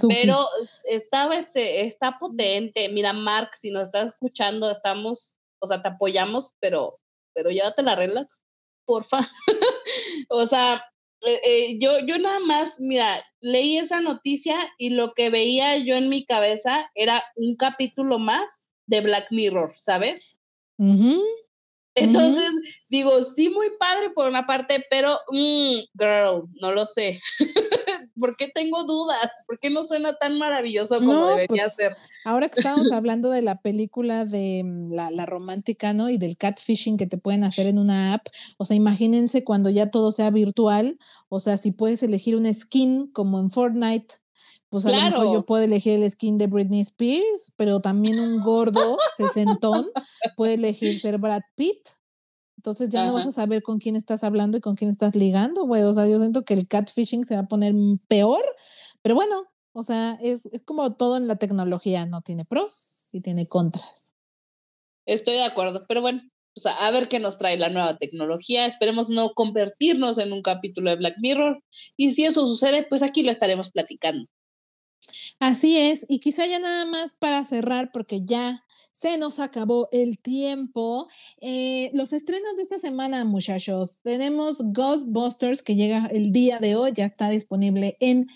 Pero 0.09 0.47
estaba 0.85 1.37
este, 1.37 1.87
está 1.87 2.19
potente. 2.19 2.89
Mira, 2.89 3.13
Mark, 3.13 3.51
si 3.55 3.71
nos 3.71 3.85
estás 3.85 4.11
escuchando, 4.11 4.71
estamos, 4.71 5.37
o 5.61 5.67
sea, 5.69 5.81
te 5.81 5.89
apoyamos, 5.89 6.53
pero, 6.59 6.99
pero 7.35 7.51
llévate 7.51 7.83
la 7.83 7.95
relax, 7.95 8.43
porfa. 8.85 9.21
o 10.29 10.47
sea, 10.47 10.85
eh, 11.27 11.41
eh, 11.45 11.79
yo, 11.81 12.01
yo 12.01 12.19
nada 12.19 12.41
más, 12.41 12.79
mira, 12.79 13.25
leí 13.41 13.79
esa 13.79 14.01
noticia 14.01 14.57
y 14.77 14.91
lo 14.91 15.15
que 15.15 15.31
veía 15.31 15.77
yo 15.79 15.95
en 15.95 16.09
mi 16.09 16.25
cabeza 16.25 16.91
era 16.95 17.25
un 17.37 17.57
capítulo 17.57 18.19
más 18.19 18.73
de 18.87 19.01
Black 19.01 19.29
Mirror, 19.31 19.75
¿sabes? 19.81 20.25
Entonces, 21.99 22.51
digo, 22.89 23.23
sí, 23.25 23.49
muy 23.51 23.69
padre 23.79 24.11
por 24.11 24.29
una 24.29 24.47
parte, 24.47 24.85
pero, 24.91 25.19
mm, 25.31 25.79
girl, 25.99 26.45
no 26.61 26.73
lo 26.73 26.87
sé. 26.87 27.21
¿Por 28.19 28.37
qué 28.37 28.49
tengo 28.53 28.85
dudas? 28.85 29.31
¿Por 29.47 29.59
qué 29.59 29.71
no 29.71 29.85
suena 29.85 30.17
tan 30.17 30.39
maravilloso 30.39 30.99
como 30.99 31.27
debería 31.27 31.47
pues, 31.65 31.75
ser? 31.75 31.97
Ahora 32.25 32.49
que 32.49 32.61
estábamos 32.61 32.91
hablando 32.93 33.31
de 33.31 33.43
la 33.43 33.61
película 33.61 34.25
de 34.25 34.63
mm, 34.65 34.93
la, 34.93 35.11
la, 35.11 35.27
romántica, 35.27 35.93
¿no? 35.93 36.11
Y 36.11 36.19
del 36.19 36.37
catfishing 36.37 36.97
que 36.97 37.07
te 37.07 37.19
pueden 37.19 37.45
hacer 37.45 37.67
en 37.67 37.79
una 37.79 38.15
app, 38.15 38.29
o 38.57 38.65
sea, 38.65 38.77
imagínense 38.77 39.45
cuando 39.45 39.71
ya 39.71 39.91
todo 39.91 40.13
sea 40.13 40.31
virtual, 40.31 40.99
o 41.29 41.41
sea, 41.41 41.57
si 41.57 41.73
puedes 41.73 42.03
elegir 42.03 42.37
un 42.37 42.53
skin 42.53 43.09
como 43.13 43.39
en 43.39 43.51
Fortnite, 43.51 44.17
pues 44.71 44.85
a 44.87 44.91
lo 44.91 45.01
mejor 45.01 45.33
yo 45.33 45.47
puedo 45.47 45.65
elegir 45.65 45.95
el 45.95 46.11
skin 46.11 46.37
de 46.37 46.47
Britney 46.47 46.81
Spears, 46.81 47.53
pero 47.57 47.81
también 47.81 48.21
un 48.21 48.43
gordo 48.43 48.99
sesentón 49.17 49.91
puede 50.37 50.55
elegir 50.55 51.01
ser 51.01 51.19
Brad 51.19 51.43
Pitt. 51.55 51.89
Entonces 52.57 52.89
ya 52.89 53.07
no 53.07 53.15
vas 53.15 53.27
a 53.27 53.31
saber 53.31 53.63
con 53.63 53.79
quién 53.79 53.95
estás 53.95 54.25
hablando 54.25 54.59
y 54.59 54.61
con 54.61 54.75
quién 54.75 54.91
estás 54.91 55.15
ligando, 55.15 55.65
güey. 55.65 55.83
O 55.85 55.93
sea, 55.93 56.07
yo 56.07 56.19
siento 56.19 56.45
que 56.45 56.55
el 56.55 56.67
catfishing 56.67 57.25
se 57.25 57.37
va 57.37 57.43
a 57.43 57.49
poner 57.49 57.73
peor, 58.09 58.43
pero 59.01 59.15
bueno, 59.15 59.45
o 59.73 59.83
sea, 59.85 60.19
es, 60.21 60.41
es 60.51 60.63
como 60.65 60.97
todo 60.97 61.17
en 61.17 61.29
la 61.29 61.37
tecnología, 61.37 62.05
no 62.05 62.21
tiene 62.21 62.45
pros 62.45 63.11
y 63.13 63.21
tiene 63.21 63.47
contras. 63.47 64.11
Estoy 65.07 65.37
de 65.37 65.45
acuerdo, 65.45 65.87
pero 65.87 66.03
bueno, 66.03 66.23
o 66.59 66.61
sea, 66.61 66.73
a 66.73 66.91
ver 66.91 67.09
qué 67.09 67.21
nos 67.21 67.39
trae 67.39 67.57
la 67.57 67.69
nueva 67.69 67.97
tecnología. 67.97 68.67
Esperemos 68.67 69.09
no 69.09 69.33
convertirnos 69.35 70.19
en 70.19 70.33
un 70.33 70.43
capítulo 70.43 70.91
de 70.91 70.97
Black 70.97 71.15
Mirror. 71.21 71.63
Y 71.97 72.11
si 72.11 72.25
eso 72.25 72.49
sucede, 72.49 72.85
pues 72.89 73.03
aquí 73.03 73.23
lo 73.23 73.31
estaremos 73.31 73.71
platicando. 73.71 74.29
Así 75.39 75.77
es, 75.77 76.07
y 76.09 76.21
quizá 76.21 76.47
ya 76.47 76.59
nada 76.59 76.85
más 76.85 77.15
para 77.15 77.45
cerrar, 77.45 77.91
porque 77.93 78.25
ya 78.25 78.65
se 78.93 79.17
nos 79.17 79.39
acabó 79.39 79.89
el 79.93 80.19
tiempo. 80.19 81.09
Eh, 81.41 81.91
los 81.95 82.13
estrenos 82.13 82.57
de 82.57 82.65
esta 82.65 82.79
semana, 82.79 83.25
muchachos, 83.25 83.99
tenemos 84.03 84.61
Ghostbusters 84.73 85.63
que 85.63 85.77
llega 85.77 86.07
el 86.07 86.33
día 86.33 86.59
de 86.59 86.75
hoy, 86.75 86.93
ya 86.95 87.05
está 87.05 87.31
disponible 87.31 87.97
en 88.01 88.27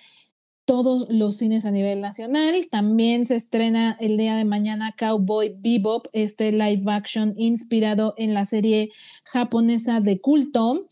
todos 0.64 1.06
los 1.10 1.38
cines 1.38 1.64
a 1.64 1.70
nivel 1.70 2.00
nacional. 2.00 2.54
También 2.70 3.26
se 3.26 3.36
estrena 3.36 3.96
el 4.00 4.16
día 4.16 4.36
de 4.36 4.44
mañana 4.44 4.94
Cowboy 4.96 5.56
Bebop, 5.58 6.06
este 6.12 6.52
live 6.52 6.84
action 6.86 7.34
inspirado 7.36 8.14
en 8.16 8.32
la 8.32 8.44
serie 8.44 8.90
japonesa 9.24 10.00
de 10.00 10.20
culto. 10.20 10.88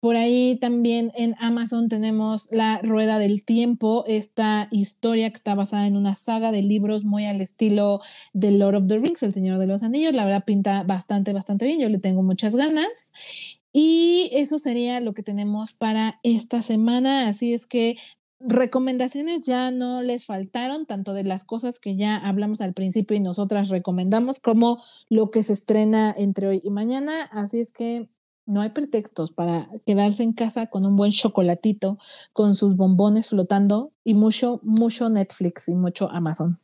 Por 0.00 0.14
ahí 0.14 0.56
también 0.60 1.10
en 1.16 1.34
Amazon 1.40 1.88
tenemos 1.88 2.48
La 2.52 2.78
Rueda 2.82 3.18
del 3.18 3.44
Tiempo, 3.44 4.04
esta 4.06 4.68
historia 4.70 5.28
que 5.30 5.36
está 5.36 5.56
basada 5.56 5.88
en 5.88 5.96
una 5.96 6.14
saga 6.14 6.52
de 6.52 6.62
libros 6.62 7.04
muy 7.04 7.26
al 7.26 7.40
estilo 7.40 8.00
de 8.32 8.52
Lord 8.52 8.76
of 8.76 8.88
the 8.88 8.98
Rings, 8.98 9.24
El 9.24 9.32
Señor 9.32 9.58
de 9.58 9.66
los 9.66 9.82
Anillos. 9.82 10.14
La 10.14 10.24
verdad 10.24 10.44
pinta 10.44 10.84
bastante, 10.84 11.32
bastante 11.32 11.66
bien. 11.66 11.80
Yo 11.80 11.88
le 11.88 11.98
tengo 11.98 12.22
muchas 12.22 12.54
ganas. 12.54 13.12
Y 13.72 14.30
eso 14.32 14.60
sería 14.60 15.00
lo 15.00 15.14
que 15.14 15.24
tenemos 15.24 15.72
para 15.72 16.20
esta 16.22 16.62
semana. 16.62 17.28
Así 17.28 17.52
es 17.52 17.66
que 17.66 17.96
recomendaciones 18.40 19.42
ya 19.42 19.72
no 19.72 20.00
les 20.02 20.26
faltaron, 20.26 20.86
tanto 20.86 21.12
de 21.12 21.24
las 21.24 21.44
cosas 21.44 21.80
que 21.80 21.96
ya 21.96 22.16
hablamos 22.16 22.60
al 22.60 22.72
principio 22.72 23.16
y 23.16 23.20
nosotras 23.20 23.68
recomendamos, 23.68 24.38
como 24.38 24.80
lo 25.08 25.32
que 25.32 25.42
se 25.42 25.54
estrena 25.54 26.14
entre 26.16 26.46
hoy 26.46 26.60
y 26.62 26.70
mañana. 26.70 27.24
Así 27.32 27.58
es 27.58 27.72
que 27.72 28.08
no 28.48 28.62
hay 28.62 28.70
pretextos 28.70 29.30
para 29.30 29.68
quedarse 29.86 30.22
en 30.22 30.32
casa 30.32 30.66
con 30.66 30.86
un 30.86 30.96
buen 30.96 31.10
chocolatito, 31.10 31.98
con 32.32 32.54
sus 32.54 32.76
bombones 32.76 33.28
flotando 33.28 33.92
y 34.04 34.14
mucho, 34.14 34.58
mucho 34.62 35.10
Netflix 35.10 35.68
y 35.68 35.74
mucho 35.74 36.10
Amazon. 36.10 36.58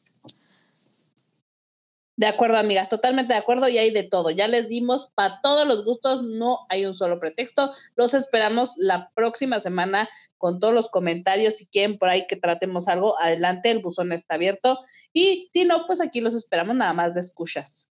De 2.16 2.26
acuerdo, 2.26 2.56
amigas, 2.58 2.88
totalmente 2.88 3.32
de 3.32 3.40
acuerdo 3.40 3.68
y 3.68 3.76
hay 3.76 3.90
de 3.90 4.04
todo. 4.04 4.30
Ya 4.30 4.46
les 4.46 4.68
dimos 4.68 5.10
para 5.14 5.40
todos 5.42 5.66
los 5.66 5.84
gustos, 5.84 6.22
no 6.22 6.60
hay 6.68 6.86
un 6.86 6.94
solo 6.94 7.18
pretexto. 7.18 7.72
Los 7.96 8.14
esperamos 8.14 8.74
la 8.76 9.10
próxima 9.14 9.58
semana 9.58 10.08
con 10.38 10.60
todos 10.60 10.72
los 10.72 10.88
comentarios. 10.88 11.56
Si 11.56 11.66
quieren 11.66 11.98
por 11.98 12.08
ahí 12.08 12.26
que 12.28 12.36
tratemos 12.36 12.86
algo, 12.86 13.20
adelante, 13.20 13.70
el 13.70 13.80
buzón 13.80 14.12
está 14.12 14.36
abierto. 14.36 14.78
Y 15.12 15.50
si 15.52 15.64
no, 15.64 15.86
pues 15.86 16.00
aquí 16.00 16.20
los 16.20 16.34
esperamos 16.34 16.76
nada 16.76 16.92
más 16.92 17.14
de 17.14 17.20
escuchas. 17.20 17.90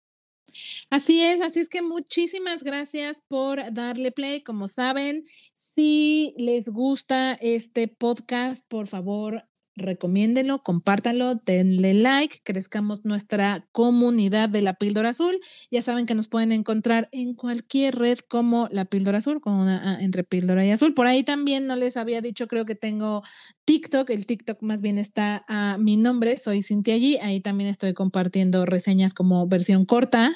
Así 0.89 1.21
es, 1.21 1.41
así 1.41 1.59
es 1.59 1.69
que 1.69 1.81
muchísimas 1.81 2.63
gracias 2.63 3.21
por 3.27 3.73
darle 3.73 4.11
play. 4.11 4.41
Como 4.41 4.67
saben, 4.67 5.23
si 5.53 6.33
les 6.37 6.69
gusta 6.69 7.33
este 7.33 7.87
podcast, 7.87 8.65
por 8.67 8.87
favor, 8.87 9.43
recomiéndenlo, 9.75 10.63
compártanlo, 10.63 11.35
denle 11.35 11.93
like, 11.93 12.41
crezcamos 12.43 13.03
nuestra 13.03 13.67
comunidad 13.71 14.49
de 14.49 14.61
la 14.61 14.75
píldora 14.75 15.09
azul. 15.09 15.39
Ya 15.69 15.81
saben 15.81 16.05
que 16.05 16.15
nos 16.15 16.27
pueden 16.27 16.51
encontrar 16.51 17.09
en 17.11 17.33
cualquier 17.33 17.95
red 17.95 18.19
como 18.19 18.67
la 18.71 18.85
píldora 18.85 19.17
azul, 19.17 19.41
con 19.41 19.53
una 19.53 19.99
entre 20.01 20.23
píldora 20.23 20.65
y 20.65 20.71
azul. 20.71 20.93
Por 20.93 21.07
ahí 21.07 21.23
también 21.23 21.67
no 21.67 21.75
les 21.75 21.97
había 21.97 22.21
dicho, 22.21 22.47
creo 22.47 22.65
que 22.65 22.75
tengo 22.75 23.23
TikTok, 23.65 24.09
el 24.11 24.25
TikTok 24.25 24.61
más 24.61 24.81
bien 24.81 24.97
está 24.97 25.43
a 25.47 25.77
mi 25.77 25.97
nombre, 25.97 26.37
soy 26.37 26.61
Cintia 26.61 26.93
allí, 26.93 27.17
ahí 27.17 27.41
también 27.41 27.69
estoy 27.69 27.93
compartiendo 27.93 28.65
reseñas 28.65 29.13
como 29.13 29.47
versión 29.47 29.85
corta, 29.85 30.31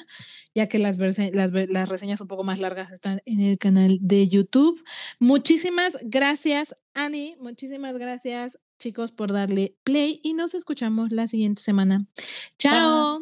ya 0.54 0.68
que 0.68 0.78
las, 0.78 0.98
las 0.98 1.88
reseñas 1.88 2.20
un 2.20 2.28
poco 2.28 2.44
más 2.44 2.58
largas 2.58 2.90
están 2.90 3.22
en 3.24 3.40
el 3.40 3.58
canal 3.58 3.98
de 4.00 4.28
YouTube. 4.28 4.82
Muchísimas 5.18 5.96
gracias, 6.02 6.76
Ani, 6.92 7.36
muchísimas 7.40 7.96
gracias 7.96 8.58
chicos, 8.80 9.12
por 9.12 9.32
darle 9.32 9.76
play 9.84 10.20
y 10.24 10.34
nos 10.34 10.54
escuchamos 10.54 11.12
la 11.12 11.28
siguiente 11.28 11.62
semana. 11.62 12.06
Chao. 12.58 13.20